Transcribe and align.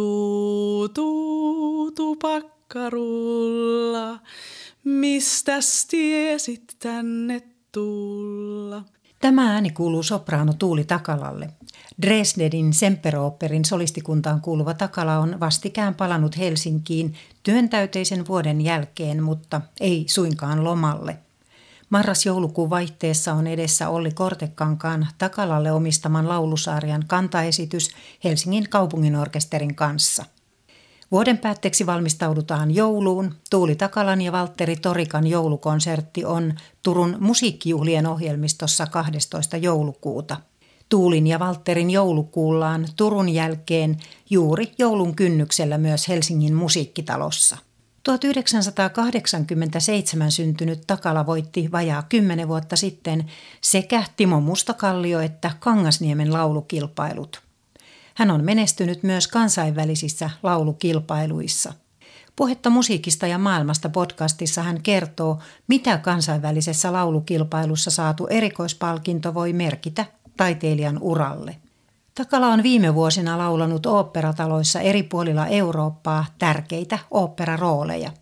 tuu, 0.00 0.88
tuu, 0.88 1.90
tupakkarulla, 1.90 2.98
mistäs 4.84 5.86
tiesit 5.86 6.76
tänne 6.78 7.42
tulla? 7.72 8.84
Tämä 9.20 9.52
ääni 9.52 9.70
kuuluu 9.70 10.02
sopraano 10.02 10.52
Tuuli 10.52 10.84
Takalalle. 10.84 11.48
Dresdenin 12.02 12.72
Semperoopperin 12.72 13.64
solistikuntaan 13.64 14.40
kuuluva 14.40 14.74
Takala 14.74 15.18
on 15.18 15.40
vastikään 15.40 15.94
palannut 15.94 16.38
Helsinkiin 16.38 17.14
työntäyteisen 17.42 18.26
vuoden 18.28 18.60
jälkeen, 18.60 19.22
mutta 19.22 19.60
ei 19.80 20.04
suinkaan 20.08 20.64
lomalle. 20.64 21.18
Marras-joulukuun 21.90 22.70
vaihteessa 22.70 23.32
on 23.32 23.46
edessä 23.46 23.88
Olli 23.88 24.10
Kortekankaan 24.10 25.06
Takalalle 25.18 25.72
omistaman 25.72 26.28
laulusarjan 26.28 27.04
kantaesitys 27.06 27.90
Helsingin 28.24 28.68
kaupunginorkesterin 28.68 29.74
kanssa. 29.74 30.24
Vuoden 31.10 31.38
päätteeksi 31.38 31.86
valmistaudutaan 31.86 32.74
jouluun. 32.74 33.34
Tuuli 33.50 33.74
Takalan 33.74 34.20
ja 34.20 34.32
Valtteri 34.32 34.76
Torikan 34.76 35.26
joulukonsertti 35.26 36.24
on 36.24 36.54
Turun 36.82 37.16
musiikkijuhlien 37.20 38.06
ohjelmistossa 38.06 38.86
12. 38.86 39.56
joulukuuta. 39.56 40.36
Tuulin 40.88 41.26
ja 41.26 41.38
Valtterin 41.38 41.90
joulukuullaan 41.90 42.86
Turun 42.96 43.28
jälkeen 43.28 43.96
juuri 44.30 44.72
joulun 44.78 45.16
kynnyksellä 45.16 45.78
myös 45.78 46.08
Helsingin 46.08 46.54
musiikkitalossa. 46.54 47.69
1987 48.18 50.30
syntynyt 50.30 50.80
Takala 50.86 51.26
voitti 51.26 51.72
vajaa 51.72 52.02
kymmenen 52.02 52.48
vuotta 52.48 52.76
sitten 52.76 53.30
sekä 53.60 54.04
Timo 54.16 54.40
Mustakallio 54.40 55.20
että 55.20 55.50
Kangasniemen 55.60 56.32
laulukilpailut. 56.32 57.42
Hän 58.14 58.30
on 58.30 58.44
menestynyt 58.44 59.02
myös 59.02 59.28
kansainvälisissä 59.28 60.30
laulukilpailuissa. 60.42 61.72
Puhetta 62.36 62.70
musiikista 62.70 63.26
ja 63.26 63.38
maailmasta 63.38 63.88
podcastissa 63.88 64.62
hän 64.62 64.82
kertoo, 64.82 65.38
mitä 65.68 65.98
kansainvälisessä 65.98 66.92
laulukilpailussa 66.92 67.90
saatu 67.90 68.26
erikoispalkinto 68.26 69.34
voi 69.34 69.52
merkitä 69.52 70.04
taiteilijan 70.36 70.98
uralle. 71.00 71.56
Takala 72.14 72.48
on 72.48 72.62
viime 72.62 72.94
vuosina 72.94 73.38
laulanut 73.38 73.86
oopperataloissa 73.86 74.80
eri 74.80 75.02
puolilla 75.02 75.46
Eurooppaa 75.46 76.24
tärkeitä 76.38 76.98
oopperarooleja. 77.10 78.12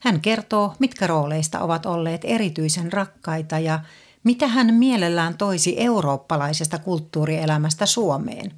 Hän 0.00 0.20
kertoo, 0.20 0.74
mitkä 0.78 1.06
rooleista 1.06 1.60
ovat 1.60 1.86
olleet 1.86 2.20
erityisen 2.24 2.92
rakkaita 2.92 3.58
ja 3.58 3.80
mitä 4.24 4.46
hän 4.46 4.74
mielellään 4.74 5.38
toisi 5.38 5.80
eurooppalaisesta 5.80 6.78
kulttuurielämästä 6.78 7.86
Suomeen. 7.86 8.52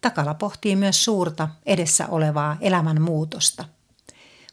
Takala 0.00 0.34
pohtii 0.34 0.76
myös 0.76 1.04
suurta 1.04 1.48
edessä 1.66 2.06
olevaa 2.06 2.56
elämänmuutosta. 2.60 3.64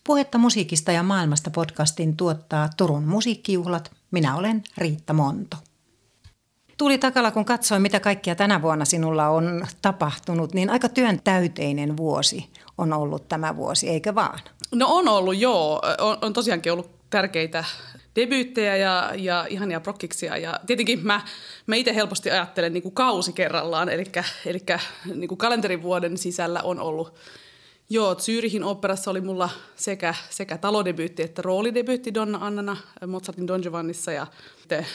Puhetta 0.04 0.38
musiikista 0.38 0.92
ja 0.92 1.04
maailmasta 1.04 1.50
podcastin 1.50 2.18
tuottaa 2.18 2.70
Turun 2.78 3.04
musiikkijuhlat. 3.04 3.92
Minä 4.12 4.36
olen 4.36 4.64
Riitta 4.78 5.14
Monto. 5.14 5.58
Tuli 6.82 6.98
takala, 6.98 7.32
kun 7.32 7.46
katsoin, 7.46 7.82
mitä 7.82 8.00
kaikkia 8.00 8.36
tänä 8.36 8.62
vuonna 8.62 8.86
sinulla 8.86 9.28
on 9.28 9.68
tapahtunut, 9.82 10.54
niin 10.54 10.70
aika 10.70 10.90
työn 10.90 11.22
täyteinen 11.24 11.98
vuosi 11.98 12.50
on 12.78 12.94
ollut 12.94 13.28
tämä 13.28 13.56
vuosi, 13.56 13.90
eikö 13.90 14.16
vaan? 14.16 14.40
No 14.72 14.88
on 14.90 15.08
ollut, 15.08 15.38
joo. 15.38 15.82
On, 16.00 16.18
on 16.22 16.34
tosiaankin 16.34 16.72
ollut 16.72 16.92
tärkeitä 17.10 17.64
debyyttejä 18.16 18.76
ja, 18.76 19.12
ja 19.16 19.46
ihania 19.50 19.80
prokkiksia. 19.80 20.38
Ja 20.38 20.60
tietenkin 20.68 21.00
mä, 21.04 21.22
mä 21.68 21.76
itse 21.76 21.96
helposti 21.96 22.32
ajattelen 22.32 22.74
niin 22.74 22.84
kuin 22.84 22.96
kausi 22.96 23.34
kerrallaan, 23.34 23.90
eli, 23.90 24.04
eli 24.46 24.60
niin 25.16 25.28
kuin 25.28 25.38
kalenterivuoden 25.38 26.18
sisällä 26.18 26.62
on 26.64 26.80
ollut 26.80 27.14
Joo, 27.94 28.16
Zyrihin 28.16 28.64
operassa 28.64 29.12
oli 29.12 29.22
mulla 29.22 29.50
sekä, 29.76 30.16
sekä 30.30 30.58
talodebyytti 30.58 31.24
että 31.24 31.42
roolidebyytti 31.42 32.14
Donna 32.14 32.38
Annana 32.42 32.78
Mozartin 33.08 33.48
Don 33.48 33.62
Giovannissa 33.62 34.12
ja 34.12 34.28
sitten 34.58 34.86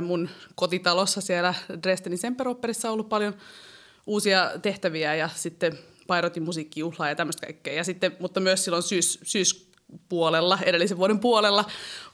mun 0.00 0.28
kotitalossa 0.54 1.20
siellä 1.20 1.54
Dresdenin 1.82 2.18
Semperoperissa 2.18 2.88
on 2.88 2.92
ollut 2.92 3.08
paljon 3.08 3.34
uusia 4.06 4.50
tehtäviä 4.62 5.14
ja 5.14 5.28
sitten 5.34 5.78
Pairotin 6.06 6.42
musiikkijuhlaa 6.42 7.08
ja 7.08 7.14
tämmöistä 7.14 7.46
kaikkea. 7.46 7.74
Ja 7.74 7.84
sitten, 7.84 8.16
mutta 8.20 8.40
myös 8.40 8.64
silloin 8.64 8.82
syys, 8.82 9.18
syyspuolella, 9.22 10.58
edellisen 10.62 10.98
vuoden 10.98 11.18
puolella, 11.18 11.64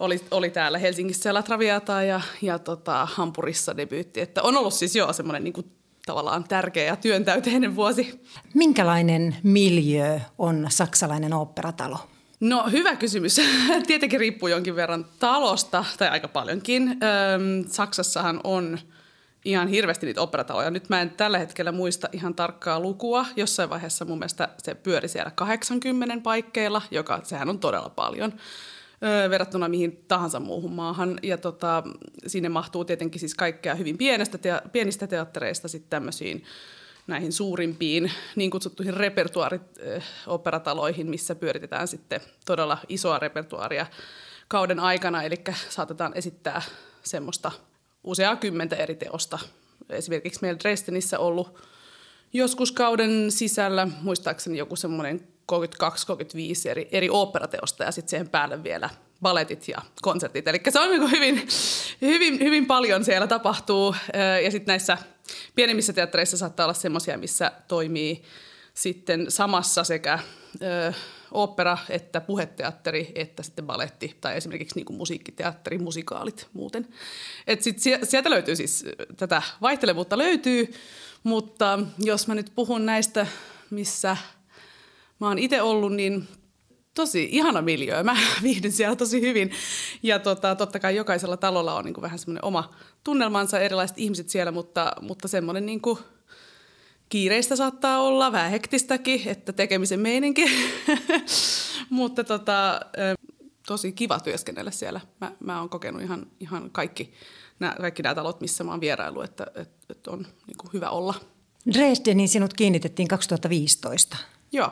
oli, 0.00 0.20
oli 0.30 0.50
täällä 0.50 0.78
Helsingissä 0.78 1.34
La 1.34 1.42
Traviata 1.42 2.02
ja, 2.02 2.20
ja 2.42 2.58
tota, 2.58 3.08
Hampurissa 3.10 3.76
debyytti. 3.76 4.20
Että 4.20 4.42
on 4.42 4.56
ollut 4.56 4.74
siis 4.74 4.96
joo 4.96 5.12
semmoinen 5.12 5.44
niin 5.44 5.76
tavallaan 6.06 6.44
tärkeä 6.44 6.84
ja 6.84 6.96
työntäyteinen 6.96 7.76
vuosi. 7.76 8.22
Minkälainen 8.54 9.36
miljö 9.42 10.20
on 10.38 10.66
saksalainen 10.68 11.32
oopperatalo? 11.32 11.98
No 12.40 12.68
hyvä 12.72 12.96
kysymys. 12.96 13.40
Tietenkin 13.86 14.20
riippuu 14.20 14.48
jonkin 14.48 14.76
verran 14.76 15.06
talosta, 15.18 15.84
tai 15.98 16.08
aika 16.08 16.28
paljonkin. 16.28 16.88
Öm, 16.88 16.98
Saksassahan 17.68 18.40
on 18.44 18.78
ihan 19.44 19.68
hirveästi 19.68 20.06
niitä 20.06 20.20
operataloja. 20.20 20.70
Nyt 20.70 20.88
mä 20.88 21.02
en 21.02 21.10
tällä 21.10 21.38
hetkellä 21.38 21.72
muista 21.72 22.08
ihan 22.12 22.34
tarkkaa 22.34 22.80
lukua. 22.80 23.26
Jossain 23.36 23.70
vaiheessa 23.70 24.04
mun 24.04 24.18
mielestä 24.18 24.48
se 24.58 24.74
pyöri 24.74 25.08
siellä 25.08 25.30
80 25.30 26.22
paikkeilla, 26.22 26.82
joka 26.90 27.20
sehän 27.24 27.48
on 27.48 27.58
todella 27.58 27.88
paljon 27.88 28.32
verrattuna 29.30 29.68
mihin 29.68 30.04
tahansa 30.08 30.40
muuhun 30.40 30.72
maahan. 30.72 31.18
Ja 31.22 31.38
tota, 31.38 31.82
sinne 32.26 32.48
mahtuu 32.48 32.84
tietenkin 32.84 33.20
siis 33.20 33.34
kaikkea 33.34 33.74
hyvin 33.74 33.98
pienestä 33.98 34.38
te- 34.38 34.62
pienistä 34.72 35.06
teattereista 35.06 35.68
sitten 35.68 35.90
tämmöisiin 35.90 36.44
näihin 37.06 37.32
suurimpiin 37.32 38.12
niin 38.36 38.50
kutsuttuihin 38.50 38.94
repertuaarit-operataloihin, 38.94 41.06
missä 41.06 41.34
pyöritetään 41.34 41.88
sitten 41.88 42.20
todella 42.46 42.78
isoa 42.88 43.18
repertuaaria 43.18 43.86
kauden 44.48 44.80
aikana, 44.80 45.22
eli 45.22 45.36
saatetaan 45.68 46.12
esittää 46.14 46.62
semmoista 47.02 47.52
useaa 48.04 48.36
kymmentä 48.36 48.76
eri 48.76 48.94
teosta. 48.94 49.38
Esimerkiksi 49.90 50.40
meillä 50.42 50.58
Dresdenissä 50.58 51.18
ollut 51.18 51.58
joskus 52.32 52.72
kauden 52.72 53.32
sisällä, 53.32 53.88
muistaakseni 54.02 54.58
joku 54.58 54.76
semmoinen 54.76 55.28
32-35 55.52 55.56
eri, 56.70 56.88
eri 56.92 57.10
oopperateosta 57.10 57.84
ja 57.84 57.92
sitten 57.92 58.10
siihen 58.10 58.28
päälle 58.28 58.62
vielä 58.62 58.90
baletit 59.22 59.68
ja 59.68 59.78
konsertit. 60.02 60.48
Eli 60.48 60.60
se 60.68 60.80
on 60.80 60.90
niin 60.90 61.10
hyvin, 61.10 61.48
hyvin, 62.02 62.40
hyvin 62.40 62.66
paljon 62.66 63.04
siellä 63.04 63.26
tapahtuu. 63.26 63.94
Ja 64.44 64.50
sitten 64.50 64.72
näissä 64.72 64.98
pienemmissä 65.54 65.92
teattereissa 65.92 66.36
saattaa 66.36 66.66
olla 66.66 66.74
semmoisia, 66.74 67.18
missä 67.18 67.52
toimii 67.68 68.22
sitten 68.74 69.26
samassa 69.28 69.84
sekä 69.84 70.18
ö, 70.62 70.92
opera 71.30 71.78
että 71.88 72.20
puheteatteri 72.20 73.12
että 73.14 73.42
sitten 73.42 73.66
baletti 73.66 74.16
tai 74.20 74.36
esimerkiksi 74.36 74.74
niin 74.80 74.96
musiikkiteatteri, 74.96 75.78
musikaalit 75.78 76.48
muuten. 76.52 76.88
Et 77.46 77.62
sit 77.62 77.78
sieltä 78.02 78.30
löytyy 78.30 78.56
siis, 78.56 78.84
tätä 79.16 79.42
vaihtelevuutta 79.62 80.18
löytyy, 80.18 80.74
mutta 81.22 81.78
jos 81.98 82.28
mä 82.28 82.34
nyt 82.34 82.52
puhun 82.54 82.86
näistä, 82.86 83.26
missä 83.70 84.16
mä 85.20 85.28
oon 85.28 85.38
itse 85.38 85.62
ollut, 85.62 85.92
niin 85.92 86.28
tosi 86.94 87.28
ihana 87.32 87.62
miljöö. 87.62 88.02
Mä 88.02 88.16
viihdyn 88.42 88.72
siellä 88.72 88.96
tosi 88.96 89.20
hyvin. 89.20 89.50
Ja 90.02 90.18
tota, 90.18 90.54
totta 90.54 90.78
kai 90.78 90.96
jokaisella 90.96 91.36
talolla 91.36 91.74
on 91.74 91.84
niin 91.84 91.94
kuin 91.94 92.02
vähän 92.02 92.18
semmoinen 92.18 92.44
oma 92.44 92.74
tunnelmansa, 93.04 93.60
erilaiset 93.60 93.98
ihmiset 93.98 94.28
siellä, 94.28 94.52
mutta, 94.52 94.92
mutta 95.00 95.28
semmoinen 95.28 95.66
niin 95.66 95.80
kuin 95.80 95.98
kiireistä 97.08 97.56
saattaa 97.56 98.02
olla, 98.02 98.32
vähän 98.32 98.50
hektistäkin, 98.50 99.28
että 99.28 99.52
tekemisen 99.52 100.00
meininki. 100.00 100.44
mutta 101.90 102.24
tota, 102.24 102.80
tosi 103.66 103.92
kiva 103.92 104.20
työskennellä 104.20 104.70
siellä. 104.70 105.00
Mä, 105.20 105.32
mä 105.40 105.60
oon 105.60 105.68
kokenut 105.68 106.02
ihan, 106.02 106.26
ihan 106.40 106.70
kaikki, 106.70 107.12
nämä, 107.58 107.74
kaikki 107.80 108.02
nämä 108.02 108.14
talot, 108.14 108.40
missä 108.40 108.64
mä 108.64 108.70
oon 108.70 108.80
vierailu, 108.80 109.22
että, 109.22 109.46
että, 109.54 109.86
että 109.90 110.10
on 110.10 110.26
niin 110.46 110.56
kuin 110.58 110.72
hyvä 110.72 110.90
olla. 110.90 111.14
Dresdenin 111.74 112.28
sinut 112.28 112.54
kiinnitettiin 112.54 113.08
2015. 113.08 114.16
Joo. 114.56 114.70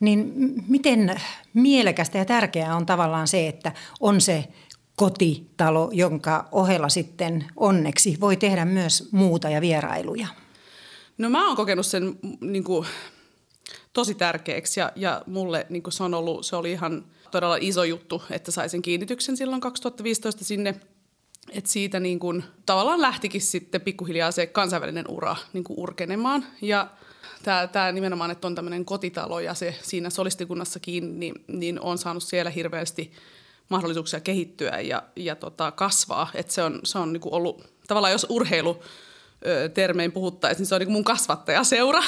Niin 0.00 0.32
miten 0.68 1.20
mielekästä 1.54 2.18
ja 2.18 2.24
tärkeää 2.24 2.76
on 2.76 2.86
tavallaan 2.86 3.28
se, 3.28 3.48
että 3.48 3.72
on 4.00 4.20
se 4.20 4.44
kotitalo, 4.96 5.90
jonka 5.92 6.48
ohella 6.52 6.88
sitten 6.88 7.44
onneksi 7.56 8.16
voi 8.20 8.36
tehdä 8.36 8.64
myös 8.64 9.08
muuta 9.12 9.48
ja 9.48 9.60
vierailuja? 9.60 10.26
No 11.18 11.30
mä 11.30 11.46
oon 11.46 11.56
kokenut 11.56 11.86
sen 11.86 12.18
niin 12.40 12.64
kuin, 12.64 12.86
tosi 13.92 14.14
tärkeäksi 14.14 14.80
ja, 14.80 14.92
ja 14.96 15.22
mulle 15.26 15.66
niin 15.68 15.82
kuin 15.82 15.92
se, 15.92 16.02
on 16.02 16.14
ollut, 16.14 16.46
se 16.46 16.56
oli 16.56 16.72
ihan 16.72 17.04
todella 17.30 17.56
iso 17.60 17.84
juttu, 17.84 18.22
että 18.30 18.50
sain 18.50 18.70
sen 18.70 18.82
kiinnityksen 18.82 19.36
silloin 19.36 19.60
2015 19.60 20.44
sinne. 20.44 20.74
Et 21.50 21.66
siitä 21.66 22.00
niin 22.00 22.18
kuin, 22.18 22.44
tavallaan 22.66 23.00
lähtikin 23.00 23.40
sitten 23.40 23.80
pikkuhiljaa 23.80 24.32
se 24.32 24.46
kansainvälinen 24.46 25.08
ura 25.08 25.36
niin 25.52 25.64
kuin 25.64 25.80
urkenemaan 25.80 26.46
ja– 26.62 26.88
tämä, 27.44 27.66
tämä 27.66 27.92
nimenomaan, 27.92 28.30
että 28.30 28.46
on 28.46 28.54
tämmöinen 28.54 28.84
kotitalo 28.84 29.40
ja 29.40 29.54
se 29.54 29.74
siinä 29.82 30.10
solistikunnassakin, 30.10 31.20
niin, 31.20 31.34
niin 31.46 31.80
on 31.80 31.98
saanut 31.98 32.22
siellä 32.22 32.50
hirveästi 32.50 33.12
mahdollisuuksia 33.68 34.20
kehittyä 34.20 34.80
ja, 34.80 35.02
ja 35.16 35.36
tota, 35.36 35.70
kasvaa. 35.70 36.30
Että 36.34 36.52
se 36.52 36.62
on, 36.62 36.80
se 36.84 36.98
on 36.98 37.12
niin 37.12 37.22
ollut, 37.24 37.64
tavallaan 37.86 38.12
jos 38.12 38.26
urheilu 38.28 38.82
termein 39.74 40.12
puhuttaisiin, 40.12 40.60
niin 40.60 40.66
se 40.66 40.74
on 40.74 40.80
niin 40.80 40.92
mun 40.92 41.04
kasvattajaseura. 41.04 42.02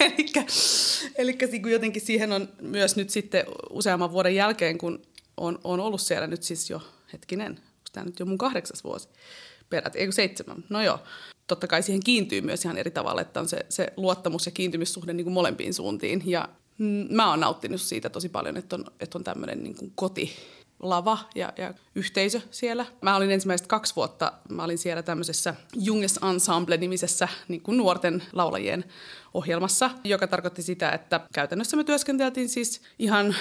eli 1.18 1.38
niin 1.52 1.70
jotenkin 1.70 2.02
siihen 2.02 2.32
on 2.32 2.48
myös 2.62 2.96
nyt 2.96 3.10
sitten 3.10 3.44
useamman 3.70 4.12
vuoden 4.12 4.34
jälkeen, 4.34 4.78
kun 4.78 5.02
on, 5.36 5.58
on 5.64 5.80
ollut 5.80 6.00
siellä 6.00 6.26
nyt 6.26 6.42
siis 6.42 6.70
jo, 6.70 6.82
hetkinen, 7.12 7.50
onko 7.50 7.88
tämä 7.92 8.06
nyt 8.06 8.18
jo 8.20 8.26
mun 8.26 8.38
kahdeksas 8.38 8.84
vuosi 8.84 9.08
perät, 9.70 9.96
eikö 9.96 10.12
seitsemän, 10.12 10.64
no 10.68 10.82
joo. 10.82 10.98
Totta 11.46 11.66
kai 11.66 11.82
siihen 11.82 12.04
kiintyy 12.04 12.40
myös 12.40 12.64
ihan 12.64 12.78
eri 12.78 12.90
tavalla, 12.90 13.20
että 13.20 13.40
on 13.40 13.48
se, 13.48 13.66
se 13.68 13.92
luottamus 13.96 14.46
ja 14.46 14.52
kiintymyssuhde 14.52 15.12
niin 15.12 15.24
kuin 15.24 15.34
molempiin 15.34 15.74
suuntiin. 15.74 16.22
Ja 16.26 16.48
mm, 16.78 17.06
mä 17.10 17.30
oon 17.30 17.40
nauttinut 17.40 17.80
siitä 17.80 18.10
tosi 18.10 18.28
paljon, 18.28 18.56
että 18.56 18.76
on, 18.76 18.84
että 19.00 19.18
on 19.18 19.24
tämmöinen 19.24 19.62
niin 19.62 19.76
kuin 19.76 19.92
koti, 19.94 20.36
lava 20.80 21.18
ja, 21.34 21.52
ja 21.56 21.74
yhteisö 21.94 22.40
siellä. 22.50 22.86
Mä 23.02 23.16
olin 23.16 23.30
ensimmäiset 23.30 23.66
kaksi 23.66 23.96
vuotta, 23.96 24.32
mä 24.48 24.64
olin 24.64 24.78
siellä 24.78 25.02
tämmöisessä 25.02 25.54
Junges 25.76 26.20
Ensemble-nimisessä 26.30 27.28
niin 27.48 27.60
kuin 27.60 27.76
nuorten 27.76 28.22
laulajien 28.32 28.84
ohjelmassa, 29.34 29.90
joka 30.04 30.26
tarkoitti 30.26 30.62
sitä, 30.62 30.90
että 30.90 31.20
käytännössä 31.34 31.76
me 31.76 31.84
työskenteltiin 31.84 32.48
siis 32.48 32.80
ihan 32.98 33.36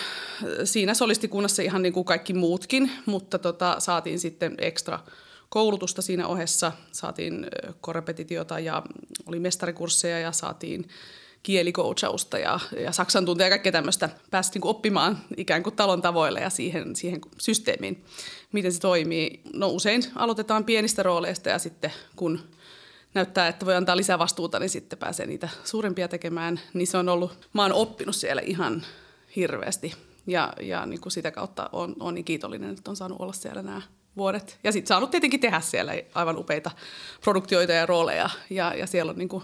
siinä 0.64 0.94
solistikunnassa 0.94 1.62
ihan 1.62 1.82
niin 1.82 1.94
kuin 1.94 2.06
kaikki 2.06 2.34
muutkin, 2.34 2.92
mutta 3.06 3.40
tota, 3.40 3.76
saatiin 3.80 4.20
sitten 4.20 4.56
ekstra 4.58 5.00
koulutusta 5.50 6.02
siinä 6.02 6.28
ohessa, 6.28 6.72
saatiin 6.92 7.48
korrepetitiota 7.82 8.60
ja 8.60 8.84
oli 9.26 9.40
mestarikursseja 9.40 10.20
ja 10.20 10.32
saatiin 10.32 10.88
kielikoutsausta 11.44 12.38
ja, 12.38 12.60
ja 12.80 12.92
saksan 12.92 13.26
tuntia 13.26 13.46
ja 13.46 13.50
kaikkea 13.50 13.72
tämmöistä. 13.72 14.10
Päästiin 14.32 14.62
niin 14.62 14.70
oppimaan 14.70 15.18
ikään 15.38 15.64
kuin 15.64 15.76
talon 15.76 16.02
tavoille 16.02 16.40
ja 16.40 16.50
siihen, 16.50 16.96
siihen 16.96 17.22
systeemiin, 17.40 18.06
miten 18.52 18.74
se 18.74 18.80
toimii. 18.80 19.42
No 19.54 19.68
usein 19.68 20.04
aloitetaan 20.16 20.66
pienistä 20.66 21.04
rooleista 21.04 21.50
ja 21.50 21.60
sitten 21.60 21.94
kun 22.16 22.40
näyttää, 23.14 23.48
että 23.48 23.66
voi 23.66 23.76
antaa 23.76 23.98
lisää 23.98 24.20
vastuuta, 24.20 24.60
niin 24.60 24.70
sitten 24.70 25.00
pääsee 25.00 25.26
niitä 25.26 25.50
suurempia 25.64 26.08
tekemään. 26.08 26.60
Niin 26.74 26.88
se 26.88 26.98
on 26.98 27.10
ollut, 27.10 27.50
mä 27.54 27.62
oon 27.62 27.74
oppinut 27.74 28.16
siellä 28.16 28.42
ihan 28.42 28.86
hirveästi 29.36 29.94
ja, 30.28 30.54
ja 30.62 30.86
niin 30.86 31.02
kuin 31.02 31.12
sitä 31.12 31.32
kautta 31.32 31.70
on, 31.72 31.96
on 32.00 32.14
niin 32.14 32.26
kiitollinen, 32.26 32.70
että 32.70 32.92
on 32.92 32.98
saanut 32.98 33.22
olla 33.22 33.34
siellä 33.34 33.62
nämä 33.62 33.82
vuodet. 34.18 34.60
Ja 34.64 34.72
sitten 34.72 34.88
saanut 34.88 35.12
tietenkin 35.12 35.40
tehdä 35.40 35.60
siellä 35.60 35.94
aivan 36.14 36.38
upeita 36.38 36.72
produktioita 37.22 37.74
ja 37.74 37.86
rooleja 37.86 38.30
ja, 38.50 38.74
ja 38.74 38.88
siellä 38.88 39.10
on 39.10 39.18
niin 39.18 39.30
kuin 39.30 39.44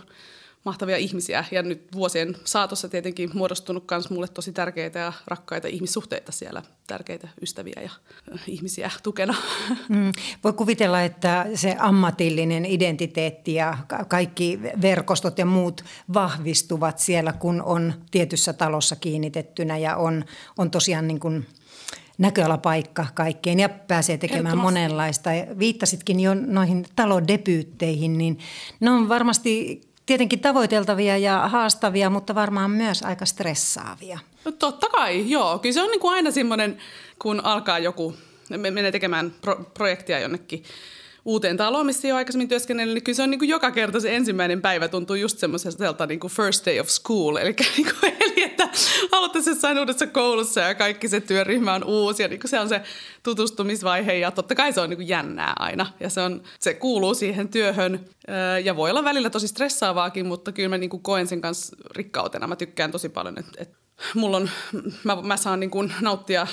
mahtavia 0.64 0.98
ihmisiä. 0.98 1.46
Ja 1.52 1.64
nyt 1.64 1.88
vuosien 1.96 2.36
saatossa 2.44 2.90
tietenkin 2.90 3.30
muodostunut 3.34 3.84
myös 3.92 4.10
mulle 4.10 4.28
tosi 4.28 4.52
tärkeitä 4.52 5.00
ja 5.00 5.14
rakkaita 5.28 5.68
ihmissuhteita 5.68 6.31
siellä, 6.31 6.64
tärkeitä 6.88 7.28
ystäviä 7.42 7.81
ja 7.81 7.90
ihmisiä 8.48 8.92
tukena. 9.04 9.36
Mm, 9.90 10.12
voi 10.44 10.54
kuvitella, 10.54 11.02
että 11.02 11.46
se 11.56 11.75
ammatillinen 11.80 12.66
identiteetti 12.66 13.54
ja 13.54 13.78
kaikki 14.08 14.60
verkostot 14.81 15.38
ja 15.38 15.46
muut 15.46 15.84
vahvistuvat 16.14 17.00
siellä, 17.00 17.34
kun 17.34 17.62
on 17.62 17.94
tietyssä 18.12 18.54
talossa 18.54 18.96
kiinnitettynä 18.96 19.78
ja 19.78 19.96
on, 19.96 20.25
on 20.58 20.72
tosiaan 20.72 21.08
niin 21.08 21.20
kuin 21.20 21.46
näköalapaikka 22.24 23.06
kaikkeen 23.14 23.60
ja 23.60 23.70
pääsee 23.70 24.18
tekemään 24.18 24.58
monenlaista. 24.58 25.30
Viittasitkin 25.60 26.20
jo 26.20 26.34
noihin 26.34 26.86
talodebyytteihin, 26.96 28.18
niin 28.18 28.40
ne 28.80 28.92
on 28.92 29.10
varmasti 29.10 29.81
tietenkin 30.06 30.40
tavoiteltavia 30.40 31.18
ja 31.18 31.48
haastavia, 31.48 32.10
mutta 32.10 32.36
varmaan 32.36 32.72
myös 32.72 33.04
aika 33.04 33.25
stressaavia. 33.25 34.20
No 34.46 34.52
totta 34.52 34.90
kai, 34.90 35.30
joo. 35.30 35.60
Kyllä 35.60 35.74
se 35.74 35.81
on 35.81 35.92
niin 35.92 36.00
kuin 36.00 36.14
aina 36.14 36.31
semmoinen, 36.31 36.78
kun 37.20 37.46
alkaa 37.46 37.80
joku, 37.80 38.16
menee 38.50 38.92
tekemään 38.92 39.31
pro- 39.42 39.72
projektia 39.74 40.20
jonnekin 40.20 40.64
uuteen 41.25 41.58
taloon, 41.58 41.86
missä 41.86 42.08
jo 42.08 42.16
aikaisemmin 42.16 42.48
työskennellyt, 42.48 42.94
niin 42.94 43.04
kyllä 43.04 43.16
se 43.16 43.24
on 43.24 43.30
niin 43.30 43.40
kuin 43.40 43.50
joka 43.50 43.72
kerta 43.72 44.00
se 44.00 44.16
ensimmäinen 44.16 44.62
päivä 44.62 44.88
tuntuu 44.88 45.16
just 45.16 45.38
semmoiselta 45.38 46.06
niin 46.06 46.20
kuin 46.20 46.34
first 46.34 46.66
day 46.66 46.80
of 46.80 46.88
school. 46.88 47.36
Eli, 47.36 47.56
niin 47.78 47.88
kuin, 48.00 48.14
eli 48.20 48.44
että 48.44 48.70
aloittaisi 49.12 49.50
jossain 49.50 49.80
uudessa 49.80 50.08
koulussa 50.08 50.62
ja 50.62 50.75
kaikki 50.75 51.08
se 51.08 51.22
työryhmä 51.22 51.74
on 51.74 51.84
uusi 51.84 52.24
ja 52.24 52.30
niin 52.30 52.40
kuin 52.40 52.50
se 52.50 52.60
on 52.60 52.70
se 52.70 52.81
tutustumisvaihe 53.24 54.14
ja 54.14 54.31
totta 54.31 54.56
kai 54.56 54.74
se 54.74 54.81
on 54.81 54.90
niin 54.90 54.98
kuin 54.98 55.08
jännää 55.08 55.54
aina 55.60 55.86
ja 56.00 56.10
se, 56.10 56.22
on, 56.22 56.44
se 56.60 56.74
kuuluu 56.74 57.14
siihen 57.14 57.50
työhön 57.50 58.06
ja 58.64 58.75
voi 58.75 58.90
olla 58.90 59.04
välillä 59.04 59.30
tosi 59.30 59.48
stressaavaakin, 59.48 60.25
mutta 60.25 60.52
kyllä 60.52 60.70
mä 60.70 60.78
niin 60.78 60.90
kuin 60.90 61.04
koen 61.04 61.28
sen 61.28 61.42
kanssa 61.42 61.75
rikkautena. 61.96 62.48
Mä 62.48 62.56
tykkään 62.56 62.92
tosi 62.92 63.10
paljon, 63.10 63.40
että, 63.40 63.52
että 63.58 63.83
mulla 64.16 64.38
on, 64.38 64.50
mä, 65.04 65.22
mä 65.22 65.38
saan 65.38 65.60
niin 65.60 65.69
kuin 65.69 65.94
nauttia 66.01 66.48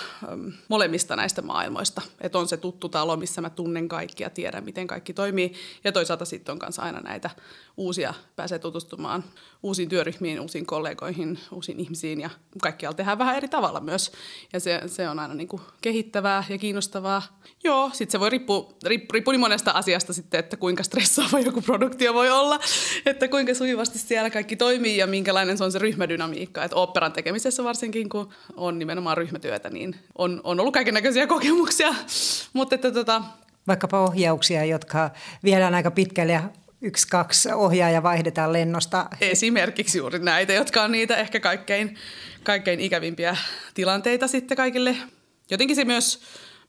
molemmista 0.69 1.16
näistä 1.16 1.42
maailmoista. 1.42 2.02
Että 2.20 2.38
on 2.38 2.48
se 2.48 2.56
tuttu 2.56 2.88
talo, 2.88 3.16
missä 3.16 3.40
mä 3.40 3.50
tunnen 3.50 3.88
kaikki 3.88 4.22
ja 4.22 4.31
tiedän, 4.31 4.64
miten 4.64 4.87
kaikki 4.87 5.12
toimii. 5.12 5.52
Ja 5.84 5.92
toisaalta 5.92 6.25
sitten 6.25 6.52
on 6.52 6.58
kanssa 6.58 6.82
aina 6.82 7.00
näitä 7.00 7.31
uusia, 7.76 8.14
pääsee 8.37 8.58
tutustumaan 8.58 9.25
uusiin 9.62 9.88
työryhmiin, 9.88 10.40
uusiin 10.40 10.66
kollegoihin, 10.66 11.38
uusiin 11.52 11.81
ihmisiin 11.81 12.20
ja 12.20 12.31
kaikkialla 12.62 12.96
tehdään 12.96 13.19
vähän 13.19 13.37
eri 13.37 13.48
tavalla 13.48 13.81
myös. 13.81 14.12
Ja 14.52 14.60
se, 14.60 14.81
se 14.86 15.08
on 15.08 15.19
aina 15.19 15.34
niin 15.34 15.48
kuin 15.48 15.62
kehittävää 15.81 16.44
ja 16.48 16.58
kiinnostavaa. 16.58 17.22
Joo, 17.64 17.90
sitten 17.93 18.12
se 18.12 18.20
voi 18.20 18.31
riippua, 18.31 18.72
riippua, 18.84 19.12
riippua 19.12 19.32
niin 19.32 19.40
monesta 19.40 19.70
asiasta 19.70 20.12
sitten, 20.12 20.40
että 20.40 20.56
kuinka 20.56 20.82
stressaava 20.82 21.40
joku 21.48 21.62
produktio 21.62 22.14
voi 22.14 22.31
olla, 22.31 22.60
että 23.06 23.28
kuinka 23.28 23.54
sujuvasti 23.54 23.98
siellä 23.98 24.31
kaikki 24.31 24.56
toimii 24.56 24.96
ja 24.96 25.06
minkälainen 25.06 25.58
se 25.58 25.64
on 25.64 25.72
se 25.72 25.78
ryhmädynamiikka. 25.78 26.64
Että 26.64 26.76
operan 26.76 27.12
tekemisessä 27.31 27.65
varsinkin, 27.65 28.09
kun 28.09 28.32
on 28.56 28.79
nimenomaan 28.79 29.17
ryhmätyötä, 29.17 29.71
niin 29.71 29.97
on, 30.19 30.41
on 30.44 30.61
ollut 30.61 30.75
kaiken 30.75 30.94
näköisiä 30.94 31.27
kokemuksia. 31.27 31.94
Mutta 32.53 32.75
että 32.75 32.91
tota, 32.91 33.23
Vaikkapa 33.67 34.00
ohjauksia, 34.00 34.65
jotka 34.65 35.11
viedään 35.44 35.75
aika 35.75 35.91
pitkälle 35.91 36.32
ja 36.32 36.43
yksi, 36.82 37.09
kaksi 37.09 37.53
ohjaaja 37.53 38.03
vaihdetaan 38.03 38.53
lennosta. 38.53 39.06
Esimerkiksi 39.21 39.99
juuri 39.99 40.19
näitä, 40.19 40.53
jotka 40.53 40.82
on 40.82 40.93
niitä 40.93 41.17
ehkä 41.17 41.41
kaikkein, 41.41 41.97
kaikkein 42.43 42.81
ikävimpiä 42.81 43.37
tilanteita 43.75 44.29
sitten 44.29 44.56
kaikille. 44.56 44.97
Jotenkin 45.50 45.77
se 45.77 45.85
myös, 45.85 46.23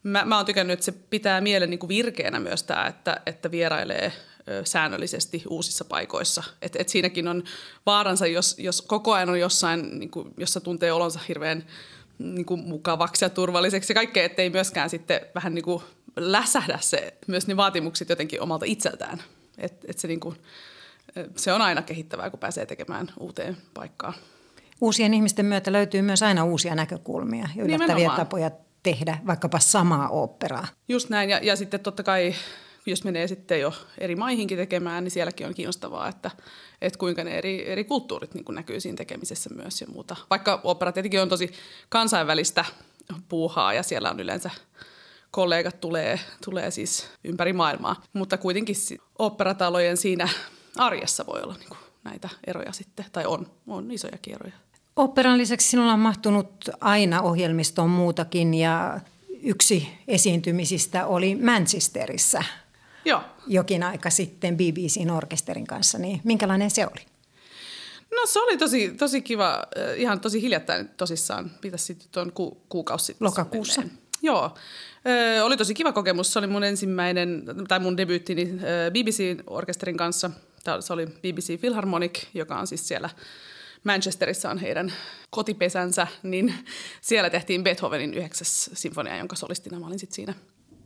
mä, 0.04 0.25
mä 0.25 0.38
oon 0.38 0.46
tykännyt, 0.46 0.74
että 0.74 0.86
se 0.86 0.92
pitää 0.92 1.42
mielen 1.42 1.69
niin 1.69 1.80
kuin 1.80 1.90
virkeänä 1.90 2.40
myös 2.40 2.63
tämä, 2.63 2.88
että, 2.88 3.22
että 3.25 3.52
vierailee 3.52 4.13
säännöllisesti 4.63 5.43
uusissa 5.49 5.85
paikoissa. 5.85 6.43
Et, 6.61 6.75
et 6.75 6.89
siinäkin 6.89 7.27
on 7.27 7.43
vaaransa, 7.85 8.27
jos, 8.27 8.55
jos 8.59 8.81
koko 8.81 9.13
ajan 9.13 9.29
on 9.29 9.39
jossain, 9.39 9.99
niin 9.99 10.11
kuin, 10.11 10.33
jossa 10.38 10.61
tuntee 10.61 10.91
olonsa 10.91 11.19
hirveän 11.27 11.65
niin 12.19 12.45
kuin 12.45 12.61
mukavaksi 12.61 13.25
ja 13.25 13.29
turvalliseksi 13.29 13.91
ja 13.93 13.95
kaikkea, 13.95 14.23
ettei 14.23 14.49
myöskään 14.49 14.89
sitten 14.89 15.21
vähän 15.35 15.55
niin 15.55 15.65
kuin 15.65 15.83
läsähdä 16.15 16.77
se, 16.81 17.13
myös 17.27 17.47
ne 17.47 17.57
vaatimukset 17.57 18.09
jotenkin 18.09 18.41
omalta 18.41 18.65
itseltään. 18.65 19.23
Et, 19.57 19.85
et 19.88 19.99
se, 19.99 20.07
niinku, 20.07 20.35
se 21.35 21.53
on 21.53 21.61
aina 21.61 21.81
kehittävää, 21.81 22.29
kun 22.29 22.39
pääsee 22.39 22.65
tekemään 22.65 23.11
uuteen 23.19 23.57
paikkaan. 23.73 24.13
Uusien 24.81 25.13
ihmisten 25.13 25.45
myötä 25.45 25.71
löytyy 25.71 26.01
myös 26.01 26.23
aina 26.23 26.45
uusia 26.45 26.75
näkökulmia 26.75 27.50
ja 27.55 27.63
yllättäviä 27.63 28.12
tapoja 28.15 28.51
tehdä 28.83 29.17
vaikkapa 29.27 29.60
samaa 29.60 30.10
oopperaa. 30.10 30.67
Just 30.88 31.10
näin, 31.10 31.29
ja, 31.29 31.39
ja 31.43 31.55
sitten 31.55 31.79
totta 31.79 32.03
kai 32.03 32.36
jos 32.85 33.03
menee 33.03 33.27
sitten 33.27 33.59
jo 33.59 33.73
eri 33.97 34.15
maihinkin 34.15 34.57
tekemään, 34.57 35.03
niin 35.03 35.11
sielläkin 35.11 35.47
on 35.47 35.53
kiinnostavaa, 35.53 36.07
että, 36.07 36.31
että 36.81 37.00
kuinka 37.00 37.23
ne 37.23 37.38
eri, 37.38 37.69
eri 37.69 37.83
kulttuurit 37.83 38.33
niin 38.33 38.45
näkyy 38.50 38.79
siinä 38.79 38.95
tekemisessä 38.95 39.50
myös 39.55 39.81
ja 39.81 39.88
muuta. 39.88 40.15
Vaikka 40.29 40.61
opera 40.63 40.91
tietenkin 40.91 41.21
on 41.21 41.29
tosi 41.29 41.51
kansainvälistä 41.89 42.65
puuhaa 43.29 43.73
ja 43.73 43.83
siellä 43.83 44.11
on 44.11 44.19
yleensä 44.19 44.50
kollegat 45.31 45.81
tulee, 45.81 46.19
tulee 46.45 46.71
siis 46.71 47.09
ympäri 47.23 47.53
maailmaa. 47.53 48.03
Mutta 48.13 48.38
kuitenkin 48.38 48.75
operatalojen 49.19 49.97
siinä 49.97 50.29
arjessa 50.77 51.25
voi 51.25 51.41
olla 51.41 51.55
niin 51.59 51.79
näitä 52.03 52.29
eroja 52.47 52.71
sitten, 52.71 53.05
tai 53.11 53.25
on, 53.25 53.51
on 53.67 53.91
isoja 53.91 54.17
eroja. 54.27 54.53
Operan 54.95 55.38
lisäksi 55.38 55.69
sinulla 55.69 55.93
on 55.93 56.00
mahtunut 56.00 56.69
aina 56.81 57.21
ohjelmistoon 57.21 57.89
muutakin 57.89 58.53
ja 58.53 59.00
yksi 59.41 59.88
esiintymisistä 60.07 61.05
oli 61.05 61.35
Manchesterissa 61.35 62.43
Joo. 63.05 63.22
jokin 63.48 63.84
aika 63.84 64.10
sitten 64.10 64.58
BBCn 64.58 65.10
orkesterin 65.10 65.67
kanssa. 65.67 65.98
Niin 65.98 66.22
minkälainen 66.24 66.72
se 66.72 66.86
oli? 66.86 67.05
No 68.15 68.25
se 68.25 68.39
oli 68.39 68.58
tosi, 68.58 68.89
tosi 68.98 69.22
kiva, 69.22 69.63
ihan 69.98 70.20
tosi 70.20 70.41
hiljattain 70.41 70.89
tosissaan, 70.89 71.51
pitäisi 71.62 71.86
sitten 71.86 72.08
tuon 72.12 72.31
ku, 72.31 72.62
kuukausi 72.70 73.05
sitten. 73.05 73.25
Lokakuussa? 73.25 73.81
Menneen. 73.81 74.01
Joo, 74.22 74.55
Ö, 75.38 75.43
oli 75.43 75.58
tosi 75.58 75.74
kiva 75.74 75.91
kokemus. 75.91 76.34
Se 76.34 76.39
oli 76.39 76.48
mun 76.48 76.63
ensimmäinen, 76.63 77.43
tai 77.67 77.79
mun 77.79 77.98
debyyttini 77.98 78.46
BBC-orkesterin 78.93 79.98
kanssa. 79.98 80.31
Se 80.79 80.93
oli 80.93 81.05
BBC 81.05 81.60
Philharmonic, 81.60 82.24
joka 82.34 82.60
on 82.60 82.67
siis 82.67 82.88
siellä 82.88 83.10
Manchesterissa 83.84 84.50
on 84.50 84.58
heidän 84.58 84.93
kotipesänsä, 85.29 86.08
niin 86.24 86.53
siellä 87.01 87.29
tehtiin 87.29 87.63
Beethovenin 87.63 88.13
yhdeksäs 88.13 88.70
sinfonia, 88.74 89.17
jonka 89.17 89.36
solistina 89.36 89.79
mä 89.79 89.88
olin 89.88 90.00
sitten 90.00 90.15
siinä. 90.15 90.34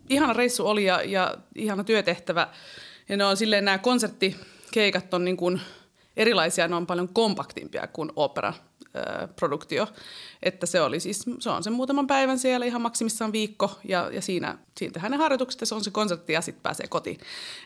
Ihana 0.10 0.34
reissu 0.34 0.68
oli 0.68 0.86
ja, 0.86 1.02
ja 1.04 1.38
ihana 1.56 1.84
työtehtävä. 1.84 2.48
Ja 3.10 3.18
ne 3.18 3.26
on 3.26 3.38
silleen 3.38 3.66
nämä 3.66 3.78
konserttikeikat 3.78 5.14
on 5.14 5.26
niin 5.26 5.38
kuin 5.38 5.62
erilaisia, 6.18 6.68
ne 6.68 6.76
on 6.76 6.88
paljon 6.88 7.10
kompaktimpia 7.10 7.88
kuin 7.88 8.12
opera 8.16 8.54
produktio. 9.36 9.88
Että 10.44 10.66
se 10.66 10.82
oli 10.82 11.00
siis, 11.00 11.26
se 11.40 11.50
on 11.50 11.64
sen 11.64 11.74
muutaman 11.74 12.08
päivän 12.08 12.40
siellä, 12.40 12.66
ihan 12.66 12.82
maksimissaan 12.82 13.32
viikko, 13.32 13.80
ja, 13.84 14.10
ja 14.14 14.22
siinä, 14.22 14.58
siinä 14.78 14.94
tehdään 14.94 15.12
ne 15.12 15.18
harjoitukset, 15.18 15.62
ja 15.62 15.68
se 15.68 15.76
on 15.76 15.84
se 15.84 15.92
konsertti, 15.92 16.34
ja 16.34 16.42
sitten 16.42 16.64
pääsee 16.64 16.88
kotiin. 16.88 17.20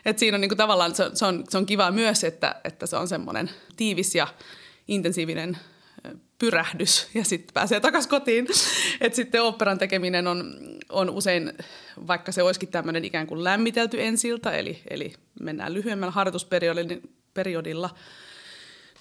Et 0.04 0.18
siinä 0.18 0.34
on 0.34 0.40
niinku 0.40 0.56
tavallaan, 0.56 0.94
se, 0.94 1.10
se, 1.14 1.26
on, 1.26 1.44
se 1.48 1.58
on 1.58 1.66
kiva 1.66 1.90
myös, 1.90 2.24
että, 2.24 2.60
että 2.64 2.86
se 2.86 2.96
on 2.96 3.08
semmoinen 3.08 3.50
tiivis 3.76 4.14
ja 4.14 4.26
intensiivinen 4.88 5.58
pyrähdys 6.38 7.08
ja 7.14 7.24
sitten 7.24 7.54
pääsee 7.54 7.80
takaisin 7.80 8.10
kotiin. 8.10 8.46
Et 9.00 9.14
sitten 9.14 9.42
oopperan 9.42 9.78
tekeminen 9.78 10.26
on, 10.26 10.54
on 10.88 11.10
usein, 11.10 11.52
vaikka 12.06 12.32
se 12.32 12.42
olisikin 12.42 12.68
tämmöinen 12.68 13.04
ikään 13.04 13.26
kuin 13.26 13.44
lämmitelty 13.44 14.02
ensiltä, 14.02 14.50
eli, 14.50 14.82
eli 14.90 15.12
mennään 15.40 15.74
lyhyemmällä 15.74 16.12
harjoitusperiodilla, 16.12 17.90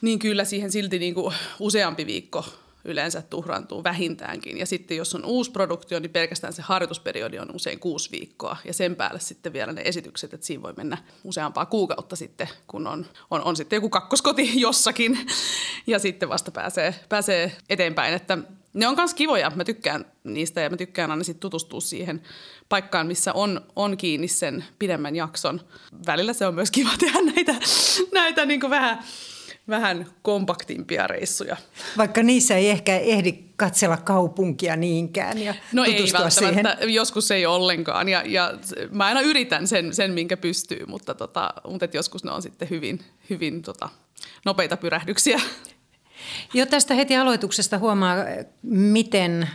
niin 0.01 0.19
kyllä 0.19 0.45
siihen 0.45 0.71
silti 0.71 0.99
niin 0.99 1.13
kuin 1.13 1.35
useampi 1.59 2.05
viikko 2.05 2.45
yleensä 2.85 3.21
tuhrantuu 3.21 3.83
vähintäänkin. 3.83 4.57
Ja 4.57 4.65
sitten 4.65 4.97
jos 4.97 5.15
on 5.15 5.25
uusi 5.25 5.51
produktio, 5.51 5.99
niin 5.99 6.11
pelkästään 6.11 6.53
se 6.53 6.61
harjoitusperiodi 6.61 7.39
on 7.39 7.55
usein 7.55 7.79
kuusi 7.79 8.11
viikkoa. 8.11 8.57
Ja 8.65 8.73
sen 8.73 8.95
päälle 8.95 9.19
sitten 9.19 9.53
vielä 9.53 9.73
ne 9.73 9.81
esitykset, 9.85 10.33
että 10.33 10.45
siinä 10.45 10.63
voi 10.63 10.73
mennä 10.77 10.97
useampaa 11.23 11.65
kuukautta 11.65 12.15
sitten, 12.15 12.49
kun 12.67 12.87
on, 12.87 13.05
on, 13.31 13.43
on 13.43 13.55
sitten 13.55 13.77
joku 13.77 13.89
kakkoskoti 13.89 14.51
jossakin. 14.61 15.19
Ja 15.87 15.99
sitten 15.99 16.29
vasta 16.29 16.51
pääsee, 16.51 16.95
pääsee 17.09 17.51
eteenpäin. 17.69 18.13
Että 18.13 18.37
ne 18.73 18.87
on 18.87 18.95
myös 18.95 19.13
kivoja. 19.13 19.51
Mä 19.55 19.63
tykkään 19.63 20.05
niistä 20.23 20.61
ja 20.61 20.69
mä 20.69 20.77
tykkään 20.77 21.11
aina 21.11 21.23
sitten 21.23 21.39
tutustua 21.39 21.81
siihen 21.81 22.21
paikkaan, 22.69 23.07
missä 23.07 23.33
on, 23.33 23.61
on 23.75 23.97
kiinni 23.97 24.27
sen 24.27 24.65
pidemmän 24.79 25.15
jakson. 25.15 25.61
Välillä 26.05 26.33
se 26.33 26.45
on 26.45 26.55
myös 26.55 26.71
kiva 26.71 26.89
tehdä 26.99 27.19
näitä, 27.35 27.55
näitä 28.13 28.45
niin 28.45 28.69
vähän 28.69 29.03
vähän 29.69 30.05
kompaktimpia 30.21 31.07
reissuja. 31.07 31.57
Vaikka 31.97 32.23
niissä 32.23 32.55
ei 32.55 32.69
ehkä 32.69 32.97
ehdi 32.97 33.33
katsella 33.55 33.97
kaupunkia 33.97 34.75
niinkään 34.75 35.37
ja 35.37 35.53
No 35.73 35.83
ei 35.83 35.91
välttämättä, 36.13 36.75
siihen. 36.79 36.93
joskus 36.93 37.31
ei 37.31 37.45
ollenkaan 37.45 38.09
ja, 38.09 38.23
ja 38.25 38.53
mä 38.91 39.05
aina 39.05 39.21
yritän 39.21 39.67
sen, 39.67 39.95
sen 39.95 40.11
minkä 40.11 40.37
pystyy, 40.37 40.85
mutta, 40.85 41.15
tota, 41.15 41.53
mutta 41.67 41.85
et 41.85 41.93
joskus 41.93 42.23
ne 42.23 42.31
on 42.31 42.41
sitten 42.41 42.69
hyvin, 42.69 42.99
hyvin 43.29 43.61
tota, 43.61 43.89
nopeita 44.45 44.77
pyrähdyksiä. 44.77 45.41
Jo 46.53 46.65
tästä 46.65 46.93
heti 46.93 47.17
aloituksesta 47.17 47.77
huomaa, 47.77 48.15
miten 48.61 49.49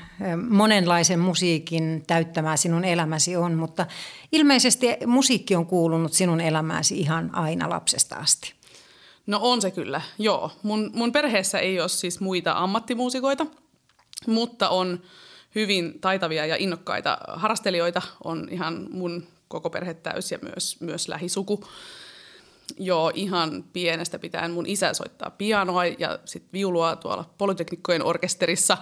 monenlaisen 0.49 1.21
musiikin 1.21 2.05
täyttämää 2.07 2.57
sinun 2.57 2.85
elämäsi 2.85 3.37
on, 3.37 3.55
mutta 3.55 3.87
ilmeisesti 4.33 4.87
musiikki 5.07 5.57
on 5.57 5.67
kuulunut 5.67 6.13
sinun 6.13 6.41
elämääsi 6.41 7.01
ihan 7.01 7.35
aina 7.35 7.71
lapsesta 7.71 8.17
asti. 8.17 8.55
No 9.27 9.39
on 9.43 9.63
se 9.63 9.71
kyllä, 9.71 10.01
joo. 10.19 10.51
Mun, 10.63 10.91
mun 10.95 11.13
perheessä 11.13 11.59
ei 11.59 11.81
ole 11.81 11.89
siis 11.89 12.21
muita 12.21 12.53
ammattimuusikoita, 12.53 13.47
mutta 14.27 14.69
on 14.69 15.03
hyvin 15.55 16.01
taitavia 16.01 16.47
ja 16.47 16.57
innokkaita 16.57 17.19
harrastelijoita. 17.29 18.03
On 18.25 18.49
ihan 18.51 18.87
mun 18.91 19.27
koko 19.49 19.71
perhe 19.71 19.95
täys 19.95 20.33
ja 20.33 20.39
myös, 20.43 20.81
myös 20.81 21.09
lähisuku. 21.09 21.65
Joo, 22.79 23.13
ihan 23.15 23.65
pienestä 23.73 24.19
pitäen 24.19 24.51
mun 24.51 24.67
isä 24.67 24.95
soittaa 24.95 25.31
pianoa 25.31 25.87
ja 25.87 26.19
sitten 26.25 26.53
viulua 26.53 26.97
tuolla 26.97 27.31
Polyteknikkojen 27.39 28.05
orkesterissa. 28.05 28.79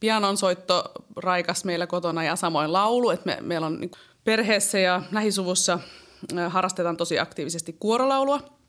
Pianon 0.00 0.36
soitto 0.36 0.84
raikas 1.16 1.64
meillä 1.64 1.86
kotona 1.86 2.24
ja 2.24 2.36
samoin 2.36 2.72
laulu, 2.72 3.10
että 3.10 3.26
me, 3.26 3.38
meillä 3.40 3.66
on 3.66 3.80
niin 3.80 3.90
perheessä 4.24 4.78
ja 4.78 5.02
lähisuvussa 5.12 5.78
harrastetaan 6.48 6.96
tosi 6.96 7.18
aktiivisesti 7.18 7.76
kuorolaulua– 7.80 8.40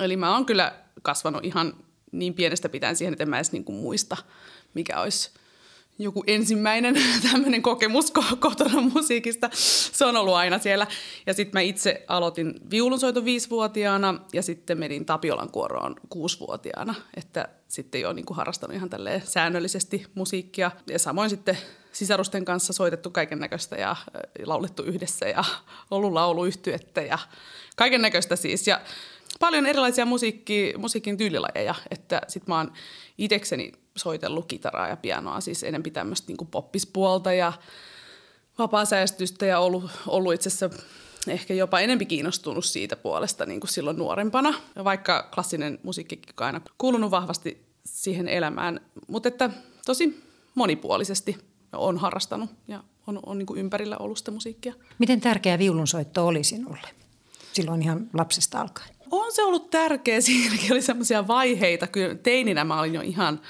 Eli 0.00 0.16
mä 0.16 0.32
oon 0.32 0.46
kyllä 0.46 0.72
kasvanut 1.02 1.44
ihan 1.44 1.76
niin 2.12 2.34
pienestä 2.34 2.68
pitäen 2.68 2.96
siihen, 2.96 3.12
että 3.12 3.24
en 3.24 3.30
mä 3.30 3.36
edes 3.36 3.52
niin 3.52 3.64
kuin 3.64 3.76
muista, 3.76 4.16
mikä 4.74 5.00
olisi 5.00 5.30
joku 5.98 6.24
ensimmäinen 6.26 6.94
tämmöinen 7.30 7.62
kokemus 7.62 8.12
kotona 8.38 8.80
musiikista. 8.80 9.50
Se 9.92 10.04
on 10.04 10.16
ollut 10.16 10.34
aina 10.34 10.58
siellä. 10.58 10.86
Ja 11.26 11.34
sitten 11.34 11.56
mä 11.56 11.60
itse 11.60 12.04
aloitin 12.08 12.54
viulunsoiton 12.70 13.24
viisivuotiaana 13.24 14.20
ja 14.32 14.42
sitten 14.42 14.78
menin 14.78 15.04
Tapiolan 15.04 15.50
kuoroon 15.50 15.96
kuusivuotiaana. 16.08 16.94
Että 17.16 17.48
sitten 17.68 18.00
jo 18.00 18.12
niin 18.12 18.26
kuin 18.26 18.36
harrastanut 18.36 18.76
ihan 18.76 18.90
tälleen 18.90 19.22
säännöllisesti 19.26 20.06
musiikkia. 20.14 20.70
Ja 20.86 20.98
samoin 20.98 21.30
sitten 21.30 21.58
sisarusten 21.92 22.44
kanssa 22.44 22.72
soitettu 22.72 23.10
kaiken 23.10 23.38
näköistä 23.38 23.76
ja 23.76 23.96
laulettu 24.44 24.82
yhdessä 24.82 25.28
ja 25.28 25.44
ollut 25.90 26.12
lauluyhtyettä 26.12 27.02
ja 27.02 27.18
kaiken 27.76 28.02
näköistä 28.02 28.36
siis. 28.36 28.66
Ja 28.66 28.80
paljon 29.40 29.66
erilaisia 29.66 30.06
musiikki, 30.06 30.74
musiikin 30.78 31.16
tyylilajeja, 31.16 31.74
että 31.90 32.20
sit 32.28 32.46
mä 32.46 32.56
oon 32.56 32.72
itekseni 33.18 33.72
soitellut 33.96 34.46
kitaraa 34.46 34.88
ja 34.88 34.96
pianoa, 34.96 35.40
siis 35.40 35.62
enemmän 35.62 35.92
tämmöistä 35.92 36.26
niin 36.28 36.48
poppispuolta 36.50 37.32
ja 37.32 37.52
vapaasäästystä 38.58 39.46
ja 39.46 39.58
ollut, 39.58 39.90
ollut 40.06 40.34
itse 40.34 40.48
asiassa 40.48 40.70
ehkä 41.28 41.54
jopa 41.54 41.80
enempi 41.80 42.06
kiinnostunut 42.06 42.64
siitä 42.64 42.96
puolesta 42.96 43.46
niin 43.46 43.60
kuin 43.60 43.70
silloin 43.70 43.96
nuorempana, 43.96 44.54
vaikka 44.84 45.28
klassinen 45.34 45.78
musiikki 45.82 46.20
on 46.40 46.46
aina 46.46 46.60
kuulunut 46.78 47.10
vahvasti 47.10 47.66
siihen 47.84 48.28
elämään, 48.28 48.80
mutta 49.08 49.28
että 49.28 49.50
tosi 49.86 50.22
monipuolisesti 50.54 51.38
on 51.72 51.98
harrastanut 51.98 52.50
ja 52.68 52.84
on, 53.06 53.20
on 53.26 53.38
niin 53.38 53.46
kuin 53.46 53.60
ympärillä 53.60 53.96
ollut 53.98 54.18
sitä 54.18 54.30
musiikkia. 54.30 54.74
Miten 54.98 55.20
tärkeä 55.20 55.58
viulunsoitto 55.58 56.26
oli 56.26 56.44
sinulle 56.44 56.88
silloin 57.52 57.82
ihan 57.82 58.10
lapsesta 58.12 58.60
alkaen? 58.60 58.93
On 59.20 59.32
se 59.32 59.42
ollut 59.42 59.70
tärkeä. 59.70 60.20
Siinäkin 60.30 60.72
oli 60.72 60.82
semmoisia 60.82 61.26
vaiheita. 61.26 61.86
Kyllä 61.86 62.14
teininä 62.14 62.64
mä 62.64 62.80
olin 62.80 62.94
jo 62.94 63.00
ihan, 63.00 63.40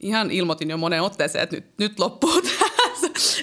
ihan 0.00 0.30
ilmoitin 0.30 0.70
jo 0.70 0.76
moneen 0.76 1.02
otteeseen, 1.02 1.42
että 1.42 1.56
nyt, 1.56 1.66
nyt 1.78 1.98
loppuu 1.98 2.42
tämä 2.42 2.70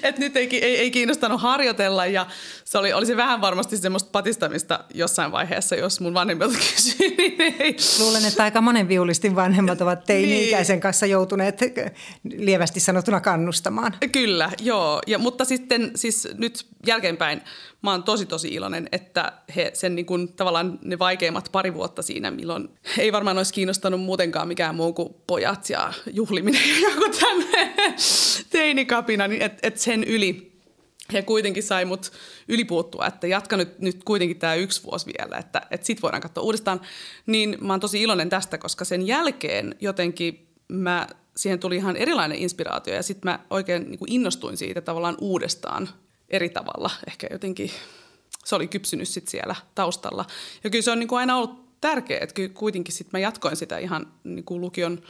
että 0.04 0.20
nyt 0.20 0.36
ei, 0.36 0.48
ei, 0.52 0.76
ei 0.76 0.90
kiinnostanut 0.90 1.40
harjoitella 1.40 2.06
ja 2.06 2.26
se 2.64 2.78
oli, 2.78 2.92
olisi 2.92 3.16
vähän 3.16 3.40
varmasti 3.40 3.76
semmoista 3.76 4.10
patistamista 4.12 4.84
jossain 4.94 5.32
vaiheessa, 5.32 5.76
jos 5.76 6.00
mun 6.00 6.14
vanhemmilta 6.14 6.58
kysyy, 6.58 7.08
niin 7.18 7.54
ei. 7.60 7.76
Luulen, 7.98 8.24
että 8.24 8.42
aika 8.42 8.60
monen 8.60 8.88
viulistin 8.88 9.36
vanhemmat 9.36 9.80
ovat 9.80 10.04
teini-ikäisen 10.04 10.74
niin. 10.74 10.80
kanssa 10.80 11.06
joutuneet 11.06 11.60
lievästi 12.24 12.80
sanotuna 12.80 13.20
kannustamaan. 13.20 13.94
Kyllä, 14.12 14.50
joo. 14.60 15.00
Ja, 15.06 15.18
mutta 15.18 15.44
sitten 15.44 15.90
siis 15.94 16.28
nyt 16.38 16.66
jälkeenpäin 16.86 17.42
mä 17.84 17.90
oon 17.90 18.02
tosi 18.02 18.26
tosi 18.26 18.48
iloinen, 18.48 18.88
että 18.92 19.32
he 19.56 19.70
sen 19.74 19.94
niin 19.94 20.06
kuin, 20.06 20.32
tavallaan 20.32 20.78
ne 20.82 20.98
vaikeimmat 20.98 21.48
pari 21.52 21.74
vuotta 21.74 22.02
siinä, 22.02 22.30
milloin 22.30 22.68
ei 22.98 23.12
varmaan 23.12 23.36
olisi 23.36 23.54
kiinnostanut 23.54 24.00
muutenkaan 24.00 24.48
mikään 24.48 24.74
muu 24.74 24.92
kuin 24.92 25.14
pojat 25.26 25.70
ja 25.70 25.92
juhliminen 26.12 26.60
ja 26.68 26.80
joku 26.88 27.18
tämmöinen 27.20 27.74
teinikapina, 28.50 29.28
niin 29.28 29.42
että 29.42 29.58
et 29.62 29.78
sen 29.94 30.04
yli 30.04 30.52
he 31.12 31.22
kuitenkin 31.22 31.62
sai 31.62 31.84
mut 31.84 32.12
ylipuuttua, 32.48 33.06
että 33.06 33.26
jatka 33.26 33.56
nyt, 33.56 33.78
nyt 33.78 34.04
kuitenkin 34.04 34.38
tämä 34.38 34.54
yksi 34.54 34.82
vuosi 34.84 35.06
vielä, 35.06 35.36
että, 35.36 35.62
että 35.70 35.86
sit 35.86 36.02
voidaan 36.02 36.22
katsoa 36.22 36.44
uudestaan. 36.44 36.80
Niin 37.26 37.56
mä 37.60 37.72
oon 37.72 37.80
tosi 37.80 38.02
iloinen 38.02 38.28
tästä, 38.28 38.58
koska 38.58 38.84
sen 38.84 39.06
jälkeen 39.06 39.74
jotenkin 39.80 40.48
mä, 40.68 41.06
siihen 41.36 41.58
tuli 41.58 41.76
ihan 41.76 41.96
erilainen 41.96 42.38
inspiraatio 42.38 42.94
ja 42.94 43.02
sitten 43.02 43.30
mä 43.30 43.38
oikein 43.50 43.90
niin 43.90 43.98
innostuin 44.06 44.56
siitä 44.56 44.80
tavallaan 44.80 45.16
uudestaan 45.20 45.88
eri 46.28 46.48
tavalla. 46.48 46.90
Ehkä 47.06 47.26
jotenkin 47.30 47.70
se 48.44 48.56
oli 48.56 48.68
kypsynyt 48.68 49.08
sit 49.08 49.28
siellä 49.28 49.54
taustalla. 49.74 50.24
Ja 50.64 50.70
kyllä 50.70 50.82
se 50.82 50.90
on 50.90 50.98
niin 50.98 51.08
kuin 51.08 51.18
aina 51.18 51.36
ollut 51.36 51.80
tärkeää, 51.80 52.24
että 52.24 52.34
kuitenkin 52.54 52.94
sit 52.94 53.12
mä 53.12 53.18
jatkoin 53.18 53.56
sitä 53.56 53.78
ihan 53.78 54.12
niin 54.24 54.44
kuin 54.44 54.60
lukion 54.60 55.02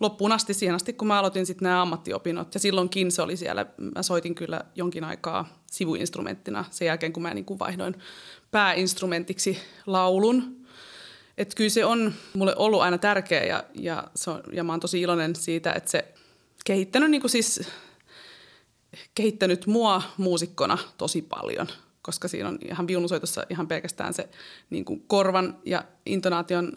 loppuun 0.00 0.32
asti, 0.32 0.54
siihen 0.54 0.74
asti 0.74 0.92
kun 0.92 1.08
mä 1.08 1.18
aloitin 1.18 1.46
sitten 1.46 1.66
nämä 1.66 1.82
ammattiopinnot. 1.82 2.54
Ja 2.54 2.60
silloinkin 2.60 3.12
se 3.12 3.22
oli 3.22 3.36
siellä, 3.36 3.66
mä 3.96 4.02
soitin 4.02 4.34
kyllä 4.34 4.60
jonkin 4.74 5.04
aikaa 5.04 5.48
sivuinstrumenttina 5.70 6.64
sen 6.70 6.86
jälkeen, 6.86 7.12
kun 7.12 7.22
mä 7.22 7.34
niin 7.34 7.44
kuin 7.44 7.58
vaihdoin 7.58 7.94
pääinstrumentiksi 8.50 9.58
laulun. 9.86 10.66
Että 11.38 11.56
kyllä 11.56 11.70
se 11.70 11.84
on 11.84 12.14
mulle 12.34 12.54
ollut 12.56 12.80
aina 12.80 12.98
tärkeä 12.98 13.44
ja, 13.44 13.64
ja, 13.74 14.04
se 14.14 14.30
on, 14.30 14.42
ja 14.52 14.64
mä 14.64 14.72
oon 14.72 14.80
tosi 14.80 15.00
iloinen 15.00 15.36
siitä, 15.36 15.72
että 15.72 15.90
se 15.90 16.14
kehittänyt, 16.64 17.10
niin 17.10 17.20
kuin 17.20 17.30
siis, 17.30 17.62
kehittänyt 19.14 19.66
mua 19.66 20.02
muusikkona 20.16 20.78
tosi 20.98 21.22
paljon– 21.22 21.68
koska 22.02 22.28
siinä 22.28 22.48
on 22.48 22.58
ihan 22.68 22.86
viulusoitossa 22.86 23.46
ihan 23.50 23.68
pelkästään 23.68 24.14
se 24.14 24.28
niin 24.70 24.84
kuin 24.84 25.04
korvan 25.06 25.58
ja 25.64 25.84
intonaation 26.06 26.72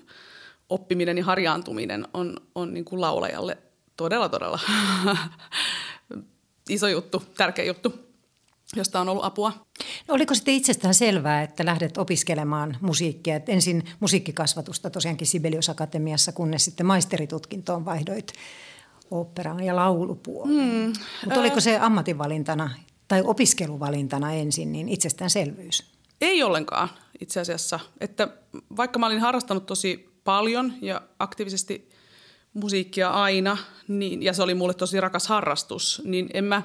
oppiminen 0.73 1.17
ja 1.17 1.25
harjaantuminen 1.25 2.07
on, 2.13 2.37
on 2.55 2.73
niin 2.73 2.85
kuin 2.85 3.01
laulajalle 3.01 3.57
todella, 3.97 4.29
todella 4.29 4.59
iso 6.69 6.87
juttu, 6.87 7.23
tärkeä 7.37 7.65
juttu, 7.65 7.93
josta 8.75 8.99
on 8.99 9.09
ollut 9.09 9.25
apua. 9.25 9.53
No 10.07 10.13
oliko 10.13 10.35
sitten 10.35 10.53
itsestään 10.53 10.93
selvää, 10.93 11.41
että 11.41 11.65
lähdet 11.65 11.97
opiskelemaan 11.97 12.77
musiikkia? 12.81 13.35
Et 13.35 13.49
ensin 13.49 13.83
musiikkikasvatusta 13.99 14.89
tosiaankin 14.89 15.27
Sibelius 15.27 15.69
Akatemiassa, 15.69 16.31
kunnes 16.31 16.65
sitten 16.65 16.85
maisteritutkintoon 16.85 17.85
vaihdoit 17.85 18.33
oopperaan 19.11 19.63
ja 19.63 19.75
laulupuoleen. 19.75 20.67
Mm, 20.67 20.93
Mutta 21.25 21.39
oliko 21.39 21.59
se 21.59 21.77
ammatinvalintana 21.77 22.69
tai 23.07 23.21
opiskeluvalintana 23.25 24.33
ensin 24.33 24.71
niin 24.71 24.89
itsestäänselvyys? 24.89 25.83
Ei 26.21 26.43
ollenkaan 26.43 26.89
itse 27.21 27.39
asiassa. 27.39 27.79
Että 28.01 28.27
vaikka 28.77 28.99
mä 28.99 29.05
olin 29.05 29.19
harrastanut 29.19 29.65
tosi 29.65 30.12
paljon 30.23 30.73
ja 30.81 31.01
aktiivisesti 31.19 31.89
musiikkia 32.53 33.09
aina, 33.09 33.57
niin, 33.87 34.23
ja 34.23 34.33
se 34.33 34.43
oli 34.43 34.53
mulle 34.53 34.73
tosi 34.73 35.01
rakas 35.01 35.27
harrastus, 35.27 36.01
niin 36.05 36.29
en 36.33 36.43
mä 36.43 36.61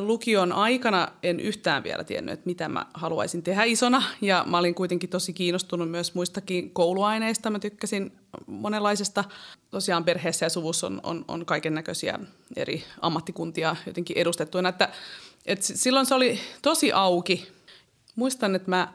lukion 0.00 0.52
aikana 0.52 1.08
en 1.22 1.40
yhtään 1.40 1.84
vielä 1.84 2.04
tiennyt, 2.04 2.32
että 2.32 2.46
mitä 2.46 2.68
mä 2.68 2.86
haluaisin 2.94 3.42
tehdä 3.42 3.64
isona. 3.64 4.02
Ja 4.20 4.44
mä 4.46 4.58
olin 4.58 4.74
kuitenkin 4.74 5.10
tosi 5.10 5.32
kiinnostunut 5.32 5.90
myös 5.90 6.14
muistakin 6.14 6.70
kouluaineista. 6.70 7.50
Mä 7.50 7.58
tykkäsin 7.58 8.12
monenlaisesta. 8.46 9.24
Tosiaan 9.70 10.04
perheessä 10.04 10.46
ja 10.46 10.50
suvussa 10.50 10.86
on, 10.86 11.00
on, 11.02 11.24
on 11.28 11.46
kaiken 11.46 11.74
näköisiä 11.74 12.18
eri 12.56 12.84
ammattikuntia 13.00 13.76
jotenkin 13.86 14.18
edustettuina. 14.18 14.68
Että, 14.68 14.88
että 15.46 15.66
silloin 15.66 16.06
se 16.06 16.14
oli 16.14 16.40
tosi 16.62 16.92
auki. 16.92 17.48
Muistan, 18.16 18.54
että 18.54 18.70
mä 18.70 18.92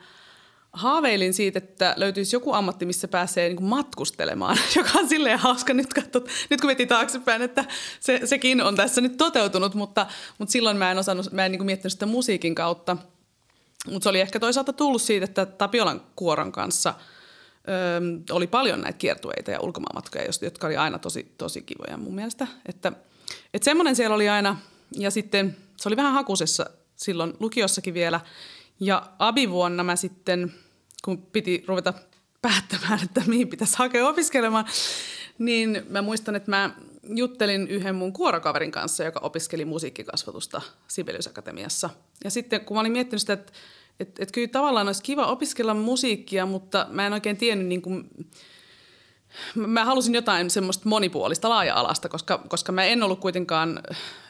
haaveilin 0.76 1.34
siitä, 1.34 1.58
että 1.58 1.94
löytyisi 1.98 2.36
joku 2.36 2.54
ammatti, 2.54 2.86
missä 2.86 3.08
pääsee 3.08 3.50
niin 3.50 3.64
matkustelemaan, 3.64 4.58
joka 4.76 4.90
on 4.96 5.10
silleen 5.10 5.40
hauska 5.40 5.74
nyt, 5.74 5.94
katsot, 5.94 6.28
nyt 6.50 6.62
kun 6.62 6.68
veti 6.68 6.86
taaksepäin, 6.86 7.42
että 7.42 7.66
se, 8.00 8.22
sekin 8.26 8.62
on 8.62 8.76
tässä 8.76 9.02
nyt 9.02 9.18
toteutunut, 9.18 9.76
mutta, 9.76 10.06
mutta 10.38 10.52
silloin 10.52 10.78
mä 10.78 10.92
en 10.92 10.98
osannut, 10.98 11.32
mä 11.32 11.46
en 11.46 11.52
niin 11.52 11.66
miettinyt 11.66 11.92
sitä 11.92 12.06
musiikin 12.06 12.56
kautta. 12.56 12.98
Mutta 13.92 14.04
se 14.04 14.10
oli 14.10 14.20
ehkä 14.20 14.40
toisaalta 14.40 14.74
tullut 14.74 15.02
siitä, 15.02 15.24
että 15.24 15.46
Tapiolan 15.46 16.02
kuoron 16.16 16.52
kanssa 16.52 16.94
ö, 16.98 18.34
oli 18.34 18.48
paljon 18.48 18.82
näitä 18.82 18.98
kiertueita 18.98 19.52
ja 19.52 19.62
ulkomaanmatkoja, 19.62 20.26
jotka 20.42 20.68
oli 20.68 20.78
aina 20.78 21.00
tosi, 21.00 21.32
tosi 21.38 21.62
kivoja 21.62 21.98
mun 21.98 22.16
mielestä. 22.16 22.48
Että, 22.66 22.92
että 23.54 23.66
semmoinen 23.66 23.96
siellä 23.96 24.16
oli 24.16 24.30
aina, 24.30 24.58
ja 24.92 25.12
sitten 25.12 25.58
se 25.78 25.90
oli 25.90 25.98
vähän 25.98 26.14
hakusessa 26.14 26.66
silloin 26.96 27.34
lukiossakin 27.40 27.94
vielä, 27.94 28.20
ja 28.80 29.10
abivuonna 29.20 29.84
mä 29.84 29.96
sitten– 29.96 30.54
kun 31.04 31.22
piti 31.22 31.64
ruveta 31.68 31.94
päättämään, 32.42 33.00
että 33.04 33.22
mihin 33.28 33.48
pitäisi 33.48 33.78
hakea 33.78 34.08
opiskelemaan, 34.08 34.66
niin 35.38 35.84
mä 35.90 36.02
muistan, 36.02 36.36
että 36.36 36.52
mä 36.52 36.70
juttelin 37.04 37.68
yhden 37.68 37.96
mun 37.96 38.14
kuorokaverin 38.14 38.72
kanssa, 38.72 39.04
joka 39.04 39.20
opiskeli 39.20 39.66
musiikkikasvatusta 39.66 40.62
Sibelius 40.88 41.28
Akatemiassa. 41.28 41.90
Ja 42.24 42.30
sitten 42.30 42.62
kun 42.62 42.78
mä 42.78 42.82
olin 42.82 42.92
miettinyt 42.92 43.22
sitä, 43.22 43.34
että, 43.34 43.54
että, 44.00 44.24
että 44.24 44.34
kyllä 44.34 44.48
tavallaan 44.48 44.88
olisi 44.88 45.04
kiva 45.04 45.26
opiskella 45.26 45.74
musiikkia, 45.74 46.46
mutta 46.46 46.88
mä 46.90 47.08
en 47.08 47.14
oikein 47.14 47.38
tiennyt 47.38 47.68
niin 47.68 47.82
kuin, 47.82 48.10
mä 49.56 49.86
halusin 49.86 50.16
jotain 50.16 50.50
semmoista 50.50 50.90
monipuolista, 50.90 51.50
laaja-alasta, 51.50 52.10
koska, 52.10 52.38
koska 52.48 52.72
mä 52.72 52.84
en 52.84 53.04
ollut 53.04 53.20
kuitenkaan, 53.20 53.82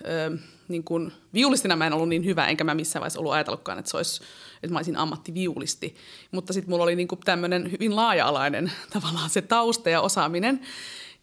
ö, 0.05 0.37
niin 0.67 0.83
kuin, 0.83 1.11
viulistina 1.33 1.75
mä 1.75 1.87
en 1.87 1.93
ollut 1.93 2.09
niin 2.09 2.25
hyvä, 2.25 2.47
enkä 2.47 2.63
mä 2.63 2.75
missään 2.75 3.01
vaiheessa 3.01 3.19
ollut 3.19 3.33
ajatellutkaan, 3.33 3.79
että 3.79 3.91
se 3.91 3.97
olisi 3.97 4.21
että 4.63 4.73
mä 4.73 4.79
olisin 4.79 4.97
ammattiviulisti. 4.97 5.95
Mutta 6.31 6.53
sitten 6.53 6.69
mulla 6.69 6.83
oli 6.83 6.95
niinku 6.95 7.15
tämmöinen 7.15 7.71
hyvin 7.71 7.95
laaja-alainen 7.95 8.71
tavallaan 8.93 9.29
se 9.29 9.41
tausta 9.41 9.89
ja 9.89 10.01
osaaminen. 10.01 10.61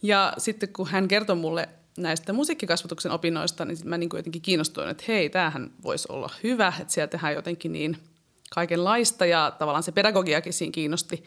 Ja 0.03 0.33
sitten 0.39 0.69
kun 0.69 0.87
hän 0.87 1.09
kertoi 1.09 1.37
mulle 1.37 1.69
näistä 1.99 2.33
musiikkikasvatuksen 2.33 3.13
opinnoista, 3.13 3.65
niin 3.65 3.79
mä 3.85 3.99
niinku 3.99 4.17
jotenkin 4.17 4.43
kiinnostuin, 4.43 4.89
että 4.89 5.05
hei, 5.09 5.31
tämähän 5.31 5.71
voisi 5.83 6.09
olla 6.11 6.31
hyvä, 6.43 6.73
että 6.81 6.95
siellä 6.95 7.09
tehdään 7.09 7.35
jotenkin 7.35 7.73
niin 7.73 7.97
kaikenlaista 8.51 9.27
ja 9.27 9.53
tavallaan 9.59 9.83
se 9.83 9.93
pedagogiakin 9.93 10.53
siinä 10.53 10.73
kiinnosti. 10.73 11.25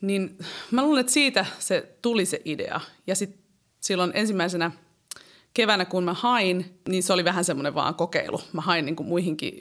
Niin 0.00 0.38
mä 0.70 0.82
luulen, 0.82 1.00
että 1.00 1.12
siitä 1.12 1.46
se 1.58 1.96
tuli 2.02 2.26
se 2.26 2.40
idea. 2.44 2.80
Ja 3.06 3.14
sitten 3.14 3.44
silloin 3.80 4.10
ensimmäisenä 4.14 4.70
keväänä, 5.54 5.84
kun 5.84 6.04
mä 6.04 6.14
hain, 6.14 6.80
niin 6.88 7.02
se 7.02 7.12
oli 7.12 7.24
vähän 7.24 7.44
semmoinen 7.44 7.74
vaan 7.74 7.94
kokeilu. 7.94 8.40
Mä 8.52 8.60
hain 8.60 8.86
niin 8.86 8.96
kuin 8.96 9.06
muihinkin, 9.06 9.54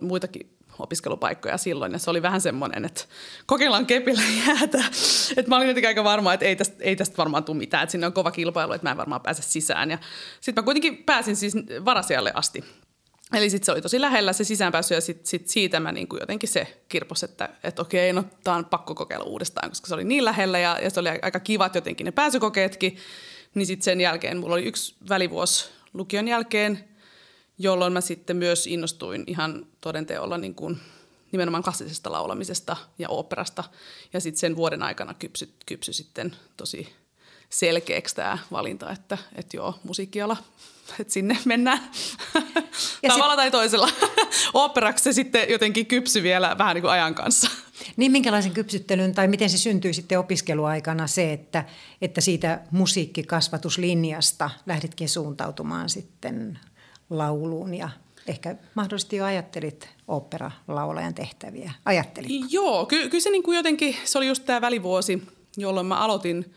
muitakin 0.00 0.56
opiskelupaikkoja 0.78 1.58
silloin 1.58 1.92
ja 1.92 1.98
se 1.98 2.10
oli 2.10 2.22
vähän 2.22 2.40
semmoinen, 2.40 2.84
että 2.84 3.04
kokeillaan 3.46 3.86
kepillä 3.86 4.22
jäätä. 4.46 4.84
Että 5.36 5.48
mä 5.48 5.56
olin 5.56 5.68
jotenkin 5.68 5.88
aika 5.88 6.04
varma, 6.04 6.32
että 6.32 6.46
ei 6.46 6.56
tästä, 6.56 6.76
ei 6.80 6.96
tästä 6.96 7.16
varmaan 7.16 7.44
tule 7.44 7.56
mitään, 7.56 7.82
että 7.82 7.90
sinne 7.90 8.06
on 8.06 8.12
kova 8.12 8.30
kilpailu, 8.30 8.72
että 8.72 8.86
mä 8.86 8.90
en 8.90 8.96
varmaan 8.96 9.20
pääse 9.20 9.42
sisään. 9.42 9.90
Ja 9.90 9.98
sitten 10.40 10.62
mä 10.62 10.64
kuitenkin 10.64 10.96
pääsin 10.96 11.36
siis 11.36 11.54
varasijalle 11.84 12.32
asti. 12.34 12.64
Eli 13.32 13.50
sitten 13.50 13.66
se 13.66 13.72
oli 13.72 13.82
tosi 13.82 14.00
lähellä 14.00 14.32
se 14.32 14.44
sisäänpääsy 14.44 14.94
ja 14.94 15.00
sitten 15.00 15.26
sit 15.26 15.48
siitä 15.48 15.80
mä 15.80 15.92
niinku 15.92 16.16
jotenkin 16.16 16.48
se 16.48 16.82
kirpos, 16.88 17.22
että 17.22 17.48
et 17.64 17.78
okei, 17.78 18.12
no 18.12 18.24
tää 18.44 18.54
on 18.54 18.64
pakko 18.64 18.94
kokeilla 18.94 19.24
uudestaan, 19.24 19.68
koska 19.70 19.86
se 19.86 19.94
oli 19.94 20.04
niin 20.04 20.24
lähellä 20.24 20.58
ja, 20.58 20.78
ja 20.82 20.90
se 20.90 21.00
oli 21.00 21.08
aika 21.22 21.40
kivat 21.40 21.74
jotenkin 21.74 22.04
ne 22.04 22.10
pääsykokeetkin. 22.10 22.96
Niin 23.54 23.66
sitten 23.66 23.84
sen 23.84 24.00
jälkeen 24.00 24.36
mulla 24.36 24.54
oli 24.54 24.64
yksi 24.64 24.94
välivuosi 25.08 25.68
lukion 25.92 26.28
jälkeen, 26.28 26.88
jolloin 27.58 27.92
mä 27.92 28.00
sitten 28.00 28.36
myös 28.36 28.66
innostuin 28.66 29.24
ihan 29.26 29.66
todenteolla 29.80 30.38
niin 30.38 30.54
kuin 30.54 30.80
nimenomaan 31.32 31.62
klassisesta 31.62 32.12
laulamisesta 32.12 32.76
ja 32.98 33.08
oopperasta. 33.08 33.64
Ja 34.12 34.20
sitten 34.20 34.40
sen 34.40 34.56
vuoden 34.56 34.82
aikana 34.82 35.14
kypsy, 35.14 35.54
kypsy 35.66 35.92
sitten 35.92 36.36
tosi 36.56 37.01
selkeäksi 37.52 38.14
tämä 38.14 38.38
valinta, 38.52 38.90
että, 38.90 39.18
että 39.34 39.56
joo, 39.56 39.78
musiikkiala, 39.84 40.36
että 41.00 41.12
sinne 41.12 41.38
mennään 41.44 41.90
ja 43.02 43.08
tavalla 43.08 43.32
sit... 43.32 43.36
tai 43.36 43.50
toisella. 43.50 43.88
Oopperaksi 44.54 45.04
se 45.04 45.12
sitten 45.12 45.50
jotenkin 45.50 45.86
kypsy 45.86 46.22
vielä 46.22 46.58
vähän 46.58 46.74
niin 46.74 46.82
kuin 46.82 46.92
ajan 46.92 47.14
kanssa. 47.14 47.50
Niin 47.96 48.12
minkälaisen 48.12 48.52
kypsyttelyn 48.52 49.14
tai 49.14 49.28
miten 49.28 49.50
se 49.50 49.58
syntyi 49.58 49.94
sitten 49.94 50.18
opiskeluaikana 50.18 51.06
se, 51.06 51.32
että, 51.32 51.64
että 52.02 52.20
siitä 52.20 52.60
musiikkikasvatuslinjasta 52.70 54.50
lähditkin 54.66 55.08
suuntautumaan 55.08 55.88
sitten 55.88 56.58
lauluun 57.10 57.74
ja 57.74 57.88
ehkä 58.26 58.56
mahdollisesti 58.74 59.16
jo 59.16 59.24
ajattelit 59.24 59.88
opera-laulajan 60.08 61.14
tehtäviä. 61.14 61.72
Ajattelit? 61.84 62.30
Joo, 62.50 62.86
ky- 62.86 63.08
kyllä 63.08 63.22
se 63.22 63.30
niin 63.30 63.42
kuin 63.42 63.56
jotenkin, 63.56 63.96
se 64.04 64.18
oli 64.18 64.26
just 64.26 64.44
tämä 64.46 64.60
välivuosi, 64.60 65.22
jolloin 65.56 65.86
mä 65.86 65.98
aloitin 65.98 66.54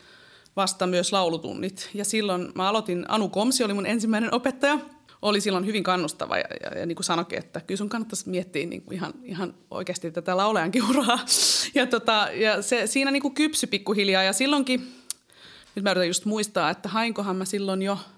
vasta 0.56 0.86
myös 0.86 1.12
laulutunnit. 1.12 1.90
Ja 1.94 2.04
silloin 2.04 2.52
mä 2.54 2.68
aloitin, 2.68 3.04
Anu 3.08 3.28
Komsi 3.28 3.64
oli 3.64 3.74
mun 3.74 3.86
ensimmäinen 3.86 4.34
opettaja. 4.34 4.78
Oli 5.22 5.40
silloin 5.40 5.66
hyvin 5.66 5.82
kannustava 5.82 6.38
ja, 6.38 6.44
ja, 6.62 6.78
ja 6.78 6.86
niin 6.86 6.96
kuin 6.96 7.04
sanoikin, 7.04 7.38
että 7.38 7.60
kyllä 7.60 7.78
sun 7.78 7.88
kannattaisi 7.88 8.28
miettiä 8.28 8.66
niin 8.66 8.82
kuin 8.82 8.94
ihan, 8.94 9.14
ihan 9.22 9.54
oikeasti 9.70 10.10
tätä 10.10 10.36
laulajankin 10.36 10.90
uraa. 10.90 11.18
Ja, 11.74 11.86
tota, 11.86 12.28
ja 12.34 12.62
se, 12.62 12.86
siinä 12.86 13.10
niin 13.10 13.22
kuin 13.22 13.34
kypsy 13.34 13.66
pikkuhiljaa 13.66 14.22
ja 14.22 14.32
silloinkin, 14.32 14.94
nyt 15.74 15.82
mä 15.82 15.90
yritän 15.90 16.06
just 16.06 16.24
muistaa, 16.24 16.70
että 16.70 16.88
hainkohan 16.88 17.36
mä 17.36 17.44
silloin 17.44 17.82
jo– 17.82 17.98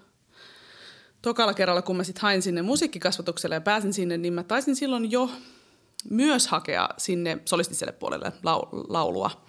tokalla 1.21 1.53
kerralla, 1.53 1.81
kun 1.81 1.97
mä 1.97 2.03
sitten 2.03 2.21
hain 2.21 2.41
sinne 2.41 2.61
musiikkikasvatukselle 2.61 3.55
ja 3.55 3.61
pääsin 3.61 3.93
sinne, 3.93 4.17
niin 4.17 4.33
mä 4.33 4.43
taisin 4.43 4.75
silloin 4.75 5.11
jo 5.11 5.29
myös 6.09 6.47
hakea 6.47 6.89
sinne 6.97 7.37
solistiselle 7.45 7.91
puolelle 7.91 8.31
laulua. 8.89 9.45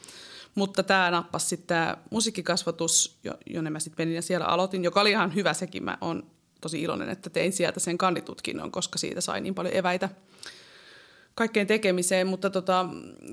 Mutta 0.54 0.82
tämä 0.82 1.10
nappasi 1.10 1.46
sitten 1.46 1.66
tämä 1.66 1.96
musiikkikasvatus, 2.10 3.18
jonne 3.46 3.70
mä 3.70 3.80
sitten 3.80 4.06
menin 4.06 4.14
ja 4.14 4.22
siellä 4.22 4.46
aloitin, 4.46 4.84
joka 4.84 5.00
oli 5.00 5.10
ihan 5.10 5.34
hyvä 5.34 5.54
sekin. 5.54 5.84
Mä 5.84 5.98
oon 6.00 6.30
tosi 6.60 6.82
iloinen, 6.82 7.08
että 7.08 7.30
tein 7.30 7.52
sieltä 7.52 7.80
sen 7.80 7.98
kanditutkinnon, 7.98 8.70
koska 8.70 8.98
siitä 8.98 9.20
sai 9.20 9.40
niin 9.40 9.54
paljon 9.54 9.76
eväitä 9.76 10.08
kaikkeen 11.34 11.66
tekemiseen. 11.66 12.26
Mutta 12.26 12.50
tota, 12.50 12.86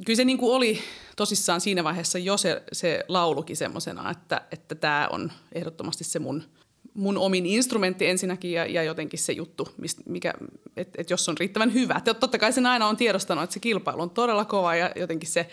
kyllä 0.05 0.17
se 0.17 0.25
niin 0.25 0.37
kuin 0.37 0.55
oli 0.55 0.79
tosissaan 1.15 1.61
siinä 1.61 1.83
vaiheessa 1.83 2.19
jo 2.19 2.37
se, 2.37 2.63
se 2.71 3.03
laulukin 3.07 3.57
semmoisena, 3.57 4.11
että, 4.11 4.41
että 4.51 4.75
tämä 4.75 5.07
on 5.11 5.31
ehdottomasti 5.51 6.03
se 6.03 6.19
mun– 6.19 6.43
mun 6.97 7.17
omin 7.17 7.45
instrumentti 7.45 8.07
ensinnäkin 8.07 8.51
ja, 8.51 8.65
ja 8.65 8.83
jotenkin 8.83 9.19
se 9.19 9.33
juttu, 9.33 9.69
mikä, 10.05 10.33
että 10.77 11.01
et 11.01 11.09
jos 11.09 11.29
on 11.29 11.37
riittävän 11.37 11.73
hyvä. 11.73 12.01
Totta 12.19 12.37
kai 12.37 12.53
sen 12.53 12.65
aina 12.65 12.87
on 12.87 12.97
tiedostanut, 12.97 13.43
että 13.43 13.53
se 13.53 13.59
kilpailu 13.59 14.01
on 14.01 14.09
todella 14.09 14.45
kova 14.45 14.75
ja 14.75 14.91
jotenkin 14.95 15.29
se 15.29 15.49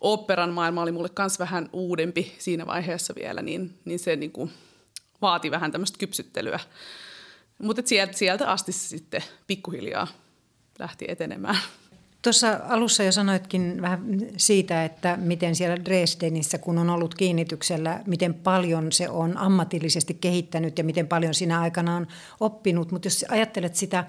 operan 0.00 0.50
maailma 0.50 0.82
oli 0.82 0.92
mulle 0.92 1.10
myös 1.18 1.38
vähän 1.38 1.68
uudempi 1.72 2.34
siinä 2.38 2.66
vaiheessa 2.66 3.14
vielä, 3.16 3.42
niin, 3.42 3.78
niin 3.84 3.98
se 3.98 4.16
niin 4.16 4.32
kuin 4.32 4.50
vaati 5.22 5.50
vähän 5.50 5.72
tämmöistä 5.72 5.98
kypsyttelyä. 5.98 6.60
Mutta 7.62 7.82
sieltä, 7.84 8.12
sieltä 8.12 8.50
asti 8.50 8.72
se 8.72 8.88
sitten 8.88 9.22
pikkuhiljaa 9.46 10.06
lähti 10.78 11.04
etenemään. 11.08 11.58
Tuossa 12.22 12.60
alussa 12.68 13.02
jo 13.02 13.12
sanoitkin 13.12 13.82
vähän 13.82 14.20
siitä, 14.36 14.84
että 14.84 15.16
miten 15.16 15.56
siellä 15.56 15.84
Dresdenissä, 15.84 16.58
kun 16.58 16.78
on 16.78 16.90
ollut 16.90 17.14
kiinnityksellä, 17.14 18.02
miten 18.06 18.34
paljon 18.34 18.92
se 18.92 19.08
on 19.08 19.36
ammatillisesti 19.36 20.14
kehittänyt 20.14 20.78
ja 20.78 20.84
miten 20.84 21.08
paljon 21.08 21.34
sinä 21.34 21.60
aikana 21.60 21.96
on 21.96 22.06
oppinut. 22.40 22.92
Mutta 22.92 23.06
jos 23.06 23.24
ajattelet 23.28 23.76
sitä 23.76 24.04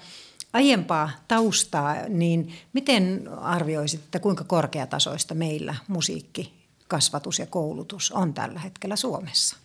aiempaa 0.56 1.10
taustaa, 1.28 1.96
niin 2.10 2.54
miten 2.74 3.30
arvioisit, 3.41 4.00
että 4.00 4.20
kuinka 4.20 4.44
korkeatasoista 4.44 5.34
meillä 5.34 5.76
musiikki, 5.88 6.54
kasvatus 6.88 7.39
ja 7.39 7.46
koulutus 7.46 8.12
on 8.12 8.34
tällä 8.34 8.60
hetkellä 8.60 8.96
Suomessa? 8.96 9.58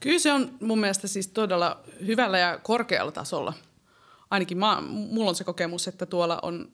Kyllä 0.00 0.18
se 0.18 0.32
on 0.32 0.50
mun 0.60 0.78
mielestä 0.78 1.08
siis 1.08 1.28
todella 1.28 1.80
hyvällä 2.06 2.38
ja 2.38 2.58
korkealla 2.62 3.12
tasolla. 3.12 3.52
Ainakin 4.30 4.58
mä, 4.58 4.80
mulla 4.80 5.28
on 5.28 5.34
se 5.34 5.44
kokemus, 5.44 5.88
että 5.88 6.06
tuolla 6.06 6.38
on 6.42 6.68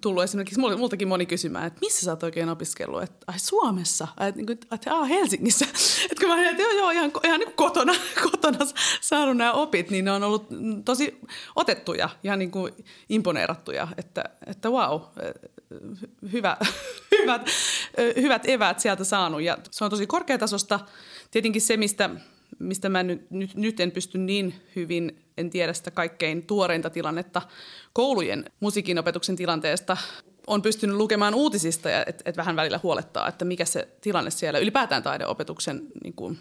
tullut 0.00 0.22
esimerkiksi 0.22 0.60
multakin 0.60 1.08
moni 1.08 1.26
kysymään, 1.26 1.66
että 1.66 1.80
missä 1.80 2.04
sä 2.04 2.12
oot 2.12 2.22
oikein 2.22 2.48
opiskellut? 2.48 3.02
Että 3.02 3.24
ai 3.26 3.38
Suomessa? 3.38 4.08
Että, 4.20 4.40
niin 4.40 4.58
että 4.72 4.94
aa, 4.94 5.04
Helsingissä. 5.04 5.64
Että 6.10 6.20
kun 6.20 6.28
mä 6.28 6.34
olin, 6.34 6.46
että 6.46 6.62
joo, 6.62 6.72
joo 6.72 6.90
ihan, 6.90 7.12
ihan 7.24 7.40
niin 7.40 7.52
kotona, 7.52 7.92
kotona 8.30 8.58
saanut 9.00 9.36
nämä 9.36 9.52
opit, 9.52 9.90
niin 9.90 10.04
ne 10.04 10.12
on 10.12 10.22
ollut 10.22 10.48
tosi 10.84 11.20
otettuja 11.56 12.08
ja 12.22 12.36
niin 12.36 12.50
kuin 12.50 12.72
imponeerattuja. 13.08 13.88
Että, 13.96 14.24
että 14.46 14.70
wow, 14.70 15.00
hyvä, 16.32 16.56
hyvät, 17.18 17.48
hyvät 18.16 18.48
eväät 18.48 18.80
sieltä 18.80 19.04
saanut. 19.04 19.42
Ja 19.42 19.58
se 19.70 19.84
on 19.84 19.90
tosi 19.90 20.06
korkeatasosta. 20.06 20.80
Tietenkin 21.30 21.62
se, 21.62 21.76
mistä 21.76 22.10
mistä 22.58 22.88
mä 22.88 23.02
nyt, 23.02 23.30
nyt, 23.30 23.54
nyt 23.54 23.80
en 23.80 23.90
pysty 23.90 24.18
niin 24.18 24.54
hyvin, 24.76 25.24
en 25.38 25.50
tiedä 25.50 25.72
sitä 25.72 25.90
kaikkein 25.90 26.46
tuoreinta 26.46 26.90
tilannetta 26.90 27.42
koulujen 27.92 28.44
musiikinopetuksen 28.60 29.36
tilanteesta, 29.36 29.96
on 30.46 30.62
pystynyt 30.62 30.96
lukemaan 30.96 31.34
uutisista 31.34 31.90
ja 31.90 32.04
että 32.06 32.22
et 32.26 32.36
vähän 32.36 32.56
välillä 32.56 32.80
huolettaa, 32.82 33.28
että 33.28 33.44
mikä 33.44 33.64
se 33.64 33.88
tilanne 34.00 34.30
siellä 34.30 34.58
ylipäätään 34.58 35.02
taideopetuksen 35.02 35.86
niin 36.04 36.14
kuin, 36.14 36.38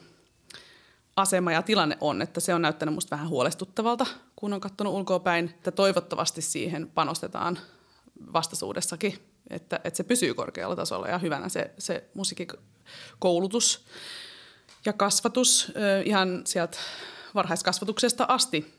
asema 1.16 1.52
ja 1.52 1.62
tilanne 1.62 1.98
on, 2.02 2.22
että 2.22 2.40
se 2.40 2.54
on 2.54 2.62
näyttänyt 2.62 2.96
musta 2.96 3.16
vähän 3.16 3.30
huolestuttavalta, 3.30 4.06
kun 4.36 4.54
on 4.54 4.62
katsonut 4.62 4.94
ulkoapäin, 4.94 5.46
että 5.46 5.72
toivottavasti 5.72 6.42
siihen 6.42 6.92
panostetaan 6.94 7.60
vastaisuudessakin, 8.34 9.20
että, 9.50 9.80
että 9.84 9.98
se 9.98 10.04
pysyy 10.04 10.34
korkealla 10.34 10.76
tasolla 10.76 11.08
ja 11.08 11.18
hyvänä 11.18 11.50
se, 11.50 11.72
se 11.78 12.04
musiikkikoulutus 12.14 13.86
ja 14.86 14.94
kasvatus 14.94 15.72
ihan 16.06 16.42
sieltä 16.46 16.78
varhaiskasvatuksesta 17.36 18.26
asti. 18.28 18.74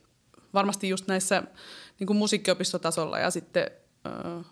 Varmasti 0.55 0.88
just 0.88 1.07
näissä 1.07 1.43
niin 1.99 2.07
kuin 2.07 2.17
musiikkiopistotasolla 2.17 3.19
ja 3.19 3.31
sitten 3.31 3.71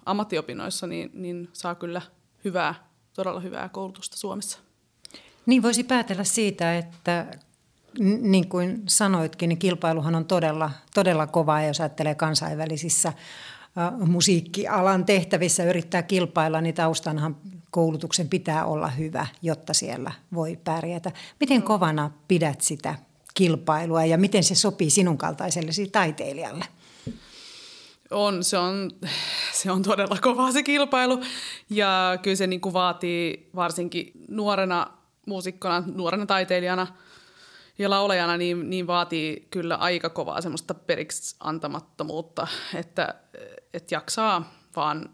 ammattiopinnoissa 0.06 0.86
niin, 0.86 1.10
niin 1.14 1.48
saa 1.52 1.74
kyllä 1.74 2.02
hyvää, 2.44 2.74
todella 3.14 3.40
hyvää 3.40 3.68
koulutusta 3.68 4.16
Suomessa. 4.16 4.58
Niin 5.46 5.62
voisi 5.62 5.84
päätellä 5.84 6.24
siitä, 6.24 6.78
että 6.78 7.26
niin 8.20 8.48
kuin 8.48 8.82
sanoitkin, 8.88 9.48
niin 9.48 9.58
kilpailuhan 9.58 10.14
on 10.14 10.24
todella, 10.24 10.70
todella 10.94 11.26
kovaa, 11.26 11.62
jos 11.62 11.80
ajattelee 11.80 12.14
kansainvälisissä 12.14 13.12
musiikkialan 14.06 15.04
tehtävissä 15.04 15.64
yrittää 15.64 16.02
kilpailla, 16.02 16.60
niin 16.60 16.74
taustanhan 16.74 17.36
koulutuksen 17.70 18.28
pitää 18.28 18.64
olla 18.64 18.88
hyvä, 18.88 19.26
jotta 19.42 19.74
siellä 19.74 20.12
voi 20.34 20.58
pärjätä. 20.64 21.12
Miten 21.40 21.62
kovana 21.62 22.10
pidät 22.28 22.60
sitä 22.60 22.94
kilpailua 23.34 24.04
ja 24.04 24.18
miten 24.18 24.44
se 24.44 24.54
sopii 24.54 24.90
sinun 24.90 25.18
kaltaisellesi 25.18 25.88
taiteilijalle? 25.88 26.64
On, 28.10 28.44
se 28.44 28.58
on, 28.58 28.90
se 29.52 29.70
on 29.70 29.82
todella 29.82 30.16
kovaa 30.20 30.52
se 30.52 30.62
kilpailu 30.62 31.20
ja 31.70 32.18
kyllä 32.22 32.36
se 32.36 32.46
niin 32.46 32.60
kuin 32.60 32.72
vaatii 32.72 33.50
varsinkin 33.54 34.12
nuorena 34.28 34.86
muusikkona, 35.26 35.82
nuorena 35.86 36.26
taiteilijana– 36.26 36.86
ja 37.82 37.90
laulajana 37.90 38.36
niin, 38.36 38.70
niin 38.70 38.86
vaatii 38.86 39.46
kyllä 39.50 39.74
aika 39.74 40.10
kovaa 40.10 40.40
semmoista 40.40 40.74
periksi 40.74 41.36
antamattomuutta, 41.40 42.46
että, 42.74 43.14
että 43.74 43.94
jaksaa 43.94 44.52
vaan 44.76 45.10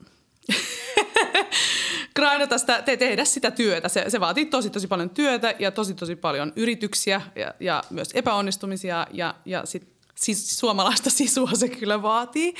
grindata 2.16 2.58
sitä, 2.58 2.82
te, 2.82 2.96
tehdä 2.96 3.24
sitä 3.24 3.50
työtä. 3.50 3.88
Se, 3.88 4.04
se 4.08 4.20
vaatii 4.20 4.46
tosi 4.46 4.70
tosi 4.70 4.86
paljon 4.86 5.10
työtä 5.10 5.54
ja 5.58 5.70
tosi 5.70 5.94
tosi 5.94 6.16
paljon 6.16 6.52
yrityksiä 6.56 7.22
ja, 7.36 7.54
ja 7.60 7.82
myös 7.90 8.08
epäonnistumisia 8.14 9.06
ja, 9.12 9.34
ja 9.44 9.66
sit, 9.66 9.88
siis 10.14 10.58
suomalaista 10.58 11.10
sisua 11.20 11.50
se 11.54 11.68
kyllä 11.68 12.02
vaatii. 12.02 12.54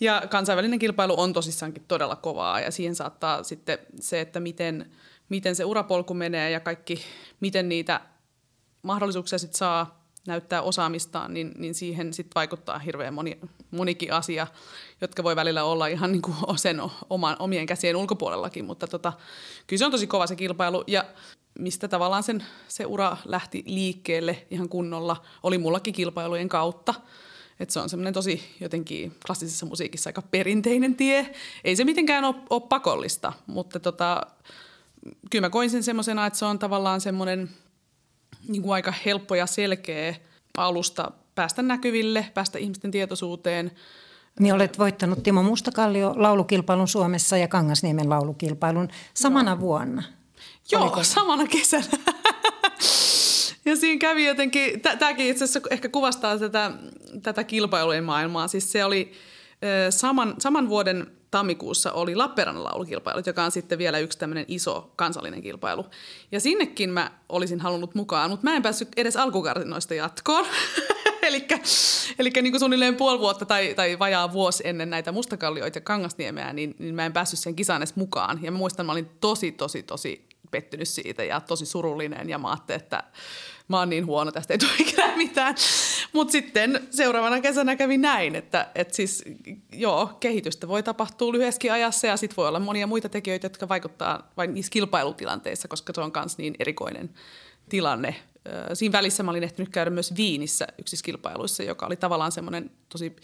Ja 0.00 0.22
kansainvälinen 0.30 0.78
kilpailu 0.78 1.20
on 1.20 1.32
tosissaankin 1.32 1.84
todella 1.88 2.16
kovaa 2.16 2.60
ja 2.60 2.70
siihen 2.70 2.94
saattaa 2.94 3.42
sitten 3.42 3.78
se, 4.00 4.20
että 4.20 4.40
miten, 4.40 4.92
miten 5.28 5.56
se 5.56 5.64
urapolku 5.64 6.14
menee 6.14 6.50
ja 6.50 6.60
kaikki, 6.60 7.00
miten 7.40 7.68
niitä 7.68 8.00
mahdollisuuksia 8.84 9.38
sit 9.38 9.54
saa 9.54 10.04
näyttää 10.26 10.62
osaamistaan, 10.62 11.34
niin, 11.34 11.52
niin 11.56 11.74
siihen 11.74 12.12
sit 12.12 12.26
vaikuttaa 12.34 12.78
hirveän 12.78 13.14
moni, 13.14 13.38
monikin 13.70 14.12
asia, 14.12 14.46
jotka 15.00 15.22
voi 15.22 15.36
välillä 15.36 15.64
olla 15.64 15.86
ihan 15.86 16.12
niin 16.12 16.22
kuin 16.22 16.36
sen 16.56 16.82
oman, 17.10 17.36
omien 17.38 17.66
käsien 17.66 17.96
ulkopuolellakin, 17.96 18.64
mutta 18.64 18.86
tota, 18.86 19.12
kyllä 19.66 19.78
se 19.78 19.84
on 19.84 19.90
tosi 19.90 20.06
kova 20.06 20.26
se 20.26 20.36
kilpailu 20.36 20.84
ja 20.86 21.04
mistä 21.58 21.88
tavallaan 21.88 22.22
sen, 22.22 22.44
se 22.68 22.86
ura 22.86 23.16
lähti 23.24 23.62
liikkeelle 23.66 24.46
ihan 24.50 24.68
kunnolla, 24.68 25.22
oli 25.42 25.58
mullakin 25.58 25.94
kilpailujen 25.94 26.48
kautta. 26.48 26.94
Et 27.60 27.70
se 27.70 27.80
on 27.80 27.88
semmoinen 27.88 28.14
tosi 28.14 28.56
jotenkin 28.60 29.14
klassisessa 29.26 29.66
musiikissa 29.66 30.08
aika 30.08 30.22
perinteinen 30.22 30.96
tie. 30.96 31.34
Ei 31.64 31.76
se 31.76 31.84
mitenkään 31.84 32.24
ole, 32.24 32.34
ole 32.50 32.62
pakollista, 32.68 33.32
mutta 33.46 33.80
tota, 33.80 34.22
kyllä 35.30 35.46
mä 35.46 35.50
koin 35.50 35.70
sen 35.70 35.82
semmoisena, 35.82 36.26
että 36.26 36.38
se 36.38 36.44
on 36.44 36.58
tavallaan 36.58 37.00
semmoinen– 37.00 37.50
niin 38.48 38.62
kuin 38.62 38.72
aika 38.72 38.94
helppo 39.04 39.34
ja 39.34 39.46
selkeä 39.46 40.14
alusta 40.56 41.10
päästä 41.34 41.62
näkyville, 41.62 42.30
päästä 42.34 42.58
ihmisten 42.58 42.90
tietoisuuteen. 42.90 43.70
Niin 44.40 44.54
olet 44.54 44.78
voittanut 44.78 45.22
Timo 45.22 45.42
Mustakallio 45.42 46.14
laulukilpailun 46.16 46.88
Suomessa 46.88 47.36
ja 47.36 47.48
Kangasniemen 47.48 48.10
laulukilpailun 48.10 48.88
samana 49.14 49.50
Joo. 49.50 49.60
vuonna. 49.60 50.02
Joo, 50.72 50.82
Oliko? 50.82 51.04
samana 51.04 51.46
kesänä. 51.46 51.84
ja 53.64 53.76
siinä 53.76 53.98
kävi 53.98 54.26
jotenkin, 54.26 54.80
tämäkin 54.80 55.26
itse 55.26 55.44
asiassa 55.44 55.68
ehkä 55.70 55.88
kuvastaa 55.88 56.38
tätä, 56.38 56.70
tätä 57.22 57.44
kilpailujen 57.44 58.04
maailmaa. 58.04 58.48
Siis 58.48 58.72
se 58.72 58.84
oli 58.84 59.12
saman, 59.90 60.34
saman 60.38 60.68
vuoden 60.68 61.06
tammikuussa 61.30 61.92
oli 61.92 62.16
Lappeenrannan 62.16 62.64
laulukilpailut, 62.64 63.26
joka 63.26 63.44
on 63.44 63.50
sitten 63.50 63.78
vielä 63.78 63.98
yksi 63.98 64.18
tämmöinen 64.18 64.44
iso 64.48 64.92
kansallinen 64.96 65.42
kilpailu. 65.42 65.86
Ja 66.32 66.40
sinnekin 66.40 66.90
mä 66.90 67.10
olisin 67.28 67.60
halunnut 67.60 67.94
mukaan, 67.94 68.30
mutta 68.30 68.44
mä 68.44 68.56
en 68.56 68.62
päässyt 68.62 68.88
edes 68.96 69.16
alkukartinoista 69.16 69.94
jatkoon. 69.94 70.46
eli 72.18 72.30
niin 72.42 72.58
suunnilleen 72.58 72.96
puoli 72.96 73.18
vuotta 73.18 73.46
tai, 73.46 73.74
tai 73.74 73.98
vajaa 73.98 74.32
vuosi 74.32 74.62
ennen 74.66 74.90
näitä 74.90 75.12
mustakallioita 75.12 75.78
ja 75.78 75.82
kangasniemeä, 75.82 76.52
niin, 76.52 76.76
niin 76.78 76.94
mä 76.94 77.06
en 77.06 77.12
päässyt 77.12 77.38
sen 77.38 77.56
kisaan 77.56 77.82
edes 77.82 77.96
mukaan. 77.96 78.38
Ja 78.42 78.52
mä 78.52 78.58
muistan, 78.58 78.86
mä 78.86 78.92
olin 78.92 79.10
tosi, 79.20 79.52
tosi, 79.52 79.82
tosi 79.82 80.26
pettynyt 80.54 80.88
siitä 80.88 81.24
ja 81.24 81.40
tosi 81.40 81.66
surullinen 81.66 82.28
ja 82.28 82.38
mä 82.38 82.50
ajattelin, 82.50 82.82
että 82.82 83.02
mä 83.68 83.78
oon 83.78 83.90
niin 83.90 84.06
huono, 84.06 84.32
tästä 84.32 84.54
ei 84.54 84.58
tule 84.58 84.70
ikinä 84.78 85.16
mitään. 85.16 85.54
Mutta 86.12 86.32
sitten 86.32 86.88
seuraavana 86.90 87.40
kesänä 87.40 87.76
kävi 87.76 87.98
näin, 87.98 88.34
että 88.34 88.68
et 88.74 88.94
siis 88.94 89.24
joo, 89.72 90.06
kehitystä 90.20 90.68
voi 90.68 90.82
tapahtua 90.82 91.32
lyhyessäkin 91.32 91.72
ajassa 91.72 92.06
ja 92.06 92.16
sitten 92.16 92.36
voi 92.36 92.48
olla 92.48 92.60
monia 92.60 92.86
muita 92.86 93.08
tekijöitä, 93.08 93.44
jotka 93.44 93.68
vaikuttaa 93.68 94.32
vain 94.36 94.54
niissä 94.54 94.70
kilpailutilanteissa, 94.70 95.68
koska 95.68 95.92
se 95.94 96.00
on 96.00 96.12
myös 96.16 96.38
niin 96.38 96.54
erikoinen 96.58 97.10
tilanne. 97.68 98.14
Siinä 98.74 98.92
välissä 98.92 99.22
mä 99.22 99.30
olin 99.30 99.44
ehtinyt 99.44 99.68
käydä 99.68 99.90
myös 99.90 100.16
Viinissä 100.16 100.66
yksissä 100.78 101.04
kilpailuissa, 101.04 101.62
joka 101.62 101.86
oli 101.86 101.96
tavallaan 101.96 102.32
semmoinen 102.32 102.70
tosi 102.88 103.16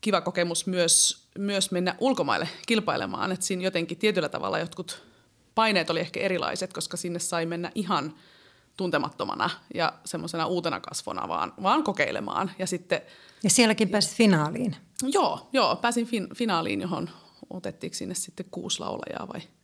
kiva 0.00 0.20
kokemus 0.20 0.66
myös, 0.66 1.26
myös 1.38 1.70
mennä 1.70 1.94
ulkomaille 2.00 2.48
kilpailemaan. 2.66 3.32
Että 3.32 3.46
siinä 3.46 3.62
jotenkin 3.62 3.98
tietyllä 3.98 4.28
tavalla 4.28 4.58
jotkut 4.58 5.02
paineet 5.54 5.90
oli 5.90 6.00
ehkä 6.00 6.20
erilaiset, 6.20 6.72
koska 6.72 6.96
sinne 6.96 7.18
sai 7.18 7.46
mennä 7.46 7.72
ihan– 7.74 8.12
tuntemattomana 8.76 9.50
ja 9.74 9.92
semmoisena 10.04 10.46
uutena 10.46 10.80
kasvona 10.80 11.28
vaan, 11.28 11.52
vaan 11.62 11.84
kokeilemaan. 11.84 12.50
Ja, 12.58 12.66
sitten, 12.66 13.00
ja 13.42 13.50
sielläkin 13.50 13.88
pääsit 13.88 14.16
finaaliin? 14.16 14.76
Joo, 15.02 15.48
joo 15.52 15.76
pääsin 15.76 16.06
fin, 16.06 16.28
finaaliin, 16.34 16.80
johon 16.80 17.10
otettiin 17.50 17.94
sinne 17.94 18.14
sitten 18.14 18.46
kuusi 18.50 18.80
laulajaa 18.80 19.28
vai– 19.28 19.40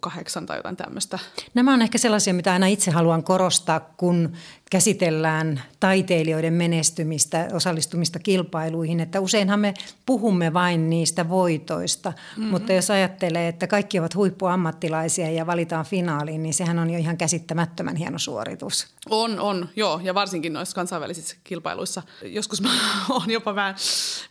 kahdeksan 0.00 0.46
tai 0.46 0.58
jotain 0.58 0.76
tämmöistä. 0.76 1.18
Nämä 1.54 1.74
on 1.74 1.82
ehkä 1.82 1.98
sellaisia, 1.98 2.34
mitä 2.34 2.52
aina 2.52 2.66
itse 2.66 2.90
haluan 2.90 3.24
korostaa, 3.24 3.80
kun 3.80 4.32
käsitellään 4.70 5.62
taiteilijoiden 5.80 6.52
menestymistä, 6.52 7.48
osallistumista 7.52 8.18
kilpailuihin, 8.18 9.00
että 9.00 9.20
useinhan 9.20 9.60
me 9.60 9.74
puhumme 10.06 10.52
vain 10.52 10.90
niistä 10.90 11.28
voitoista, 11.28 12.10
mm-hmm. 12.10 12.50
mutta 12.50 12.72
jos 12.72 12.90
ajattelee, 12.90 13.48
että 13.48 13.66
kaikki 13.66 13.98
ovat 13.98 14.14
huippuammattilaisia 14.14 15.30
ja 15.30 15.46
valitaan 15.46 15.84
finaaliin, 15.84 16.42
niin 16.42 16.54
sehän 16.54 16.78
on 16.78 16.90
jo 16.90 16.98
ihan 16.98 17.16
käsittämättömän 17.16 17.96
hieno 17.96 18.18
suoritus. 18.18 18.86
On, 19.10 19.40
on, 19.40 19.68
joo, 19.76 20.00
ja 20.02 20.14
varsinkin 20.14 20.52
noissa 20.52 20.74
kansainvälisissä 20.74 21.36
kilpailuissa. 21.44 22.02
Joskus 22.22 22.62
mä 22.62 22.70
oon 23.10 23.30
jopa 23.30 23.54
vähän, 23.54 23.74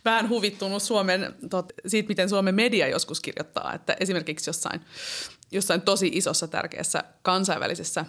vähän 0.04 0.28
huvittunut 0.28 0.82
Suomen, 0.82 1.34
tot, 1.50 1.72
siitä, 1.86 2.08
miten 2.08 2.28
Suomen 2.28 2.54
media 2.54 2.88
joskus 2.88 3.20
kirjoittaa, 3.20 3.74
että 3.74 3.96
esimerkiksi 4.00 4.50
jossain 4.50 4.80
jossain 5.52 5.82
tosi 5.82 6.10
isossa 6.12 6.48
tärkeässä 6.48 7.04
kansainvälisessä 7.22 8.04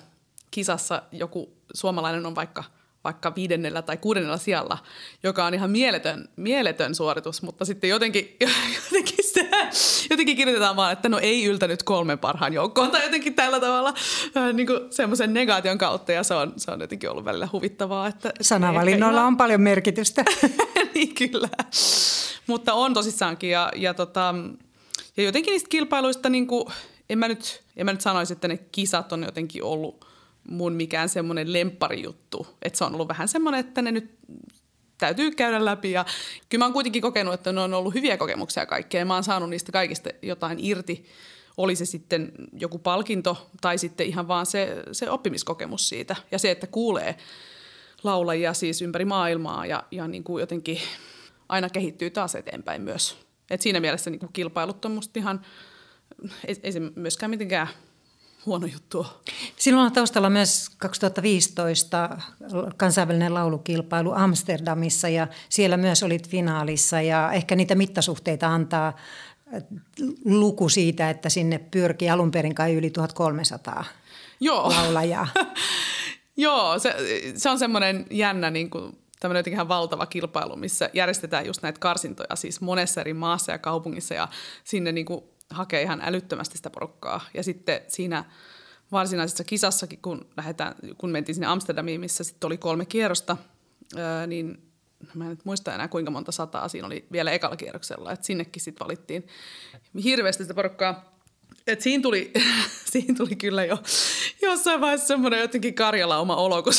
kisassa 0.51 1.01
joku 1.11 1.53
suomalainen 1.73 2.25
on 2.25 2.35
vaikka 2.35 2.63
vaikka 3.03 3.35
viidennellä 3.35 3.81
tai 3.81 3.97
kuudennella 3.97 4.37
sijalla, 4.37 4.77
joka 5.23 5.45
on 5.45 5.53
ihan 5.53 5.71
mieletön, 5.71 6.29
mieletön 6.35 6.95
suoritus, 6.95 7.41
mutta 7.41 7.65
sitten 7.65 7.89
jotenkin, 7.89 8.37
jotenkin, 8.85 9.25
sitä, 9.25 9.69
jotenkin 10.09 10.37
kirjoitetaan 10.37 10.75
vaan, 10.75 10.93
että 10.93 11.09
no 11.09 11.19
ei 11.19 11.45
yltänyt 11.45 11.83
kolmen 11.83 12.19
parhaan 12.19 12.53
joukkoon 12.53 12.91
tai 12.91 13.03
jotenkin 13.03 13.33
tällä 13.33 13.59
tavalla 13.59 13.93
niin 14.53 14.67
kuin 14.67 14.79
semmoisen 14.89 15.33
negaation 15.33 15.77
kautta 15.77 16.11
ja 16.11 16.23
se 16.23 16.33
on, 16.33 16.53
se 16.57 16.71
on 16.71 16.81
jotenkin 16.81 17.09
ollut 17.09 17.25
välillä 17.25 17.49
huvittavaa. 17.51 18.07
Että, 18.07 18.31
Sanavalinnoilla 18.41 19.19
ihan... 19.19 19.27
on 19.27 19.37
paljon 19.37 19.61
merkitystä. 19.61 20.25
niin 20.95 21.15
kyllä, 21.15 21.49
mutta 22.47 22.73
on 22.73 22.93
tosissaankin 22.93 23.49
ja, 23.49 23.71
ja, 23.75 23.93
tota, 23.93 24.35
ja 25.17 25.23
jotenkin 25.23 25.51
niistä 25.51 25.69
kilpailuista 25.69 26.29
niin 26.29 26.47
kuin, 26.47 26.65
en 27.09 27.19
mä 27.19 27.27
nyt, 27.27 27.63
en 27.75 27.85
mä 27.85 27.91
nyt 27.91 28.01
sanoisi, 28.01 28.33
että 28.33 28.47
ne 28.47 28.57
kisat 28.57 29.13
on 29.13 29.23
jotenkin 29.23 29.63
ollut 29.63 30.05
mun 30.49 30.73
mikään 30.73 31.09
semmoinen 31.09 31.53
lempparijuttu. 31.53 32.47
Että 32.61 32.77
se 32.77 32.83
on 32.83 32.93
ollut 32.93 33.07
vähän 33.07 33.27
semmoinen, 33.27 33.59
että 33.59 33.81
ne 33.81 33.91
nyt 33.91 34.15
täytyy 34.97 35.31
käydä 35.31 35.65
läpi. 35.65 35.91
Ja 35.91 36.05
kyllä 36.49 36.61
mä 36.61 36.65
oon 36.65 36.73
kuitenkin 36.73 37.01
kokenut, 37.01 37.33
että 37.33 37.51
ne 37.51 37.61
on 37.61 37.73
ollut 37.73 37.93
hyviä 37.93 38.17
kokemuksia 38.17 38.65
kaikkea. 38.65 39.05
Mä 39.05 39.13
oon 39.13 39.23
saanut 39.23 39.49
niistä 39.49 39.71
kaikista 39.71 40.09
jotain 40.21 40.57
irti. 40.61 41.05
Oli 41.57 41.75
se 41.75 41.85
sitten 41.85 42.31
joku 42.53 42.79
palkinto 42.79 43.49
tai 43.61 43.77
sitten 43.77 44.07
ihan 44.07 44.27
vaan 44.27 44.45
se, 44.45 44.83
se 44.91 45.09
oppimiskokemus 45.09 45.89
siitä. 45.89 46.15
Ja 46.31 46.39
se, 46.39 46.51
että 46.51 46.67
kuulee 46.67 47.15
laulajia 48.03 48.53
siis 48.53 48.81
ympäri 48.81 49.05
maailmaa 49.05 49.65
ja, 49.65 49.83
ja 49.91 50.07
niin 50.07 50.23
kuin 50.23 50.41
jotenkin 50.41 50.79
aina 51.49 51.69
kehittyy 51.69 52.09
taas 52.09 52.35
eteenpäin 52.35 52.81
myös. 52.81 53.17
Et 53.49 53.61
siinä 53.61 53.79
mielessä 53.79 54.09
niin 54.09 54.19
kuin 54.19 54.33
kilpailut 54.33 54.85
on 54.85 54.91
musta 54.91 55.19
ihan, 55.19 55.45
ei, 56.47 56.55
ei 56.63 56.71
se 56.71 56.79
myöskään 56.79 57.29
mitenkään 57.29 57.67
huono 58.45 58.67
juttu 58.67 59.07
Silloin 59.55 59.85
on 59.85 59.91
taustalla 59.91 60.29
myös 60.29 60.69
2015 60.77 62.17
kansainvälinen 62.77 63.33
laulukilpailu 63.33 64.11
Amsterdamissa 64.11 65.09
ja 65.09 65.27
siellä 65.49 65.77
myös 65.77 66.03
olit 66.03 66.29
finaalissa 66.29 67.01
ja 67.01 67.31
ehkä 67.31 67.55
niitä 67.55 67.75
mittasuhteita 67.75 68.47
antaa 68.47 68.87
äh, 68.87 69.63
luku 70.25 70.69
siitä, 70.69 71.09
että 71.09 71.29
sinne 71.29 71.57
pyrkii 71.57 72.09
alun 72.09 72.31
perin 72.31 72.55
kai 72.55 72.73
yli 72.73 72.89
1300 72.89 73.85
Joo. 74.39 74.69
laulajaa. 74.69 75.27
Joo, 76.37 76.79
se, 76.79 76.95
se 77.35 77.49
on 77.49 77.59
semmoinen 77.59 78.05
jännä 78.11 78.51
niin 78.51 78.69
kuin, 78.69 78.97
tämmöinen 79.19 79.39
jotenkin 79.39 79.55
ihan 79.55 79.67
valtava 79.67 80.05
kilpailu, 80.05 80.55
missä 80.55 80.89
järjestetään 80.93 81.45
just 81.45 81.61
näitä 81.61 81.79
karsintoja 81.79 82.35
siis 82.35 82.61
monessa 82.61 83.01
eri 83.01 83.13
maassa 83.13 83.51
ja 83.51 83.57
kaupungissa 83.57 84.13
ja 84.13 84.27
sinne 84.63 84.91
niin 84.91 85.05
kuin 85.05 85.23
hakee 85.49 85.81
ihan 85.81 86.01
älyttömästi 86.03 86.57
sitä 86.57 86.69
porukkaa. 86.69 87.21
Ja 87.33 87.43
sitten 87.43 87.81
siinä 87.87 88.25
varsinaisessa 88.91 89.43
kisassakin, 89.43 89.99
kun, 90.01 90.29
lähdetään, 90.37 90.75
kun 90.97 91.09
mentiin 91.09 91.35
sinne 91.35 91.47
Amsterdamiin, 91.47 91.99
missä 91.99 92.23
sitten 92.23 92.47
oli 92.47 92.57
kolme 92.57 92.85
kierrosta, 92.85 93.37
niin 94.27 94.71
mä 95.13 95.23
en 95.23 95.29
nyt 95.29 95.45
muista 95.45 95.75
enää 95.75 95.87
kuinka 95.87 96.11
monta 96.11 96.31
sataa 96.31 96.67
siinä 96.67 96.87
oli 96.87 97.05
vielä 97.11 97.31
ekalla 97.31 97.55
kierroksella, 97.55 98.11
että 98.11 98.25
sinnekin 98.25 98.61
sitten 98.61 98.85
valittiin 98.85 99.27
hirveästi 100.03 100.43
sitä 100.43 100.53
porukkaa. 100.53 101.13
Et 101.67 101.81
siinä, 101.81 102.01
tuli, 102.01 102.31
siinä 102.91 103.15
tuli 103.17 103.35
kyllä 103.35 103.65
jo 103.65 103.77
jossain 104.41 104.81
vaiheessa 104.81 105.07
semmoinen 105.07 105.39
jotenkin 105.39 105.73
karjalauma 105.73 106.35
olo, 106.35 106.63
kun 106.63 106.73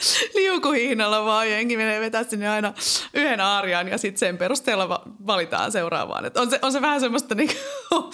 liukuhihnalla 0.34 1.24
vaan 1.24 1.50
jengi 1.50 1.76
menee 1.76 2.00
vetää 2.00 2.24
sinne 2.24 2.48
aina 2.48 2.74
yhden 3.14 3.40
aarian 3.40 3.88
ja 3.88 3.98
sitten 3.98 4.18
sen 4.18 4.38
perusteella 4.38 5.04
valitaan 5.26 5.72
seuraavaan. 5.72 6.24
Et 6.24 6.36
on, 6.36 6.50
se, 6.50 6.58
on 6.62 6.72
se 6.72 6.80
vähän 6.80 7.00
semmoista 7.00 7.34
niinku 7.34 7.54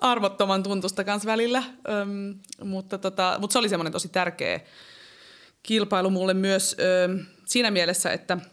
arvottoman 0.00 0.62
tuntusta 0.62 1.04
kanssa 1.04 1.26
välillä, 1.26 1.62
Öm, 1.88 2.34
mutta, 2.64 2.98
tota, 2.98 3.36
mutta 3.40 3.52
se 3.52 3.58
oli 3.58 3.68
semmoinen 3.68 3.92
tosi 3.92 4.08
tärkeä 4.08 4.60
kilpailu 5.62 6.10
mulle 6.10 6.34
myös 6.34 6.76
öm, 7.04 7.26
siinä 7.46 7.70
mielessä, 7.70 8.12
että– 8.12 8.38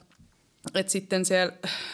et 0.75 0.89
sitten 0.89 1.25
siellä, 1.25 1.53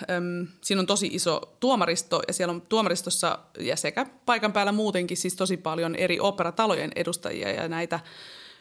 äm, 0.09 0.47
siinä 0.61 0.79
on 0.79 0.85
tosi 0.85 1.07
iso 1.07 1.55
tuomaristo 1.59 2.21
ja 2.27 2.33
siellä 2.33 2.51
on 2.51 2.61
tuomaristossa 2.61 3.39
ja 3.59 3.75
sekä 3.75 4.05
paikan 4.25 4.53
päällä 4.53 4.71
muutenkin 4.71 5.17
siis 5.17 5.35
tosi 5.35 5.57
paljon 5.57 5.95
eri 5.95 6.19
operatalojen 6.19 6.91
edustajia 6.95 7.51
ja 7.51 7.67
näitä, 7.67 7.99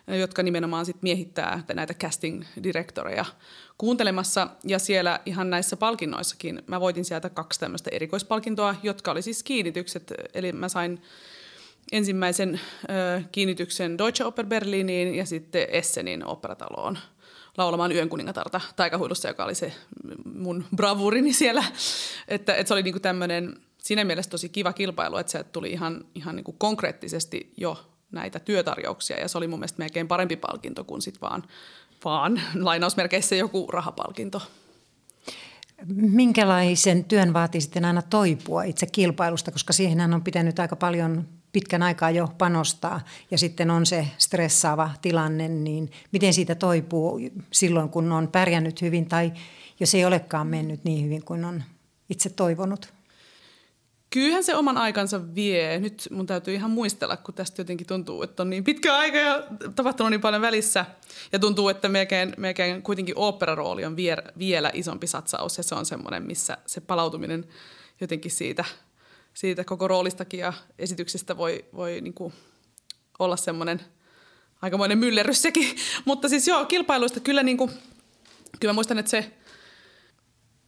jotka 0.07 0.43
nimenomaan 0.43 0.87
sit 0.87 1.03
miehittää 1.03 1.65
näitä 1.75 1.95
casting-direktoreja 1.95 3.25
kuuntelemassa. 3.79 4.49
Ja 4.65 4.79
siellä 4.79 5.21
ihan 5.27 5.51
näissä 5.51 5.77
palkinnoissakin 5.77 6.63
mä 6.67 6.81
voitin 6.81 7.05
sieltä 7.05 7.31
kaksi 7.31 7.61
tämmöistä 7.61 7.91
erikoispalkintoa, 7.93 8.75
jotka 8.83 9.11
oli 9.11 9.23
siis 9.23 9.43
kiinnitykset. 9.43 10.13
Eli 10.35 10.53
mä 10.53 10.69
sain 10.69 11.03
ensimmäisen 11.93 12.61
ö, 12.91 13.23
kiinnityksen 13.33 13.99
Deutsche 13.99 14.25
Oper 14.25 14.47
Berliniin 14.47 15.15
ja 15.15 15.27
sitten 15.27 15.67
Essenin 15.71 16.27
operataloon– 16.27 16.99
laulamaan 17.59 17.93
Yön 17.93 18.09
kuningatarta 18.09 18.61
taikahuilussa, 18.77 19.29
joka 19.29 19.45
oli 19.45 19.55
se 19.55 19.73
mun 20.25 20.65
bravurini 20.77 21.33
siellä. 21.33 21.65
Että, 22.29 22.55
että 22.55 22.69
se 22.69 22.75
oli 22.75 22.83
niinku 22.83 23.01
tämmöinen 23.01 23.57
siinä 23.79 24.05
mielessä 24.05 24.31
tosi 24.31 24.49
kiva 24.49 24.73
kilpailu, 24.73 25.17
että 25.17 25.33
se 25.33 25.45
tuli 25.45 25.71
ihan, 25.71 26.05
ihan 26.15 26.37
niinku 26.37 26.53
konkreettisesti 26.53 27.53
jo 27.57 27.92
näitä 28.13 28.39
työtarjouksia 28.39 29.21
ja 29.21 29.29
se 29.29 29.39
oli 29.39 29.49
mun 29.49 29.59
mielestä 29.59 29.79
melkein 29.79 30.09
parempi 30.09 30.37
palkinto 30.37 30.85
kuin 30.85 31.03
sitten 31.03 31.21
vaan, 31.21 31.43
vaan 32.05 32.41
lainausmerkeissä 32.55 33.35
joku 33.35 33.67
rahapalkinto. 33.73 34.43
Minkälaisen 35.95 37.05
työn 37.05 37.33
vaatii 37.33 37.61
sitten 37.61 37.85
aina 37.85 38.03
toipua 38.03 38.63
itse 38.63 38.87
kilpailusta, 38.87 39.53
koska 39.53 39.73
siihen 39.73 40.15
on 40.15 40.25
pitänyt 40.25 40.59
aika 40.59 40.77
paljon 40.77 41.29
pitkän 41.53 41.83
aikaa 41.83 42.11
jo 42.11 42.29
panostaa 42.39 43.01
ja 43.31 43.39
sitten 43.39 43.71
on 43.71 43.87
se 43.87 44.09
stressaava 44.19 44.91
tilanne, 45.03 45.49
niin 45.49 45.91
miten 46.13 46.35
siitä 46.35 46.55
toipuu 46.55 47.21
silloin, 47.53 47.89
kun 47.89 48.13
on 48.13 48.29
pärjännyt 48.29 48.83
hyvin 48.83 49.07
tai 49.07 49.33
jos 49.81 49.95
ei 49.95 50.05
olekaan 50.05 50.47
mennyt 50.47 50.85
niin 50.85 51.05
hyvin 51.05 51.25
kuin 51.25 51.45
on 51.45 51.63
itse 52.09 52.31
toivonut? 52.31 52.93
Kyllähän 54.13 54.45
se 54.45 54.55
oman 54.55 54.77
aikansa 54.77 55.35
vie. 55.35 55.81
Nyt 55.81 56.09
mun 56.11 56.27
täytyy 56.27 56.55
ihan 56.55 56.71
muistella, 56.71 57.17
kun 57.17 57.35
tästä 57.35 57.61
jotenkin 57.61 57.87
tuntuu, 57.87 58.23
että 58.23 58.43
on 58.43 58.51
niin 58.51 58.65
pitkä 58.65 58.97
aika 58.97 59.19
ja 59.19 59.43
tapahtunut 59.77 60.11
niin 60.11 60.21
paljon 60.21 60.43
välissä. 60.43 60.85
Ja 61.33 61.39
tuntuu, 61.39 61.69
että 61.69 61.89
melkein, 61.89 62.35
melkein 62.37 62.83
kuitenkin 62.83 63.19
operarooli 63.19 63.85
on 63.85 63.97
vie, 63.97 64.17
vielä 64.39 64.71
isompi 64.75 65.07
satsaus 65.07 65.59
ja 65.59 65.63
se 65.63 65.75
on 65.75 65.87
semmoinen, 65.87 66.23
missä 66.23 66.59
se 66.67 66.81
palautuminen 66.81 67.45
jotenkin 68.01 68.31
siitä– 68.31 68.65
siitä 69.35 69.65
koko 69.65 69.89
roolistakin 69.89 70.41
ja 70.41 70.53
esityksestä 70.79 71.37
voi, 71.37 71.65
voi 71.75 72.01
niin 72.01 72.15
kuin 72.15 72.33
olla 73.19 73.37
semmoinen 73.37 73.81
aikamoinen 74.63 74.99
myllerrys 74.99 75.43
sekin. 75.43 75.77
Mutta 76.05 76.29
siis 76.29 76.49
joo, 76.49 76.65
kilpailuista 76.65 77.21
kyllä, 77.21 77.43
niin 77.43 77.57
kuin, 77.57 77.71
kyllä 78.61 78.73
mä 78.73 78.75
muistan, 78.75 78.99
että 78.99 79.11
se 79.11 79.33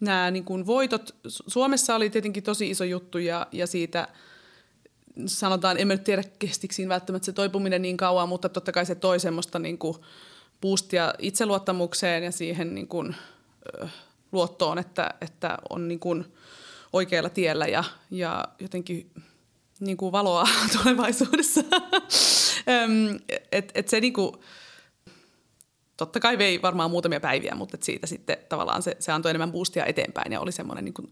nämä 0.00 0.30
niin 0.30 0.44
kuin 0.44 0.66
voitot, 0.66 1.14
Suomessa 1.26 1.94
oli 1.94 2.10
tietenkin 2.10 2.42
tosi 2.42 2.70
iso 2.70 2.84
juttu 2.84 3.18
ja, 3.18 3.46
ja 3.52 3.66
siitä 3.66 4.08
sanotaan, 5.26 5.78
en 5.78 5.86
mä 5.86 5.94
nyt 5.94 6.04
tiedä 6.04 6.22
kestikään 6.38 6.88
välttämättä 6.88 7.26
se 7.26 7.32
toipuminen 7.32 7.82
niin 7.82 7.96
kauan, 7.96 8.28
mutta 8.28 8.48
totta 8.48 8.72
kai 8.72 8.86
se 8.86 8.94
toi 8.94 9.20
semmoista 9.20 9.58
niin 9.58 9.78
kuin 9.78 9.96
boostia 10.60 11.14
itseluottamukseen 11.18 12.22
ja 12.22 12.32
siihen 12.32 12.74
niin 12.74 12.88
kuin, 12.88 13.16
luottoon, 14.32 14.78
että, 14.78 15.14
että 15.20 15.58
on 15.70 15.88
niin 15.88 16.00
kuin, 16.00 16.24
oikealla 16.94 17.30
tiellä 17.30 17.66
ja, 17.66 17.84
ja 18.10 18.44
jotenkin 18.60 19.10
niin 19.80 19.96
kuin 19.96 20.12
valoa 20.12 20.48
tulevaisuudessa. 20.82 21.60
et, 23.52 23.72
et 23.74 23.88
se 23.88 24.00
niin 24.00 24.12
kuin, 24.12 24.32
totta 25.96 26.20
kai 26.20 26.38
vei 26.38 26.62
varmaan 26.62 26.90
muutamia 26.90 27.20
päiviä, 27.20 27.54
mutta 27.54 27.76
siitä 27.80 28.06
sitten 28.06 28.36
tavallaan 28.48 28.82
se, 28.82 28.96
se 28.98 29.12
antoi 29.12 29.30
enemmän 29.30 29.52
boostia 29.52 29.86
eteenpäin 29.86 30.32
ja 30.32 30.40
oli 30.40 30.52
semmoinen 30.52 30.84
niin 30.84 30.94
kuin, 30.94 31.10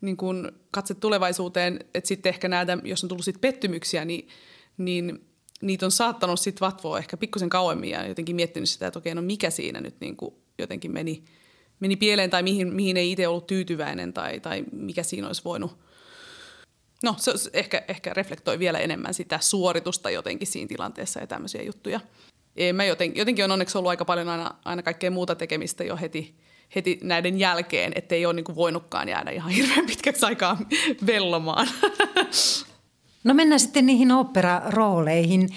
niin 0.00 0.16
kuin 0.16 0.52
katse 0.70 0.94
tulevaisuuteen, 0.94 1.80
että 1.94 2.08
sitten 2.08 2.30
ehkä 2.30 2.48
näitä, 2.48 2.78
jos 2.84 3.04
on 3.04 3.08
tullut 3.08 3.24
sitten 3.24 3.40
pettymyksiä, 3.40 4.04
niin, 4.04 4.28
niin 4.78 5.26
niitä 5.60 5.86
on 5.86 5.92
saattanut 5.92 6.40
sitten 6.40 6.66
vatvoa 6.66 6.98
ehkä 6.98 7.16
pikkusen 7.16 7.48
kauemmin 7.48 7.90
ja 7.90 8.06
jotenkin 8.08 8.36
miettinyt 8.36 8.68
sitä, 8.68 8.86
että 8.86 8.98
okei, 8.98 9.14
no 9.14 9.22
mikä 9.22 9.50
siinä 9.50 9.80
nyt 9.80 10.00
niin 10.00 10.16
kuin 10.16 10.34
jotenkin 10.58 10.92
meni– 10.92 11.24
meni 11.80 11.96
pieleen 11.96 12.30
tai 12.30 12.42
mihin, 12.42 12.74
mihin 12.74 12.96
ei 12.96 13.12
itse 13.12 13.28
ollut 13.28 13.46
tyytyväinen 13.46 14.12
tai, 14.12 14.40
tai 14.40 14.64
mikä 14.72 15.02
siinä 15.02 15.26
olisi 15.26 15.44
voinut. 15.44 15.78
No 17.02 17.14
se 17.18 17.32
ehkä, 17.52 17.84
ehkä 17.88 18.14
reflektoi 18.14 18.58
vielä 18.58 18.78
enemmän 18.78 19.14
sitä 19.14 19.38
suoritusta 19.42 20.10
jotenkin 20.10 20.48
siinä 20.48 20.68
tilanteessa 20.68 21.20
ja 21.20 21.26
tämmöisiä 21.26 21.62
juttuja. 21.62 22.00
Mä 22.72 22.84
jotenkin, 22.84 23.20
jotenkin 23.20 23.44
on 23.44 23.50
onneksi 23.50 23.78
ollut 23.78 23.90
aika 23.90 24.04
paljon 24.04 24.28
aina, 24.28 24.54
aina 24.64 24.82
kaikkea 24.82 25.10
muuta 25.10 25.34
tekemistä 25.34 25.84
jo 25.84 25.96
heti, 25.96 26.34
heti 26.74 26.98
näiden 27.02 27.38
jälkeen, 27.38 27.92
ettei 27.94 28.26
ole 28.26 28.34
niin 28.34 28.56
voinutkaan 28.56 29.08
jäädä 29.08 29.30
ihan 29.30 29.50
hirveän 29.50 29.86
pitkäksi 29.86 30.26
aikaa 30.26 30.58
vellomaan. 31.06 31.68
No 33.24 33.34
mennään 33.34 33.60
sitten 33.60 33.86
niihin 33.86 34.12
operarooleihin. 34.12 35.48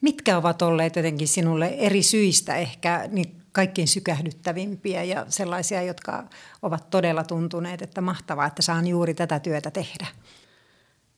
Mitkä 0.00 0.36
ovat 0.36 0.62
olleet 0.62 0.96
jotenkin 0.96 1.28
sinulle 1.28 1.66
eri 1.66 2.02
syistä 2.02 2.56
ehkä 2.56 3.08
niin 3.12 3.42
kaikkein 3.52 3.88
sykähdyttävimpiä 3.88 5.02
ja 5.02 5.26
sellaisia, 5.28 5.82
jotka 5.82 6.24
ovat 6.62 6.90
todella 6.90 7.24
tuntuneet, 7.24 7.82
että 7.82 8.00
mahtavaa, 8.00 8.46
että 8.46 8.62
saan 8.62 8.86
juuri 8.86 9.14
tätä 9.14 9.40
työtä 9.40 9.70
tehdä. 9.70 10.06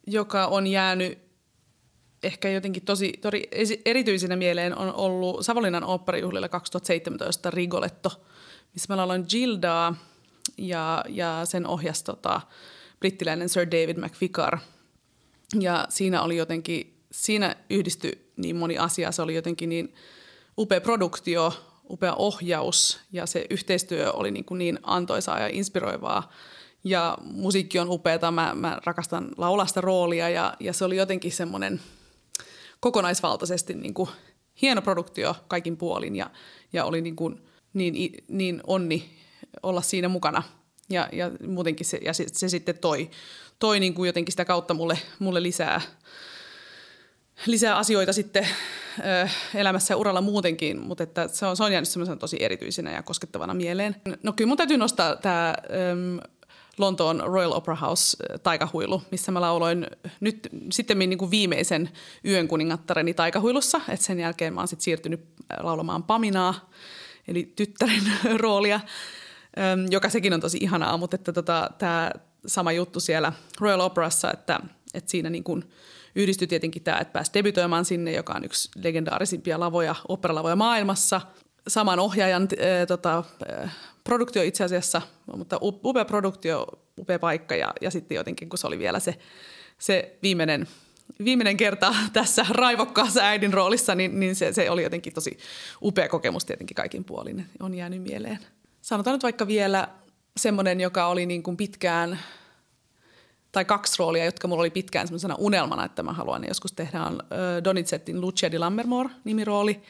Joka 0.07 0.47
on 0.47 0.67
jäänyt 0.67 1.19
ehkä 2.25 2.49
jotenkin 2.49 2.85
tosi, 2.85 3.13
tosi 3.21 3.51
erityisenä 3.85 4.37
mieleen 4.37 4.79
on 4.79 4.95
ollut 4.95 5.45
Savonlinnan 5.45 5.85
oopparijuhlilla 5.85 6.49
2017 6.49 7.51
Rigoletto, 7.51 8.25
missä 8.73 8.93
mä 8.93 8.97
lauloin 8.97 9.25
Gildaa 9.29 9.95
ja, 10.59 11.05
ja 11.09 11.41
sen 11.45 11.67
ohjasi 11.67 12.05
tota, 12.05 12.41
brittiläinen 13.01 13.49
Sir 13.49 13.67
David 13.67 13.97
McVicar. 13.97 14.59
Ja 15.61 15.87
siinä 15.89 16.23
oli 16.23 16.37
jotenkin, 16.37 16.97
siinä 17.11 17.57
yhdistyi 17.71 18.33
niin 18.37 18.57
moni 18.57 18.79
asia, 18.79 19.13
se 19.13 19.23
oli 19.23 19.35
jotenkin 19.35 19.69
niin 19.69 19.95
upea 20.59 20.81
produktio, 20.81 21.53
upea 21.91 22.15
ohjaus 22.15 23.01
ja 23.13 23.27
se 23.27 23.47
yhteistyö 23.51 24.13
oli 24.13 24.31
niin, 24.31 24.45
kuin 24.45 24.59
niin 24.59 24.79
antoisaa 24.83 25.41
ja 25.41 25.49
inspiroivaa. 25.49 26.33
Ja 26.85 27.19
musiikki 27.23 27.79
on 27.79 27.91
upeata, 27.91 28.31
mä, 28.31 28.55
mä 28.55 28.81
rakastan 28.85 29.29
laulasta 29.37 29.81
roolia 29.81 30.29
ja, 30.29 30.57
ja 30.61 30.73
se 30.73 30.85
oli 30.85 30.97
jotenkin 30.97 31.33
semmoinen 31.33 31.81
kokonaisvaltaisesti 32.85 33.75
niin 33.75 33.95
kuin 33.95 34.11
hieno 34.63 34.83
produktio 34.83 35.37
kaikin 35.49 35.77
puolin 35.77 36.17
ja, 36.17 36.31
ja 36.73 36.85
oli 36.85 37.01
niin, 37.01 37.17
kuin 37.17 37.41
niin, 37.75 38.25
niin 38.29 38.61
onni 38.67 39.11
olla 39.63 39.83
siinä 39.83 40.09
mukana. 40.09 40.43
Ja, 40.91 41.09
ja 41.13 41.31
muutenkin 41.47 41.87
se, 41.87 42.01
ja 42.05 42.13
se, 42.13 42.27
se 42.33 42.49
sitten 42.49 42.79
toi, 42.79 43.11
toi 43.59 43.81
niin 43.81 43.95
kuin 43.95 44.07
jotenkin 44.07 44.33
sitä 44.33 44.45
kautta 44.45 44.75
mulle, 44.75 44.99
mulle 45.19 45.43
lisää 45.43 45.81
lisää 47.47 47.77
asioita 47.77 48.13
sitten 48.13 48.49
elämässä 49.55 49.95
ja 49.95 49.99
uralla 49.99 50.21
muutenkin, 50.21 50.81
mutta 50.81 51.03
että 51.03 51.29
se, 51.29 51.47
on, 51.47 51.57
se 51.57 51.65
on 51.65 51.73
jäänyt 51.73 51.89
semmoisen 51.89 52.19
tosi 52.19 52.37
erityisenä 52.41 52.93
ja 52.93 53.03
koskettavana 53.03 53.55
mieleen. 53.55 53.97
No 54.23 54.33
kyllä 54.33 54.49
mun 54.49 54.57
täytyy 54.57 54.77
nostaa 54.77 55.17
tämä 55.17 55.55
Lontoon 56.79 57.23
Royal 57.25 57.53
Opera 57.53 57.75
House 57.75 58.17
taikahuilu, 58.43 59.03
missä 59.11 59.33
mä 59.33 59.41
lauloin 59.41 59.87
nyt 60.21 60.49
sitten 60.73 60.99
niin 60.99 61.19
kuin 61.19 61.31
viimeisen 61.31 61.91
yön 62.25 62.49
kuningattareni 62.49 63.15
taikahuilussa. 63.15 63.81
Et 63.89 64.01
sen 64.01 64.21
jälkeen 64.21 64.55
mä 64.55 64.61
oon 64.61 64.69
sitten 64.69 64.85
siirtynyt 64.85 65.25
laulamaan 65.61 66.03
Paminaa, 66.03 66.71
eli 67.29 67.53
tyttären 67.57 68.03
roolia, 68.41 68.81
joka 69.91 70.09
sekin 70.09 70.35
on 70.35 70.41
tosi 70.41 70.59
ihanaa, 70.61 70.97
mutta 70.97 71.15
että 71.15 71.33
tota, 71.33 71.71
tämä 71.79 72.11
sama 72.47 72.73
juttu 72.73 73.01
siellä 73.01 73.33
Royal 73.61 73.81
Operassa, 73.81 74.33
että, 74.33 74.61
että 74.95 75.11
siinä 75.11 75.31
niin 75.31 75.45
kuin 75.45 75.65
yhdistyi 76.15 76.49
tietenkin 76.49 76.83
tämä, 76.83 76.99
että 76.99 77.13
pääsi 77.13 77.31
debytoimaan 77.35 77.85
sinne, 77.85 78.13
joka 78.13 78.33
on 78.33 78.45
yksi 78.45 78.71
legendaarisimpia 78.83 79.61
lavoja, 79.61 79.95
operalavoja 80.09 80.57
maailmassa. 80.57 81.21
Saman 81.69 81.99
ohjaajan 81.99 82.43
äh, 82.43 82.87
tota, 82.89 83.25
äh, 83.63 83.77
produktio 84.05 84.43
itse 84.43 84.65
asiassa, 84.65 85.03
mutta 85.37 85.59
upea 85.63 86.05
produktio, 86.05 86.67
upea 86.99 87.19
paikka 87.19 87.57
ja, 87.57 87.73
ja 87.81 87.91
sitten 87.91 88.17
jotenkin 88.17 88.49
kun 88.49 88.59
se 88.59 88.67
oli 88.67 88.79
vielä 88.79 89.01
se, 89.01 89.19
se 89.79 90.19
viimeinen, 90.23 90.69
viimeinen 91.25 91.57
kerta 91.57 91.95
tässä 92.13 92.47
raivokkaassa 92.51 93.21
äidin 93.21 93.53
roolissa, 93.53 93.95
niin, 93.95 94.21
niin 94.21 94.35
se, 94.37 94.53
se 94.53 94.71
oli 94.71 94.83
jotenkin 94.83 95.13
tosi 95.13 95.39
upea 95.83 96.09
kokemus 96.09 96.45
tietenkin 96.45 96.75
kaikin 96.75 97.05
puolin, 97.05 97.47
on 97.61 97.75
jäänyt 97.75 98.03
mieleen. 98.03 98.39
Sanotaan 98.83 99.15
nyt 99.15 99.23
vaikka 99.23 99.47
vielä 99.47 99.89
semmoinen, 100.37 100.81
joka 100.81 101.07
oli 101.07 101.27
niin 101.27 101.43
kuin 101.43 101.57
pitkään, 101.57 102.19
tai 103.53 103.65
kaksi 103.65 103.95
roolia, 103.99 104.25
jotka 104.25 104.49
mulla 104.49 104.63
oli 104.63 104.71
pitkään 104.71 105.07
semmoisena 105.07 105.35
unelmana, 105.39 105.85
että 105.85 106.03
mä 106.03 106.13
haluan 106.13 106.45
joskus 106.49 106.73
tehdä, 106.73 107.03
on 107.03 107.21
Donizettin 107.65 108.21
Lucia 108.21 108.53
di 108.53 108.59
Lammermoor 108.59 109.09
nimirooli– 109.25 109.81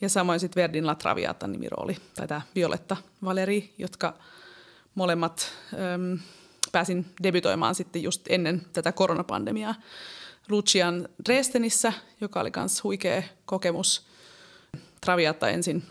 ja 0.00 0.08
samoin 0.08 0.40
sitten 0.40 0.60
Verdin 0.60 0.86
La 0.86 0.94
Traviata 0.94 1.46
nimirooli, 1.46 1.96
tai 2.14 2.28
tämä 2.28 2.40
Violetta 2.54 2.96
Valeri, 3.24 3.74
jotka 3.78 4.14
molemmat 4.94 5.52
äm, 5.94 6.18
pääsin 6.72 7.06
debytoimaan 7.22 7.74
sitten 7.74 8.02
just 8.02 8.22
ennen 8.28 8.62
tätä 8.72 8.92
koronapandemiaa. 8.92 9.74
Lucian 10.48 11.08
Dresdenissä, 11.24 11.92
joka 12.20 12.40
oli 12.40 12.50
myös 12.56 12.84
huikea 12.84 13.22
kokemus. 13.44 14.06
Traviata 15.00 15.48
ensin 15.48 15.82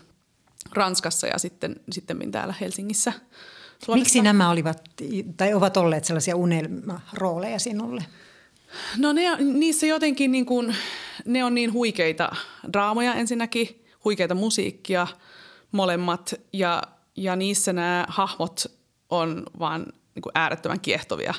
Ranskassa 0.72 1.26
ja 1.26 1.38
sitten, 1.38 1.76
sitten 1.90 2.32
täällä 2.32 2.54
Helsingissä. 2.60 3.12
Suomessa. 3.84 3.94
Miksi 3.94 4.22
nämä 4.22 4.50
olivat 4.50 4.82
tai 5.36 5.54
ovat 5.54 5.76
olleet 5.76 6.04
sellaisia 6.04 6.36
unelmarooleja 6.36 7.58
sinulle? 7.58 8.04
No 8.96 9.12
ne, 9.12 9.36
niissä 9.36 9.86
jotenkin 9.86 10.32
niin 10.32 10.46
kuin, 10.46 10.76
ne 11.24 11.44
on 11.44 11.54
niin 11.54 11.72
huikeita 11.72 12.36
draamoja 12.72 13.14
ensinnäkin 13.14 13.84
huikeita 14.04 14.34
musiikkia 14.34 15.06
molemmat 15.72 16.34
ja, 16.52 16.82
ja 17.16 17.36
niissä 17.36 17.72
nämä 17.72 18.04
hahmot 18.08 18.66
on 19.10 19.46
vaan 19.58 19.86
niin 20.14 20.22
kuin 20.22 20.32
äärettömän 20.34 20.80
kiehtovia. 20.80 21.34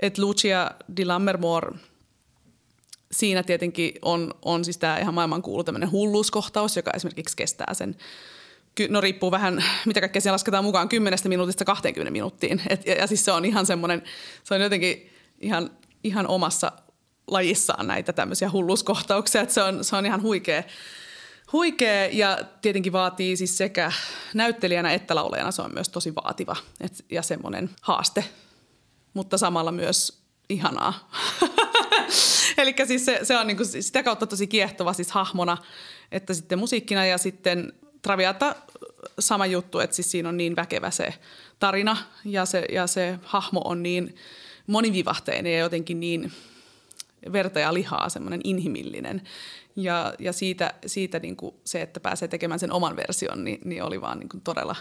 Et 0.00 0.18
Lucia 0.18 0.70
di 0.96 1.04
Lammermoor, 1.04 1.74
siinä 3.12 3.42
tietenkin 3.42 3.92
on, 4.02 4.34
on 4.42 4.64
siis 4.64 4.78
tämä 4.78 4.98
ihan 4.98 5.14
maailmankuulu 5.14 5.64
tämmöinen 5.64 5.90
hulluuskohtaus, 5.90 6.76
joka 6.76 6.90
esimerkiksi 6.94 7.36
kestää 7.36 7.74
sen 7.74 7.96
no 8.88 9.00
riippuu 9.00 9.30
vähän, 9.30 9.64
mitä 9.86 10.00
kaikkea 10.00 10.22
siellä 10.22 10.34
lasketaan 10.34 10.64
mukaan, 10.64 10.88
10 10.88 11.18
minuutista 11.24 11.64
20 11.64 12.10
minuuttiin. 12.10 12.62
Et, 12.68 12.86
ja, 12.86 12.94
ja 12.94 13.06
siis 13.06 13.24
se 13.24 13.32
on 13.32 13.44
ihan 13.44 13.66
semmoinen, 13.66 14.02
se 14.44 14.54
on 14.54 14.60
jotenkin 14.60 15.10
ihan, 15.40 15.70
ihan 16.04 16.26
omassa 16.26 16.72
lajissaan 17.26 17.86
näitä 17.86 18.12
tämmöisiä 18.12 18.50
hulluuskohtauksia, 18.50 19.40
että 19.40 19.54
se 19.54 19.62
on, 19.62 19.84
se 19.84 19.96
on 19.96 20.06
ihan 20.06 20.22
huikea 20.22 20.62
huikea 21.52 22.06
ja 22.12 22.38
tietenkin 22.62 22.92
vaatii 22.92 23.36
siis 23.36 23.58
sekä 23.58 23.92
näyttelijänä 24.34 24.92
että 24.92 25.14
laulajana 25.14 25.50
se 25.50 25.62
on 25.62 25.74
myös 25.74 25.88
tosi 25.88 26.14
vaativa 26.14 26.56
et, 26.80 27.04
ja 27.10 27.22
semmoinen 27.22 27.70
haaste, 27.80 28.24
mutta 29.14 29.38
samalla 29.38 29.72
myös 29.72 30.22
ihanaa. 30.48 31.10
Eli 32.58 32.74
siis 32.86 33.04
se, 33.04 33.20
se 33.22 33.36
on 33.36 33.46
niinku 33.46 33.64
sitä 33.64 34.02
kautta 34.02 34.26
tosi 34.26 34.46
kiehtova 34.46 34.92
siis 34.92 35.10
hahmona, 35.10 35.56
että 36.12 36.34
sitten 36.34 36.58
musiikkina 36.58 37.06
ja 37.06 37.18
sitten 37.18 37.72
Traviata 38.02 38.56
sama 39.18 39.46
juttu, 39.46 39.78
että 39.78 39.96
siis 39.96 40.10
siinä 40.10 40.28
on 40.28 40.36
niin 40.36 40.56
väkevä 40.56 40.90
se 40.90 41.14
tarina 41.58 41.96
ja 42.24 42.44
se, 42.44 42.64
ja 42.72 42.86
se 42.86 43.18
hahmo 43.22 43.60
on 43.64 43.82
niin 43.82 44.16
monivivahteinen 44.66 45.52
ja 45.52 45.58
jotenkin 45.58 46.00
niin 46.00 46.32
verta 47.32 47.60
ja 47.60 47.74
lihaa, 47.74 48.08
semmoinen 48.08 48.40
inhimillinen. 48.44 49.22
Ja, 49.78 50.14
ja 50.18 50.32
siitä, 50.32 50.74
siitä 50.86 51.18
niin 51.18 51.36
kuin 51.36 51.54
se, 51.64 51.82
että 51.82 52.00
pääsee 52.00 52.28
tekemään 52.28 52.60
sen 52.60 52.72
oman 52.72 52.96
version, 52.96 53.44
niin, 53.44 53.60
niin 53.64 53.82
oli 53.82 54.00
vaan 54.00 54.18
niin 54.18 54.28
kuin 54.28 54.40
todella 54.40 54.76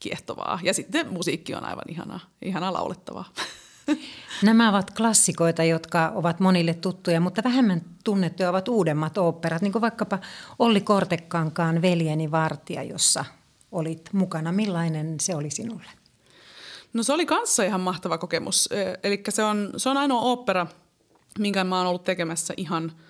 kiehtovaa. 0.00 0.58
Ja 0.62 0.74
sitten 0.74 1.12
musiikki 1.12 1.54
on 1.54 1.64
aivan 1.64 1.84
ihana, 1.88 2.20
ihana 2.42 2.72
laulettavaa. 2.72 3.32
Nämä 4.42 4.70
ovat 4.70 4.90
klassikoita, 4.90 5.64
jotka 5.64 6.12
ovat 6.14 6.40
monille 6.40 6.74
tuttuja, 6.74 7.20
mutta 7.20 7.44
vähemmän 7.44 7.82
tunnettuja 8.04 8.50
ovat 8.50 8.68
uudemmat 8.68 9.18
oopperat, 9.18 9.62
niin 9.62 9.72
kuin 9.72 9.82
vaikkapa 9.82 10.18
Olli 10.58 10.80
Kortekankaan 10.80 11.82
Veljeni 11.82 12.30
vartija, 12.30 12.82
jossa 12.82 13.24
olit 13.72 14.08
mukana. 14.12 14.52
Millainen 14.52 15.20
se 15.20 15.34
oli 15.34 15.50
sinulle? 15.50 15.90
No 16.92 17.02
se 17.02 17.12
oli 17.12 17.26
kanssa 17.26 17.62
ihan 17.62 17.80
mahtava 17.80 18.18
kokemus. 18.18 18.68
Eli 19.02 19.22
se 19.28 19.42
on, 19.42 19.70
se 19.76 19.88
on 19.88 19.96
ainoa 19.96 20.20
opera, 20.20 20.66
minkä 21.38 21.64
mä 21.64 21.78
oon 21.78 21.86
ollut 21.86 22.04
tekemässä 22.04 22.54
ihan– 22.56 22.92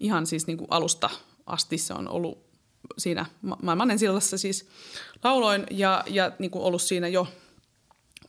ihan 0.00 0.26
siis 0.26 0.46
niin 0.46 0.58
kuin 0.58 0.68
alusta 0.70 1.10
asti 1.46 1.78
se 1.78 1.94
on 1.94 2.08
ollut 2.08 2.44
siinä 2.98 3.26
maailman 3.62 3.90
ensillassa 3.90 4.38
siis 4.38 4.68
lauloin 5.24 5.66
ja, 5.70 6.04
ja 6.06 6.32
niin 6.38 6.50
kuin 6.50 6.64
ollut 6.64 6.82
siinä 6.82 7.08
jo 7.08 7.26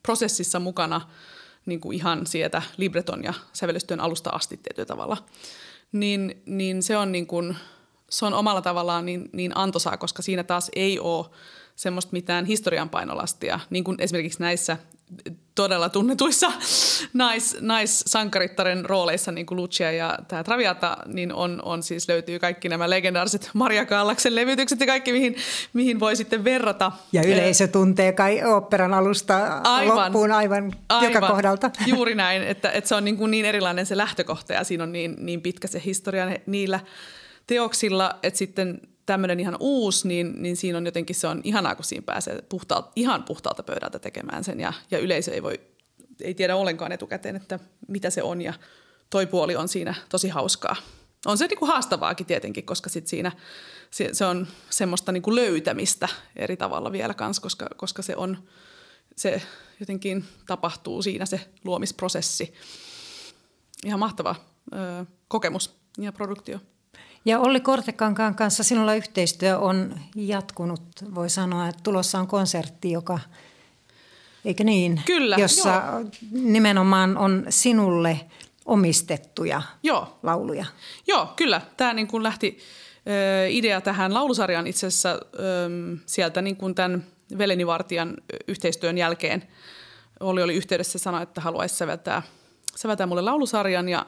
prosessissa 0.04 0.60
mukana 0.60 1.02
niin 1.66 1.80
kuin 1.80 1.96
ihan 1.96 2.28
sieltä 2.28 2.62
libreton 2.78 3.24
ja 3.24 3.34
sävellystyön 3.54 4.00
alusta 4.00 4.30
asti 4.30 4.58
tietyllä 4.58 4.86
tavalla. 4.86 5.18
Niin, 5.92 6.42
niin 6.46 6.84
se 6.84 6.98
on 6.98 7.12
niin 7.12 7.28
kuin, 7.28 7.58
se 8.10 8.26
on 8.26 8.34
omalla 8.34 8.62
tavallaan 8.62 9.06
niin, 9.06 9.30
niin 9.34 9.52
antoisaa, 9.58 9.98
koska 9.98 10.22
siinä 10.22 10.44
taas 10.44 10.72
ei 10.76 11.00
ole 11.00 11.26
semmoista 11.76 12.12
mitään 12.12 12.46
historian 12.46 12.90
painolastia, 12.90 13.60
niin 13.70 13.84
kuin 13.84 13.98
esimerkiksi 14.00 14.40
näissä 14.40 14.78
todella 15.56 15.90
tunnetuissa 15.90 16.52
nais, 17.14 17.58
naissankarittaren 17.62 18.86
rooleissa, 18.86 19.32
niin 19.32 19.46
kuin 19.46 19.56
Lucia 19.56 19.92
ja 19.92 20.18
tämä 20.28 20.44
Traviata, 20.44 20.98
niin 21.06 21.34
on, 21.34 21.62
on 21.66 21.84
siis 21.84 22.08
löytyy 22.08 22.40
kaikki 22.40 22.70
nämä 22.70 22.90
legendaariset 22.90 23.50
Maria 23.54 23.86
Kallaksen 23.86 24.36
levytykset 24.36 24.80
ja 24.80 24.86
kaikki, 24.86 25.12
mihin, 25.12 25.36
mihin 25.74 26.00
voi 26.00 26.16
sitten 26.16 26.44
verrata. 26.44 26.92
Ja 27.12 27.22
yleisö 27.24 27.68
tuntee 27.68 28.12
kai 28.12 28.44
oopperan 28.44 28.94
alusta 28.94 29.62
aivan, 29.64 29.98
loppuun 29.98 30.32
aivan, 30.32 30.72
aivan 30.90 31.14
joka 31.14 31.28
kohdalta. 31.28 31.72
Juuri 31.86 32.16
näin, 32.16 32.44
että, 32.44 32.72
että 32.72 32.88
se 32.88 32.96
on 32.96 33.06
niin, 33.06 33.18
kuin 33.18 33.32
niin 33.32 33.46
erilainen 33.46 33.86
se 33.86 33.98
lähtökohta 33.98 34.54
ja 34.54 34.64
siinä 34.64 34.84
on 34.84 34.92
niin, 34.92 35.16
niin 35.20 35.42
pitkä 35.42 35.68
se 35.68 35.82
historia 35.86 36.38
niillä 36.46 36.80
teoksilla, 37.48 38.20
että 38.24 38.38
sitten 38.38 38.82
tämmöinen 39.06 39.40
ihan 39.40 39.58
uusi, 39.60 40.08
niin, 40.08 40.42
niin 40.42 40.58
siinä 40.58 40.78
on 40.78 40.86
jotenkin 40.86 41.16
se 41.16 41.28
on 41.28 41.42
ihanaa, 41.44 41.76
kun 41.76 41.86
siinä 41.86 42.04
pääsee 42.06 42.42
puhtaalta, 42.50 42.92
ihan 42.96 43.24
puhtaalta 43.24 43.64
pöydältä 43.64 44.00
tekemään 44.00 44.44
sen 44.44 44.60
ja, 44.60 44.74
ja 44.92 45.00
yleisö 45.00 45.34
ei 45.34 45.44
voi, 45.44 45.60
ei 46.22 46.34
tiedä 46.34 46.56
ollenkaan 46.56 46.92
etukäteen, 46.92 47.36
että 47.36 47.60
mitä 47.88 48.10
se 48.10 48.24
on 48.24 48.42
ja 48.42 48.54
toi 49.10 49.28
puoli 49.28 49.56
on 49.56 49.68
siinä 49.68 49.96
tosi 50.10 50.30
hauskaa. 50.30 50.76
On 51.26 51.38
se 51.38 51.48
niinku 51.48 51.66
haastavaakin 51.66 52.26
tietenkin, 52.26 52.66
koska 52.66 52.90
sit 52.90 53.08
siinä 53.08 53.32
se, 53.92 54.10
se 54.14 54.26
on 54.26 54.48
semmoista 54.70 55.12
niinku 55.12 55.36
löytämistä 55.36 56.08
eri 56.36 56.58
tavalla 56.58 56.92
vielä 56.92 57.14
kans, 57.14 57.40
koska, 57.40 57.68
koska 57.76 58.02
se 58.02 58.16
on, 58.16 58.38
se 59.16 59.42
jotenkin 59.80 60.26
tapahtuu 60.48 61.02
siinä 61.02 61.26
se 61.26 61.50
luomisprosessi. 61.64 62.54
Ihan 63.86 64.00
mahtava 64.00 64.36
ö, 64.74 65.06
kokemus 65.28 65.76
ja 65.98 66.12
produktio. 66.12 66.60
Ja 67.26 67.40
Olli 67.40 67.60
Kortekankaan 67.60 68.36
kanssa 68.36 68.64
sinulla 68.64 68.96
yhteistyö 68.96 69.60
on 69.60 70.00
jatkunut. 70.16 70.82
Voi 71.16 71.30
sanoa, 71.30 71.68
että 71.68 71.84
tulossa 71.84 72.20
on 72.20 72.28
konsertti, 72.28 72.92
joka, 72.92 73.20
eikö 74.46 74.64
niin? 74.64 75.02
Kyllä, 75.06 75.36
Jossa 75.40 75.70
joo. 75.70 76.06
nimenomaan 76.32 77.18
on 77.18 77.46
sinulle 77.50 78.20
omistettuja 78.66 79.62
joo. 79.84 80.20
lauluja. 80.24 80.66
Joo, 81.08 81.34
kyllä. 81.36 81.62
Tämä 81.78 81.94
niin 81.94 82.08
kuin 82.08 82.24
lähti 82.24 82.58
ö, 83.08 83.48
idea 83.48 83.82
tähän 83.82 84.14
laulusarjaan 84.14 84.68
itse 84.68 84.88
asiassa 84.88 85.10
ö, 85.10 85.20
sieltä 86.06 86.42
niin 86.42 86.56
kuin 86.56 86.76
tämän 86.76 87.06
Velenivartijan 87.38 88.14
yhteistyön 88.48 88.98
jälkeen. 88.98 89.44
Olli 90.20 90.44
oli 90.44 90.56
yhteydessä 90.56 91.00
sanoi, 91.00 91.24
että 91.24 91.42
haluaisi 91.42 91.76
säveltää, 91.76 92.22
säveltää 92.76 93.08
mulle 93.08 93.22
laulusarjan 93.22 93.90
ja 93.90 94.06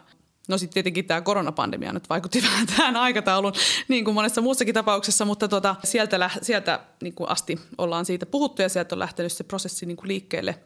No 0.48 0.58
sitten 0.58 0.74
tietenkin 0.74 1.06
tämä 1.06 1.22
koronapandemia 1.22 1.94
nyt 1.94 2.10
vaikutti 2.10 2.44
vähän 2.52 2.68
tähän 2.68 2.96
aikatauluun, 2.96 3.54
niin 3.88 4.06
kuin 4.06 4.16
monessa 4.16 4.42
muussakin 4.42 4.74
tapauksessa, 4.74 5.26
mutta 5.26 5.48
tota, 5.48 5.76
sieltä, 5.84 6.30
sieltä 6.42 6.80
niin 7.02 7.14
kuin 7.14 7.30
asti 7.30 7.60
ollaan 7.78 8.06
siitä 8.06 8.26
puhuttu 8.26 8.62
ja 8.62 8.70
sieltä 8.70 8.96
on 8.96 9.00
lähtenyt 9.00 9.32
se 9.32 9.44
prosessi 9.44 9.86
niin 9.86 9.98
kuin 9.98 10.08
liikkeelle. 10.08 10.60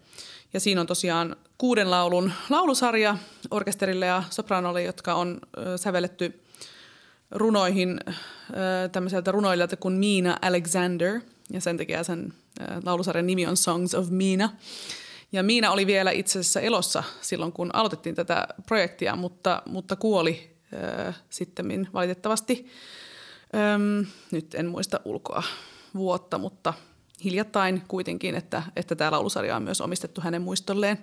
Ja 0.54 0.60
siinä 0.60 0.82
on 0.82 0.88
tosiaan 0.88 1.36
kuuden 1.58 1.92
laulun 1.92 2.32
laulusarja 2.50 3.18
orkesterille 3.52 4.06
ja 4.06 4.24
sopranolle, 4.30 4.84
jotka 4.84 5.14
on 5.14 5.40
sävelletty 5.76 6.42
runoihin 7.32 8.00
tämmöiseltä 8.92 9.32
runoilijalta 9.32 9.78
kuin 9.78 9.94
Miina 9.94 10.38
Alexander, 10.42 11.22
ja 11.54 11.62
sen 11.62 11.78
takia 11.78 12.04
sen 12.04 12.34
laulusarjan 12.84 13.28
nimi 13.28 13.48
on 13.48 13.58
Songs 13.58 13.96
of 13.96 14.10
Miina. 14.10 14.50
Ja 15.32 15.44
Miina 15.44 15.72
oli 15.72 15.88
vielä 15.88 16.12
itse 16.12 16.40
asiassa 16.40 16.62
elossa 16.62 17.04
silloin, 17.22 17.52
kun 17.52 17.70
aloitettiin 17.74 18.16
tätä 18.16 18.48
projektia, 18.66 19.16
mutta, 19.16 19.62
mutta 19.66 19.96
kuoli 19.96 20.58
äh, 21.08 21.22
sitten 21.30 21.88
valitettavasti. 21.94 22.68
Öm, 23.76 24.06
nyt 24.32 24.56
en 24.56 24.66
muista 24.66 25.00
ulkoa 25.06 25.44
vuotta, 25.96 26.38
mutta 26.38 26.74
hiljattain 27.24 27.84
kuitenkin, 27.88 28.36
että, 28.36 28.64
että 28.76 28.96
tämä 28.96 29.12
laulusarja 29.12 29.56
on 29.56 29.64
myös 29.64 29.82
omistettu 29.82 30.22
hänen 30.22 30.42
muistolleen. 30.42 30.98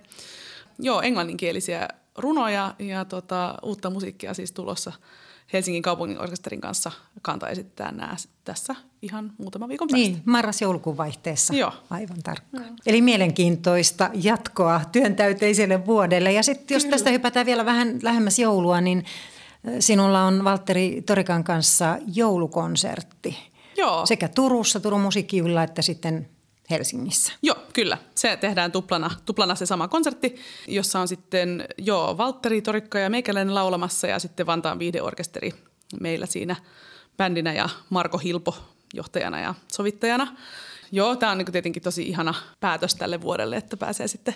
Joo, 0.79 1.01
englanninkielisiä 1.01 1.87
runoja 2.17 2.75
ja 2.79 3.05
tota, 3.05 3.55
uutta 3.63 3.89
musiikkia 3.89 4.33
siis 4.33 4.51
tulossa 4.51 4.93
Helsingin 5.53 5.81
kaupungin 5.81 6.21
orkesterin 6.21 6.61
kanssa 6.61 6.91
kanta 7.21 7.49
esittää 7.49 7.91
nämä 7.91 8.15
tässä 8.43 8.75
ihan 9.01 9.33
muutama 9.37 9.67
viikon 9.67 9.87
päästä. 9.87 10.07
Niin, 10.07 10.21
marras-joulukuun 10.25 10.97
vaihteessa. 10.97 11.53
Joo. 11.53 11.73
Aivan 11.89 12.23
tarkkaan. 12.23 12.65
Joo. 12.65 12.75
Eli 12.85 13.01
mielenkiintoista 13.01 14.09
jatkoa 14.13 14.81
työntäyteiselle 14.91 15.85
vuodelle. 15.85 16.31
Ja 16.31 16.43
sitten 16.43 16.75
jos 16.75 16.83
Kyllä. 16.83 16.95
tästä 16.95 17.09
hypätään 17.09 17.45
vielä 17.45 17.65
vähän 17.65 17.99
lähemmäs 18.01 18.39
joulua, 18.39 18.81
niin 18.81 19.05
sinulla 19.79 20.23
on 20.23 20.43
Valtteri 20.43 21.03
Torikan 21.05 21.43
kanssa 21.43 21.97
joulukonsertti. 22.13 23.37
Joo. 23.77 24.05
Sekä 24.05 24.27
Turussa, 24.27 24.79
Turun 24.79 25.01
musiikkijulla, 25.01 25.63
että 25.63 25.81
sitten 25.81 26.29
Helsingissä. 26.69 27.33
Joo, 27.41 27.57
kyllä. 27.73 27.97
Se 28.15 28.37
tehdään 28.37 28.71
tuplana, 28.71 29.11
tuplana 29.25 29.55
se 29.55 29.65
sama 29.65 29.87
konsertti, 29.87 30.35
jossa 30.67 30.99
on 30.99 31.07
sitten 31.07 31.67
joo, 31.77 32.17
Valtteri, 32.17 32.61
Torikka 32.61 32.99
ja 32.99 33.09
Meikäläinen 33.09 33.55
laulamassa 33.55 34.07
ja 34.07 34.19
sitten 34.19 34.45
Vantaan 34.45 34.79
viihdeorkesteri 34.79 35.53
meillä 35.99 36.25
siinä 36.25 36.55
bändinä 37.17 37.53
ja 37.53 37.69
Marko 37.89 38.17
Hilpo 38.17 38.57
johtajana 38.93 39.39
ja 39.39 39.55
sovittajana. 39.73 40.35
Joo, 40.91 41.15
tämä 41.15 41.31
on 41.31 41.37
niin 41.37 41.51
tietenkin 41.51 41.83
tosi 41.83 42.03
ihana 42.03 42.33
päätös 42.59 42.95
tälle 42.95 43.21
vuodelle, 43.21 43.57
että 43.57 43.77
pääsee 43.77 44.07
sitten 44.07 44.35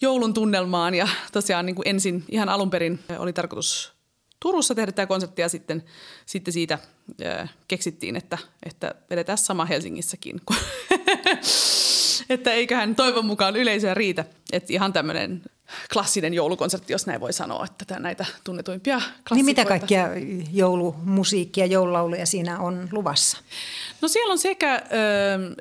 joulun 0.00 0.34
tunnelmaan. 0.34 0.94
Ja 0.94 1.08
tosiaan 1.32 1.66
niin 1.66 1.76
kuin 1.76 1.88
ensin 1.88 2.24
ihan 2.28 2.48
alun 2.48 2.70
perin 2.70 3.00
oli 3.18 3.32
tarkoitus 3.32 3.96
Turussa 4.40 4.74
tehdä 4.74 4.92
tämä 4.92 5.06
konsertti 5.06 5.42
ja 5.42 5.48
sitten, 5.48 5.84
sitten 6.26 6.54
siitä 6.54 6.78
äh, 7.24 7.54
keksittiin, 7.68 8.16
että, 8.16 8.38
että 8.66 8.94
vedetään 9.10 9.38
sama 9.38 9.64
Helsingissäkin. 9.64 10.40
että 12.30 12.52
eiköhän 12.52 12.94
toivon 12.94 13.26
mukaan 13.26 13.56
yleisöä 13.56 13.94
riitä. 13.94 14.24
Että 14.52 14.72
ihan 14.72 14.92
tämmöinen 14.92 15.42
klassinen 15.92 16.34
joulukonsertti, 16.34 16.92
jos 16.92 17.06
näin 17.06 17.20
voi 17.20 17.32
sanoa, 17.32 17.66
että 17.80 17.98
näitä 17.98 18.26
tunnetuimpia 18.44 18.96
klassikoita. 18.96 19.34
Niin 19.34 19.44
mitä 19.44 19.64
kaikkia 19.64 20.08
joulumusiikkia, 20.52 21.66
joululauluja 21.66 22.26
siinä 22.26 22.60
on 22.60 22.88
luvassa? 22.92 23.38
No 24.00 24.08
siellä 24.08 24.32
on 24.32 24.38
sekä, 24.38 24.82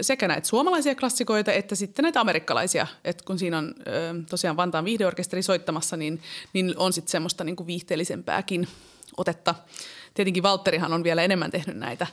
sekä 0.02 0.28
näitä 0.28 0.48
suomalaisia 0.48 0.96
klassikoita 0.96 1.52
että 1.52 1.76
sitten 1.76 2.04
näitä 2.04 2.22
amerikkalaisia. 2.22 2.88
Et 3.04 3.22
kun 3.22 3.40
siinä 3.40 3.58
on 3.58 3.76
tosiaan 4.30 4.58
Vantaan 4.58 4.86
viihdeorkesteri 4.86 5.42
soittamassa, 5.42 5.98
niin, 5.98 6.22
niin 6.54 6.74
on 6.78 6.94
sitten 6.94 7.12
semmoista 7.12 7.44
niinku 7.44 7.68
viihteellisempääkin 7.68 8.68
otetta. 9.18 9.56
Tietenkin 10.14 10.44
Valtterihan 10.44 10.94
on 10.94 11.04
vielä 11.04 11.24
enemmän 11.24 11.52
tehnyt 11.52 11.78
näitä 11.78 12.08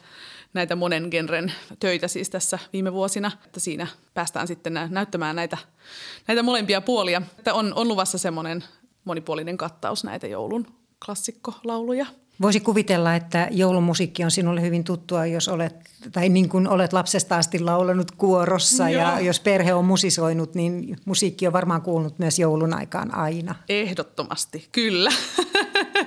näitä 0.54 0.76
monen 0.76 1.08
genren 1.10 1.52
töitä 1.80 2.08
siis 2.08 2.30
tässä 2.30 2.58
viime 2.72 2.92
vuosina, 2.92 3.30
että 3.46 3.60
siinä 3.60 3.86
päästään 4.14 4.46
sitten 4.46 4.78
näyttämään 4.90 5.36
näitä, 5.36 5.58
näitä 6.28 6.42
molempia 6.42 6.80
puolia. 6.80 7.22
Että 7.38 7.54
on, 7.54 7.74
on 7.74 7.88
luvassa 7.88 8.18
semmoinen 8.18 8.64
monipuolinen 9.04 9.56
kattaus 9.56 10.04
näitä 10.04 10.26
joulun 10.26 10.66
klassikkolauluja. 11.06 12.06
Voisi 12.42 12.60
kuvitella, 12.60 13.14
että 13.14 13.48
joulumusiikki 13.50 14.24
on 14.24 14.30
sinulle 14.30 14.60
hyvin 14.60 14.84
tuttua, 14.84 15.26
jos 15.26 15.48
olet, 15.48 15.74
tai 16.12 16.28
niin 16.28 16.48
kuin 16.48 16.68
olet 16.68 16.92
lapsesta 16.92 17.36
asti 17.36 17.58
laulanut 17.58 18.10
kuorossa 18.10 18.88
Joo. 18.88 19.02
ja 19.02 19.20
jos 19.20 19.40
perhe 19.40 19.74
on 19.74 19.84
musisoinut, 19.84 20.54
niin 20.54 20.96
musiikki 21.04 21.46
on 21.46 21.52
varmaan 21.52 21.82
kuulunut 21.82 22.18
myös 22.18 22.38
joulun 22.38 22.74
aikaan 22.74 23.14
aina. 23.14 23.54
Ehdottomasti, 23.68 24.68
kyllä. 24.72 25.10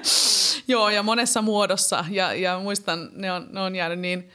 Joo, 0.68 0.90
ja 0.90 1.04
monessa 1.04 1.42
muodossa. 1.42 2.06
Ja, 2.10 2.34
ja 2.34 2.60
muistan, 2.60 3.10
ne 3.14 3.32
on, 3.32 3.48
ne 3.52 3.62
on 3.62 3.76
jäänyt 3.76 4.00
niin 4.00 4.30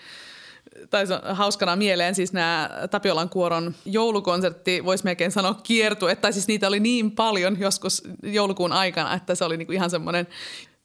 tai 0.91 1.07
se 1.07 1.15
on 1.15 1.37
hauskana 1.37 1.77
mieleen 1.77 2.15
siis 2.15 2.33
nämä 2.33 2.71
Tapiolan 2.91 3.29
kuoron 3.29 3.75
joulukonsertti, 3.85 4.85
voisi 4.85 5.05
melkein 5.05 5.33
sanoa 5.33 5.55
kiertue, 5.55 6.17
tai 6.17 6.33
siis 6.33 6.49
niitä 6.49 6.69
oli 6.69 6.81
niin 6.81 7.11
paljon 7.11 7.61
joskus 7.61 8.03
joulukuun 8.23 8.73
aikana, 8.73 9.15
että 9.15 9.35
se 9.35 9.45
oli 9.45 9.57
niinku 9.57 9.73
ihan 9.73 9.91
semmoinen 9.91 10.27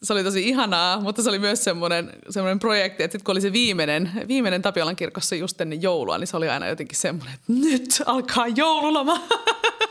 se 0.03 0.13
oli 0.13 0.23
tosi 0.23 0.47
ihanaa, 0.49 1.01
mutta 1.01 1.21
se 1.21 1.29
oli 1.29 1.39
myös 1.39 1.63
semmoinen, 1.63 2.11
semmoinen 2.29 2.59
projekti, 2.59 3.03
että 3.03 3.11
sitten 3.11 3.25
kun 3.25 3.31
oli 3.31 3.41
se 3.41 3.53
viimeinen, 3.53 4.11
viimeinen 4.27 4.61
Tapiolan 4.61 4.95
kirkossa 4.95 5.35
just 5.35 5.61
ennen 5.61 5.81
joulua, 5.81 6.17
niin 6.17 6.27
se 6.27 6.37
oli 6.37 6.49
aina 6.49 6.67
jotenkin 6.67 6.97
semmoinen, 6.97 7.33
että 7.33 7.53
nyt 7.53 8.03
alkaa 8.05 8.47
joululoma. 8.47 9.21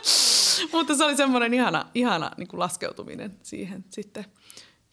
mutta 0.73 0.95
se 0.95 1.05
oli 1.05 1.17
semmoinen 1.17 1.55
ihana, 1.55 1.87
ihana 1.95 2.31
niin 2.37 2.49
kuin 2.49 2.61
laskeutuminen 2.61 3.37
siihen 3.43 3.85
sitten 3.91 4.25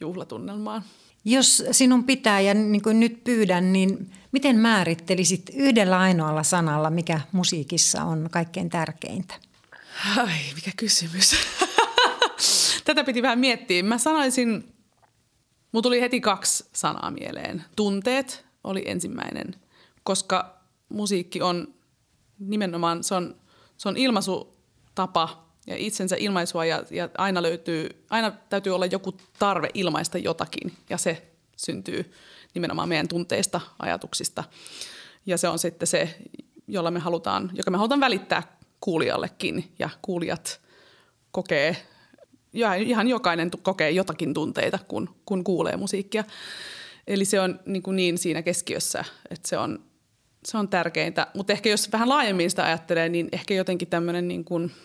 juhlatunnelmaan. 0.01 0.83
Jos 1.25 1.63
sinun 1.71 2.03
pitää 2.03 2.39
ja 2.39 2.53
niin 2.53 2.81
kuin 2.81 2.99
nyt 2.99 3.23
pyydän, 3.23 3.73
niin 3.73 4.11
miten 4.31 4.55
määrittelisit 4.55 5.51
yhdellä 5.53 5.99
ainoalla 5.99 6.43
sanalla, 6.43 6.89
mikä 6.89 7.21
musiikissa 7.31 8.03
on 8.03 8.27
kaikkein 8.31 8.69
tärkeintä? 8.69 9.33
Ai, 10.17 10.39
mikä 10.55 10.71
kysymys. 10.77 11.35
Tätä 12.85 13.03
piti 13.03 13.21
vähän 13.21 13.39
miettiä. 13.39 13.83
Mä 13.83 13.97
sanoisin, 13.97 14.73
mulla 15.71 15.83
tuli 15.83 16.01
heti 16.01 16.21
kaksi 16.21 16.65
sanaa 16.73 17.11
mieleen. 17.11 17.63
Tunteet 17.75 18.45
oli 18.63 18.83
ensimmäinen, 18.85 19.55
koska 20.03 20.61
musiikki 20.89 21.41
on 21.41 21.73
nimenomaan, 22.39 23.03
se 23.03 23.15
on, 23.15 23.35
se 23.77 23.89
on 23.89 23.97
ilmaisutapa 23.97 25.50
ja 25.71 25.77
itsensä 25.77 26.15
ilmaisua 26.19 26.65
ja, 26.65 26.83
ja 26.89 27.09
aina, 27.17 27.41
löytyy, 27.41 27.89
aina 28.09 28.31
täytyy 28.31 28.75
olla 28.75 28.85
joku 28.85 29.17
tarve 29.39 29.69
ilmaista 29.73 30.17
jotakin 30.17 30.73
ja 30.89 30.97
se 30.97 31.27
syntyy 31.57 32.11
nimenomaan 32.53 32.89
meidän 32.89 33.07
tunteista, 33.07 33.61
ajatuksista. 33.79 34.43
Ja 35.25 35.37
se 35.37 35.47
on 35.47 35.59
sitten 35.59 35.87
se, 35.87 36.17
jolla 36.67 36.91
me 36.91 36.99
halutaan, 36.99 37.51
joka 37.53 37.71
me 37.71 37.77
halutaan 37.77 37.99
välittää 37.99 38.57
kuulijallekin 38.79 39.71
ja 39.79 39.89
kuulijat 40.01 40.61
kokee, 41.31 41.77
ihan 42.85 43.07
jokainen 43.07 43.51
kokee 43.61 43.91
jotakin 43.91 44.33
tunteita, 44.33 44.79
kun, 44.87 45.15
kun 45.25 45.43
kuulee 45.43 45.77
musiikkia. 45.77 46.23
Eli 47.07 47.25
se 47.25 47.39
on 47.39 47.59
niin, 47.65 47.83
kuin 47.83 47.95
niin 47.95 48.17
siinä 48.17 48.41
keskiössä, 48.41 49.05
että 49.29 49.49
se 49.49 49.57
on, 49.57 49.83
se 50.45 50.57
on 50.57 50.67
tärkeintä. 50.67 51.27
Mutta 51.33 51.53
ehkä 51.53 51.69
jos 51.69 51.91
vähän 51.91 52.09
laajemmin 52.09 52.49
sitä 52.49 52.65
ajattelee, 52.65 53.09
niin 53.09 53.29
ehkä 53.31 53.53
jotenkin 53.53 53.87
tämmöinen 53.87 54.27
niin 54.27 54.45
kuin– 54.45 54.71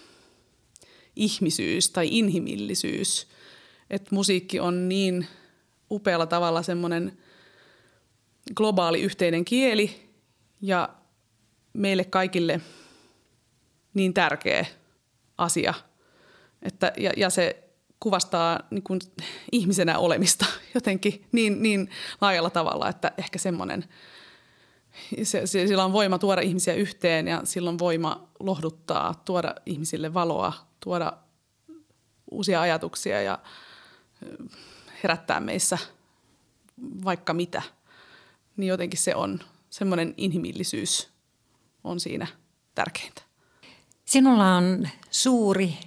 ihmisyys 1.17 1.91
tai 1.91 2.09
inhimillisyys. 2.11 3.27
Että 3.91 4.15
musiikki 4.15 4.61
on 4.61 4.89
niin 4.89 5.27
upealla 5.91 6.27
tavalla 6.27 6.63
semmoinen 6.63 7.19
globaali 8.55 9.03
yhteinen 9.03 9.45
kieli 9.45 10.11
ja 10.61 10.89
meille 11.73 12.05
kaikille 12.05 12.61
niin 13.95 14.15
tärkeä 14.15 14.67
asia. 15.39 15.75
Että, 16.63 16.93
ja, 16.97 17.13
ja 17.17 17.31
se 17.31 17.63
kuvastaa 18.01 18.61
niin 18.71 18.83
kuin 18.83 19.01
ihmisenä 19.53 19.99
olemista 19.99 20.47
jotenkin 20.75 21.25
niin, 21.33 21.63
niin 21.63 21.91
laajalla 22.21 22.51
tavalla, 22.51 22.89
että 22.89 23.13
ehkä 23.19 23.39
semmoinen, 23.39 23.85
se, 25.23 25.47
se, 25.47 25.67
sillä 25.67 25.85
on 25.85 25.93
voima 25.93 26.19
tuoda 26.19 26.41
ihmisiä 26.41 26.75
yhteen 26.75 27.29
ja 27.29 27.41
sillä 27.45 27.71
on 27.71 27.79
voima 27.79 28.29
lohduttaa, 28.41 29.15
tuoda 29.25 29.55
ihmisille 29.67 30.15
valoa, 30.15 30.53
tuoda 30.85 31.13
uusia 32.31 32.61
ajatuksia 32.61 33.23
ja 33.23 33.39
herättää 35.03 35.41
meissä 35.41 35.79
vaikka 37.05 37.35
mitä, 37.35 37.63
niin 38.57 38.69
jotenkin 38.69 39.01
se 39.01 39.15
on 39.15 39.41
semmoinen 39.71 40.15
inhimillisyys 40.17 41.09
on 41.85 42.01
siinä 42.01 42.27
tärkeintä. 42.75 43.23
Sinulla 44.05 44.57
on 44.57 44.89
suuri 45.11 45.79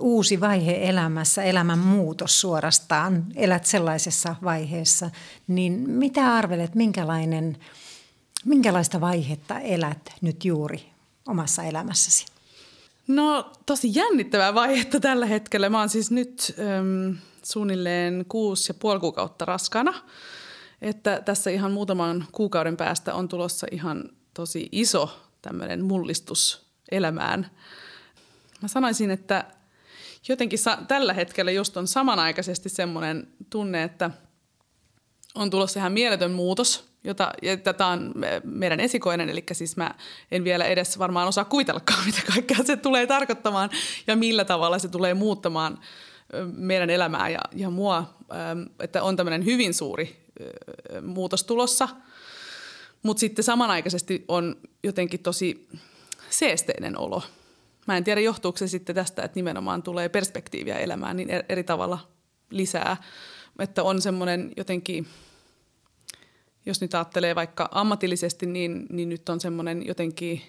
uusi 0.00 0.40
vaihe 0.40 0.88
elämässä, 0.88 1.42
elämän 1.42 1.78
muutos 1.78 2.40
suorastaan. 2.40 3.26
Elät 3.34 3.64
sellaisessa 3.64 4.36
vaiheessa, 4.44 5.10
niin 5.48 5.90
mitä 5.90 6.34
arvelet, 6.34 6.74
minkälainen, 6.74 7.58
minkälaista 8.44 9.00
vaihetta 9.00 9.58
elät 9.58 10.12
nyt 10.20 10.44
juuri 10.44 10.90
omassa 11.28 11.62
elämässäsi? 11.62 12.26
No 13.06 13.52
tosi 13.66 13.90
jännittävää 13.94 14.54
vaihetta 14.54 15.00
tällä 15.00 15.26
hetkellä. 15.26 15.68
Mä 15.68 15.78
oon 15.78 15.88
siis 15.88 16.10
nyt 16.10 16.54
äm, 16.58 17.16
suunnilleen 17.42 18.24
kuusi 18.28 18.70
ja 18.70 18.74
puoli 18.74 19.00
kuukautta 19.00 19.44
raskana. 19.44 19.94
Että 20.82 21.22
tässä 21.24 21.50
ihan 21.50 21.72
muutaman 21.72 22.26
kuukauden 22.32 22.76
päästä 22.76 23.14
on 23.14 23.28
tulossa 23.28 23.66
ihan 23.70 24.04
tosi 24.34 24.68
iso 24.72 25.20
tämmöinen 25.42 25.84
mullistus 25.84 26.66
elämään. 26.90 27.50
Mä 28.62 28.68
sanoisin, 28.68 29.10
että 29.10 29.44
jotenkin 30.28 30.58
sa- 30.58 30.78
tällä 30.88 31.12
hetkellä 31.12 31.50
just 31.50 31.76
on 31.76 31.88
samanaikaisesti 31.88 32.68
semmoinen 32.68 33.28
tunne, 33.50 33.82
että, 33.82 34.10
on 35.34 35.50
tulossa 35.50 35.80
ihan 35.80 35.92
mieletön 35.92 36.30
muutos, 36.30 36.89
jota, 37.04 37.32
ja 37.42 37.56
tätä 37.56 37.86
on 37.86 38.14
meidän 38.44 38.80
esikoinen, 38.80 39.28
eli 39.28 39.44
siis 39.52 39.76
mä 39.76 39.94
en 40.30 40.44
vielä 40.44 40.64
edes 40.64 40.98
varmaan 40.98 41.28
osaa 41.28 41.44
kuvitellakaan, 41.44 42.06
mitä 42.06 42.22
kaikkea 42.34 42.64
se 42.64 42.76
tulee 42.76 43.06
tarkoittamaan 43.06 43.70
ja 44.06 44.16
millä 44.16 44.44
tavalla 44.44 44.78
se 44.78 44.88
tulee 44.88 45.14
muuttamaan 45.14 45.78
meidän 46.52 46.90
elämää 46.90 47.28
ja, 47.28 47.40
ja 47.56 47.70
mua, 47.70 48.14
että 48.80 49.02
on 49.02 49.16
tämmöinen 49.16 49.44
hyvin 49.44 49.74
suuri 49.74 50.26
muutos 51.02 51.44
tulossa. 51.44 51.88
Mutta 53.02 53.20
sitten 53.20 53.44
samanaikaisesti 53.44 54.24
on 54.28 54.56
jotenkin 54.82 55.20
tosi 55.20 55.68
seesteinen 56.30 56.98
olo. 56.98 57.22
Mä 57.86 57.96
en 57.96 58.04
tiedä, 58.04 58.20
johtuuko 58.20 58.58
se 58.58 58.68
sitten 58.68 58.94
tästä, 58.94 59.22
että 59.22 59.38
nimenomaan 59.38 59.82
tulee 59.82 60.08
perspektiiviä 60.08 60.78
elämään 60.78 61.16
niin 61.16 61.28
eri 61.48 61.64
tavalla 61.64 61.98
lisää. 62.50 62.96
Että 63.58 63.82
on 63.82 64.02
semmoinen 64.02 64.52
jotenkin, 64.56 65.06
jos 66.66 66.80
nyt 66.80 66.94
ajattelee 66.94 67.34
vaikka 67.34 67.68
ammatillisesti, 67.72 68.46
niin, 68.46 68.86
niin 68.90 69.08
nyt 69.08 69.28
on 69.28 69.40
semmoinen 69.40 69.86
jotenkin, 69.86 70.42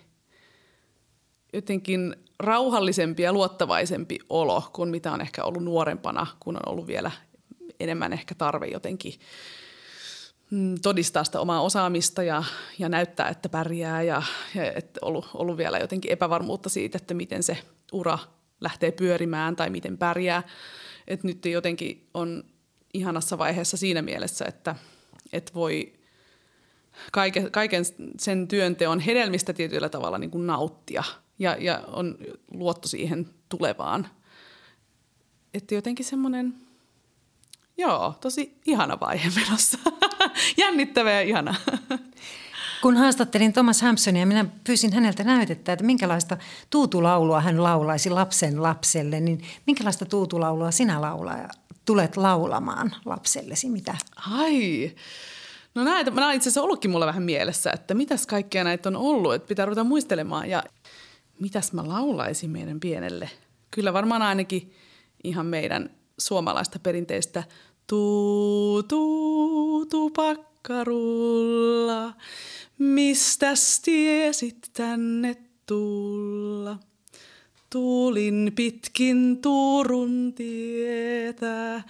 jotenkin 1.53 2.16
rauhallisempi 2.39 3.24
ja 3.24 3.34
luottavaisempi 3.34 4.20
olo 4.30 4.70
kuin 4.74 4.89
mitä 4.89 5.12
on 5.12 5.22
ehkä 5.22 5.43
ollut 5.43 5.64
nuorempana, 5.64 6.28
kun 6.39 6.55
on 6.55 6.74
ollut 6.74 6.88
vielä 6.88 7.12
enemmän 7.80 8.14
ehkä 8.14 8.36
tarve 8.36 8.68
jotenkin 8.68 9.14
mm, 10.51 10.76
todistaa 10.82 11.24
sitä 11.24 11.39
omaa 11.39 11.62
osaamista 11.62 12.24
ja, 12.24 12.43
ja 12.80 12.89
näyttää, 12.89 13.30
että 13.30 13.49
pärjää 13.49 14.01
ja, 14.01 14.22
ja 14.55 14.72
että 14.74 14.99
ollut, 15.01 15.30
ollut 15.34 15.57
vielä 15.57 15.78
jotenkin 15.78 16.12
epävarmuutta 16.12 16.70
siitä, 16.70 16.97
että 16.97 17.14
miten 17.14 17.43
se 17.43 17.57
ura 17.91 18.20
lähtee 18.62 18.91
pyörimään 18.91 19.55
tai 19.55 19.70
miten 19.70 19.97
pärjää. 19.97 20.43
Et 21.07 21.24
nyt 21.24 21.45
jotenkin 21.45 22.09
on 22.14 22.43
ihanassa 22.93 23.38
vaiheessa 23.38 23.78
siinä 23.78 24.01
mielessä, 24.01 24.45
että, 24.45 24.76
että 25.34 25.53
voi 25.53 26.01
kaiken, 27.12 27.52
kaiken 27.52 27.84
sen 28.20 28.48
työnteon 28.48 29.00
hedelmistä 29.00 29.54
tietyllä 29.54 29.89
tavalla 29.89 30.18
niin 30.18 30.32
kuin 30.32 30.48
nauttia 30.48 31.04
ja, 31.39 31.58
ja 31.60 31.84
on 31.88 32.18
luotto 32.54 32.88
siihen 32.88 33.30
tulevaan. 33.50 34.08
Että 35.54 35.76
jotenkin 35.76 36.06
semmoinen, 36.06 36.54
joo, 37.78 38.16
tosi 38.22 38.58
ihana 38.66 39.00
vaihe 39.00 39.30
menossa. 39.42 39.78
Jännittävä 40.58 41.12
ja 41.12 41.22
ihana. 41.22 41.56
Kun 42.82 42.98
haastattelin 42.98 43.54
Thomas 43.54 43.82
Hampsonia, 43.82 44.26
minä 44.26 44.46
pyysin 44.64 44.94
häneltä 44.94 45.24
näytettä, 45.24 45.74
että 45.74 45.86
minkälaista 45.86 46.38
tuutulaulua 46.70 47.42
hän 47.42 47.64
laulaisi 47.64 48.10
lapsen 48.10 48.64
lapselle, 48.64 49.20
niin 49.20 49.42
minkälaista 49.68 50.06
tuutulaulua 50.06 50.72
sinä 50.72 51.02
laulaa 51.02 51.50
tulet 51.86 52.18
laulamaan 52.18 52.96
lapsellesi? 53.06 53.70
Mitä? 53.70 53.96
Ai, 54.32 54.92
no 55.76 55.84
näitä, 55.84 56.11
nämä 56.11 56.28
on 56.28 56.34
itse 56.34 56.49
asiassa 56.49 56.61
ollutkin 56.61 56.91
mulla 56.91 57.05
vähän 57.05 57.24
mielessä, 57.24 57.72
että 57.72 57.93
mitäs 57.93 58.28
kaikkea 58.28 58.63
näitä 58.63 58.89
on 58.89 58.95
ollut, 58.95 59.34
että 59.34 59.47
pitää 59.47 59.65
ruveta 59.65 59.84
muistelemaan 59.84 60.49
ja 60.49 60.63
mitäs 61.39 61.74
mä 61.74 61.88
laulaisin 61.88 62.49
meidän 62.49 62.80
pienelle. 62.80 63.30
Kyllä 63.72 63.93
varmaan 63.93 64.22
ainakin 64.22 64.74
ihan 65.24 65.45
meidän 65.45 65.89
suomalaista 66.17 66.80
perinteistä 66.80 67.43
tuu, 67.88 68.84
tuu, 68.84 69.86
tuu 69.86 70.09
pakkarulla, 70.09 71.34
mistäs 72.78 73.80
tiesit 73.80 74.69
tänne 74.74 75.36
tulla– 75.65 76.78
Tulin 77.72 78.51
pitkin 78.55 79.41
Turun 79.41 80.34
tietä, 80.34 81.82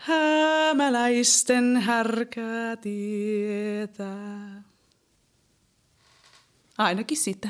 hämäläisten 0.00 1.76
härkää 1.76 2.76
tietää. 2.76 4.62
Ainakin 6.78 7.16
sitä. 7.16 7.48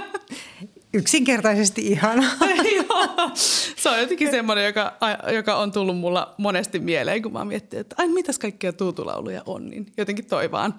Yksinkertaisesti 0.94 1.86
ihana. 1.86 2.30
Joo, 2.76 3.30
se 3.76 3.88
on 3.88 4.00
jotenkin 4.00 4.30
semmoinen, 4.30 4.64
joka, 4.64 4.96
joka 5.34 5.56
on 5.56 5.72
tullut 5.72 5.98
mulla 5.98 6.34
monesti 6.38 6.78
mieleen, 6.78 7.22
kun 7.22 7.32
mä 7.32 7.44
miettinyt, 7.44 7.80
että 7.80 7.96
ai 7.98 8.08
mitäs 8.08 8.38
kaikkia 8.38 8.72
tuutulauluja 8.72 9.42
on, 9.46 9.70
niin 9.70 9.86
jotenkin 9.96 10.26
toi 10.26 10.50
vaan 10.50 10.74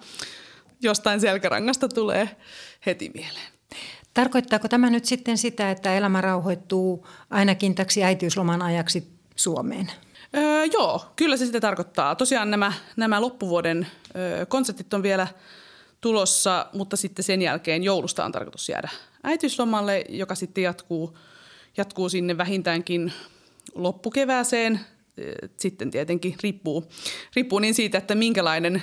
jostain 0.80 1.20
selkärangasta 1.20 1.88
tulee 1.88 2.36
heti 2.86 3.10
mieleen. 3.14 3.52
Tarkoittaako 4.14 4.68
tämä 4.68 4.90
nyt 4.90 5.04
sitten 5.04 5.38
sitä, 5.38 5.70
että 5.70 5.94
elämä 5.94 6.20
rauhoittuu 6.20 7.06
ainakin 7.30 7.74
täksi 7.74 8.04
äitiysloman 8.04 8.62
ajaksi 8.62 9.08
Suomeen? 9.36 9.90
Öö, 10.36 10.64
joo, 10.72 11.04
kyllä 11.16 11.36
se 11.36 11.46
sitä 11.46 11.60
tarkoittaa. 11.60 12.14
Tosiaan 12.14 12.50
nämä, 12.50 12.72
nämä 12.96 13.20
loppuvuoden 13.20 13.86
öö, 14.16 14.46
konsertit 14.46 14.94
on 14.94 15.02
vielä 15.02 15.26
tulossa, 16.00 16.66
mutta 16.72 16.96
sitten 16.96 17.22
sen 17.22 17.42
jälkeen 17.42 17.82
joulusta 17.82 18.24
on 18.24 18.32
tarkoitus 18.32 18.68
jäädä 18.68 18.88
äitiyslomalle, 19.22 20.04
joka 20.08 20.34
sitten 20.34 20.64
jatkuu, 20.64 21.18
jatkuu 21.76 22.08
sinne 22.08 22.38
vähintäänkin 22.38 23.12
loppukevääseen. 23.74 24.80
Sitten 25.56 25.90
tietenkin 25.90 26.34
riippuu, 26.42 26.84
riippuu 27.36 27.58
niin 27.58 27.74
siitä, 27.74 27.98
että 27.98 28.14
minkälainen, 28.14 28.82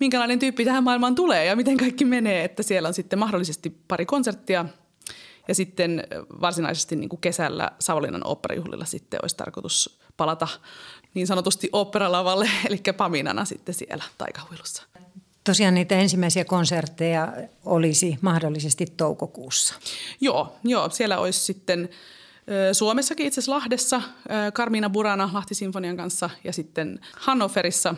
minkälainen 0.00 0.38
tyyppi 0.38 0.64
tähän 0.64 0.84
maailmaan 0.84 1.14
tulee 1.14 1.44
ja 1.44 1.56
miten 1.56 1.76
kaikki 1.76 2.04
menee. 2.04 2.44
Että 2.44 2.62
siellä 2.62 2.86
on 2.86 2.94
sitten 2.94 3.18
mahdollisesti 3.18 3.70
pari 3.88 4.06
konserttia 4.06 4.64
ja 5.48 5.54
sitten 5.54 6.06
varsinaisesti 6.40 6.96
niin 6.96 7.08
kuin 7.08 7.20
kesällä 7.20 7.70
Savonlinnan 7.78 8.26
oopperajuhlilla 8.26 8.84
sitten 8.84 9.20
olisi 9.22 9.36
tarkoitus 9.36 9.98
palata 10.16 10.48
niin 11.14 11.26
sanotusti 11.26 11.68
oopperalavalle, 11.72 12.50
eli 12.68 12.80
Paminana 12.96 13.44
sitten 13.44 13.74
siellä 13.74 14.04
taikahuilussa. 14.18 14.82
Tosiaan 15.44 15.74
niitä 15.74 15.94
ensimmäisiä 15.94 16.44
konsertteja 16.44 17.32
olisi 17.64 18.18
mahdollisesti 18.20 18.86
toukokuussa. 18.96 19.74
Joo, 20.20 20.56
joo 20.64 20.90
siellä 20.90 21.18
olisi 21.18 21.40
sitten 21.40 21.88
Suomessakin 22.72 23.26
itse 23.26 23.40
asiassa 23.40 23.52
Lahdessa 23.52 24.02
Karmiina 24.54 24.90
Burana 24.90 25.30
Lahti-sinfonian 25.32 25.96
kanssa 25.96 26.30
ja 26.44 26.52
sitten 26.52 27.00
Hannoverissa 27.16 27.94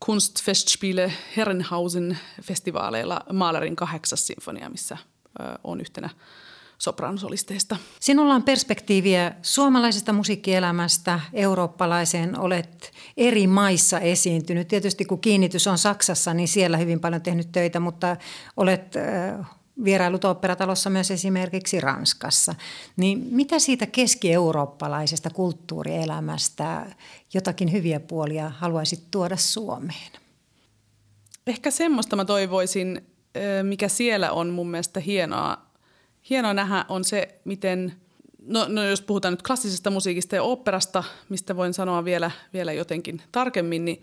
Kunstfestspiele 0.00 1.12
Herrenhausen 1.36 2.18
festivaaleilla 2.42 3.20
Maalerin 3.32 3.76
kahdeksas 3.76 4.26
sinfonia, 4.26 4.70
missä 4.70 4.96
on 5.64 5.80
yhtenä 5.80 6.10
sopranosolisteista. 6.84 7.76
Sinulla 8.00 8.34
on 8.34 8.42
perspektiiviä 8.42 9.34
suomalaisesta 9.42 10.12
musiikkielämästä 10.12 11.20
eurooppalaiseen. 11.32 12.38
Olet 12.38 12.92
eri 13.16 13.46
maissa 13.46 14.00
esiintynyt. 14.00 14.68
Tietysti 14.68 15.04
kun 15.04 15.20
kiinnitys 15.20 15.66
on 15.66 15.78
Saksassa, 15.78 16.34
niin 16.34 16.48
siellä 16.48 16.76
hyvin 16.76 17.00
paljon 17.00 17.22
tehnyt 17.22 17.52
töitä, 17.52 17.80
mutta 17.80 18.16
olet 18.56 18.94
vierailut 19.84 20.24
operatalossa 20.24 20.90
myös 20.90 21.10
esimerkiksi 21.10 21.80
Ranskassa. 21.80 22.54
Niin 22.96 23.26
mitä 23.30 23.58
siitä 23.58 23.86
keski-eurooppalaisesta 23.86 25.30
kulttuurielämästä 25.30 26.86
jotakin 27.34 27.72
hyviä 27.72 28.00
puolia 28.00 28.48
haluaisit 28.48 29.04
tuoda 29.10 29.36
Suomeen? 29.36 30.12
Ehkä 31.46 31.70
semmoista 31.70 32.16
mä 32.16 32.24
toivoisin, 32.24 33.06
mikä 33.62 33.88
siellä 33.88 34.32
on 34.32 34.50
mun 34.50 34.70
mielestä 34.70 35.00
hienoa 35.00 35.73
hienoa 36.30 36.54
nähdä 36.54 36.84
on 36.88 37.04
se, 37.04 37.28
miten, 37.44 37.92
no, 38.46 38.66
no 38.68 38.84
jos 38.84 39.02
puhutaan 39.02 39.32
nyt 39.32 39.42
klassisesta 39.42 39.90
musiikista 39.90 40.36
ja 40.36 40.42
oopperasta, 40.42 41.04
mistä 41.28 41.56
voin 41.56 41.74
sanoa 41.74 42.04
vielä, 42.04 42.30
vielä 42.52 42.72
jotenkin 42.72 43.22
tarkemmin, 43.32 43.84
niin 43.84 44.02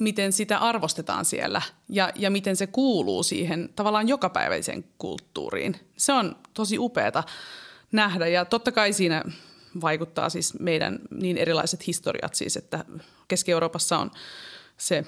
miten 0.00 0.32
sitä 0.32 0.58
arvostetaan 0.58 1.24
siellä 1.24 1.62
ja, 1.88 2.12
ja 2.14 2.30
miten 2.30 2.56
se 2.56 2.66
kuuluu 2.66 3.22
siihen 3.22 3.70
tavallaan 3.76 4.08
jokapäiväiseen 4.08 4.84
kulttuuriin. 4.98 5.76
Se 5.96 6.12
on 6.12 6.36
tosi 6.54 6.78
upeata 6.78 7.24
nähdä 7.92 8.26
ja 8.26 8.44
totta 8.44 8.72
kai 8.72 8.92
siinä 8.92 9.22
vaikuttaa 9.80 10.28
siis 10.28 10.60
meidän 10.60 10.98
niin 11.10 11.36
erilaiset 11.36 11.86
historiat 11.86 12.34
siis, 12.34 12.56
että 12.56 12.84
Keski-Euroopassa 13.28 13.98
on 13.98 14.10
se 14.76 15.04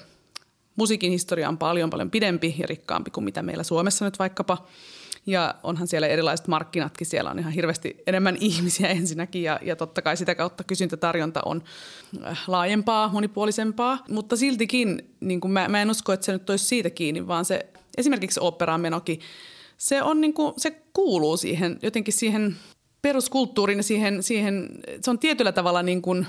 musiikin 0.75 1.11
historia 1.11 1.49
on 1.49 1.57
paljon 1.57 1.89
paljon 1.89 2.11
pidempi 2.11 2.55
ja 2.57 2.67
rikkaampi 2.67 3.11
kuin 3.11 3.23
mitä 3.23 3.41
meillä 3.41 3.63
Suomessa 3.63 4.05
nyt 4.05 4.19
vaikkapa– 4.19 4.57
ja 5.27 5.55
onhan 5.63 5.87
siellä 5.87 6.07
erilaiset 6.07 6.47
markkinatkin, 6.47 7.07
siellä 7.07 7.31
on 7.31 7.39
ihan 7.39 7.53
hirveästi 7.53 8.03
enemmän 8.07 8.37
ihmisiä 8.49 8.87
ensinnäkin 8.87 9.43
ja, 9.43 9.59
ja 9.61 9.75
totta 9.75 10.01
kai 10.01 10.17
sitä 10.17 10.35
kautta 10.35 10.63
kysyntätarjonta 10.63 11.41
on 11.45 11.63
äh, 12.25 12.43
laajempaa, 12.47 13.09
monipuolisempaa. 13.13 14.03
Mutta 14.09 14.35
siltikin 14.35 15.15
niin 15.19 15.41
kuin 15.41 15.51
mä, 15.51 15.67
mä 15.67 15.81
en 15.81 15.91
usko, 15.91 16.13
että 16.13 16.25
se 16.25 16.31
nyt 16.31 16.49
olisi 16.49 16.65
siitä 16.65 16.89
kiinni, 16.89 17.27
vaan 17.27 17.45
se 17.45 17.65
esimerkiksi 17.97 18.39
operaan 18.43 18.81
menokin, 18.81 19.19
se, 19.77 20.03
on 20.03 20.21
niin 20.21 20.33
kuin, 20.33 20.53
se 20.57 20.81
kuuluu 20.93 21.37
siihen 21.37 21.79
jotenkin 21.81 22.13
siihen 22.13 22.55
peruskulttuuriin 23.01 23.79
ja 23.79 23.83
siihen, 23.83 24.23
siihen, 24.23 24.69
se 25.01 25.11
on 25.11 25.19
tietyllä 25.19 25.51
tavalla 25.51 25.83
niin 25.83 26.01
kuin 26.01 26.27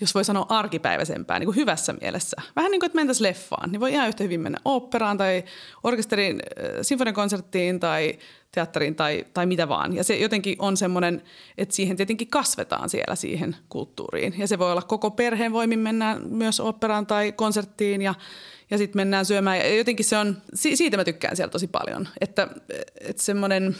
jos 0.00 0.14
voi 0.14 0.24
sanoa 0.24 0.46
arkipäiväisempää, 0.48 1.38
niin 1.38 1.46
kuin 1.46 1.56
hyvässä 1.56 1.94
mielessä. 2.00 2.36
Vähän 2.56 2.70
niin 2.70 2.80
kuin, 2.80 2.86
että 2.86 2.96
mentäisiin 2.96 3.28
leffaan, 3.28 3.72
niin 3.72 3.80
voi 3.80 3.92
ihan 3.92 4.08
yhtä 4.08 4.24
hyvin 4.24 4.40
mennä 4.40 4.58
oopperaan 4.64 5.18
tai 5.18 5.44
orkesterin 5.82 6.42
äh, 6.42 6.68
sinfoniakonserttiin 6.82 7.80
tai 7.80 8.18
teatteriin 8.52 8.94
tai, 8.94 9.24
tai 9.34 9.46
mitä 9.46 9.68
vaan. 9.68 9.96
Ja 9.96 10.04
se 10.04 10.16
jotenkin 10.16 10.56
on 10.58 10.76
semmoinen, 10.76 11.22
että 11.58 11.74
siihen 11.74 11.96
tietenkin 11.96 12.28
kasvetaan 12.28 12.88
siellä 12.88 13.14
siihen 13.14 13.56
kulttuuriin. 13.68 14.34
Ja 14.38 14.46
se 14.46 14.58
voi 14.58 14.72
olla 14.72 14.82
koko 14.82 15.10
perheen 15.10 15.52
voimin 15.52 15.78
mennään 15.78 16.22
myös 16.28 16.60
oopperaan 16.60 17.06
tai 17.06 17.32
konserttiin 17.32 18.02
ja, 18.02 18.14
ja 18.70 18.78
sitten 18.78 18.98
mennään 18.98 19.26
syömään. 19.26 19.58
Ja 19.58 19.76
jotenkin 19.76 20.06
se 20.06 20.18
on, 20.18 20.36
siitä 20.54 20.96
mä 20.96 21.04
tykkään 21.04 21.36
siellä 21.36 21.50
tosi 21.50 21.66
paljon, 21.66 22.08
että, 22.20 22.48
että 23.00 23.22
semmoinen, 23.22 23.76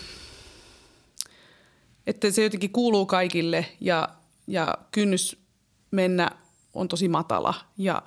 että 2.07 2.31
se 2.31 2.43
jotenkin 2.43 2.71
kuuluu 2.71 3.07
kaikille 3.07 3.67
ja, 3.81 4.09
ja 4.47 4.79
kynnys 4.93 5.40
mennä 5.91 6.31
on 6.75 6.89
tosi 6.89 7.09
matala 7.09 7.55
ja 7.79 8.03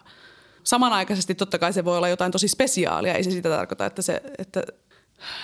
samanaikaisesti 0.64 1.36
totta 1.36 1.60
kai 1.60 1.74
se 1.74 1.86
voi 1.86 1.98
olla 1.98 2.08
jotain 2.08 2.32
tosi 2.32 2.48
spesiaalia, 2.48 3.14
ei 3.14 3.24
se 3.24 3.32
sitä 3.32 3.50
tarkoita, 3.50 3.86
että 3.86 4.02
se, 4.02 4.22
että, 4.38 4.64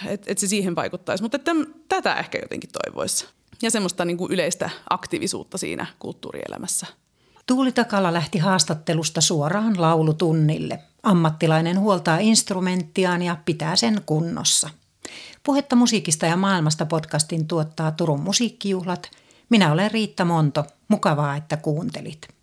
että, 0.07 0.31
että 0.31 0.41
se 0.41 0.47
siihen 0.47 0.75
vaikuttaisi, 0.75 1.23
mutta 1.23 1.35
että 1.35 1.51
tätä 1.89 2.15
ehkä 2.15 2.37
jotenkin 2.37 2.69
toivoisi. 2.83 3.25
Ja 3.61 3.71
semmoista 3.71 4.05
niin 4.05 4.17
kuin 4.17 4.31
yleistä 4.31 4.69
aktiivisuutta 4.89 5.57
siinä 5.57 5.85
kulttuurielämässä. 5.99 6.87
Tuuli 7.45 7.71
Takala 7.71 8.13
lähti 8.13 8.37
haastattelusta 8.37 9.21
suoraan 9.21 9.81
laulutunnille. 9.81 10.79
Ammattilainen 11.03 11.79
huoltaa 11.79 12.17
instrumenttiaan 12.17 13.21
ja 13.21 13.37
pitää 13.45 13.75
sen 13.75 14.01
kunnossa. 14.05 14.69
Puhetta 15.43 15.75
musiikista 15.75 16.25
ja 16.25 16.37
maailmasta 16.37 16.85
podcastin 16.85 17.47
tuottaa 17.47 17.91
Turun 17.91 18.19
musiikkijuhlat. 18.19 19.11
Minä 19.49 19.71
olen 19.71 19.91
Riitta 19.91 20.25
Monto. 20.25 20.65
Mukavaa, 20.87 21.35
että 21.35 21.57
kuuntelit. 21.57 22.29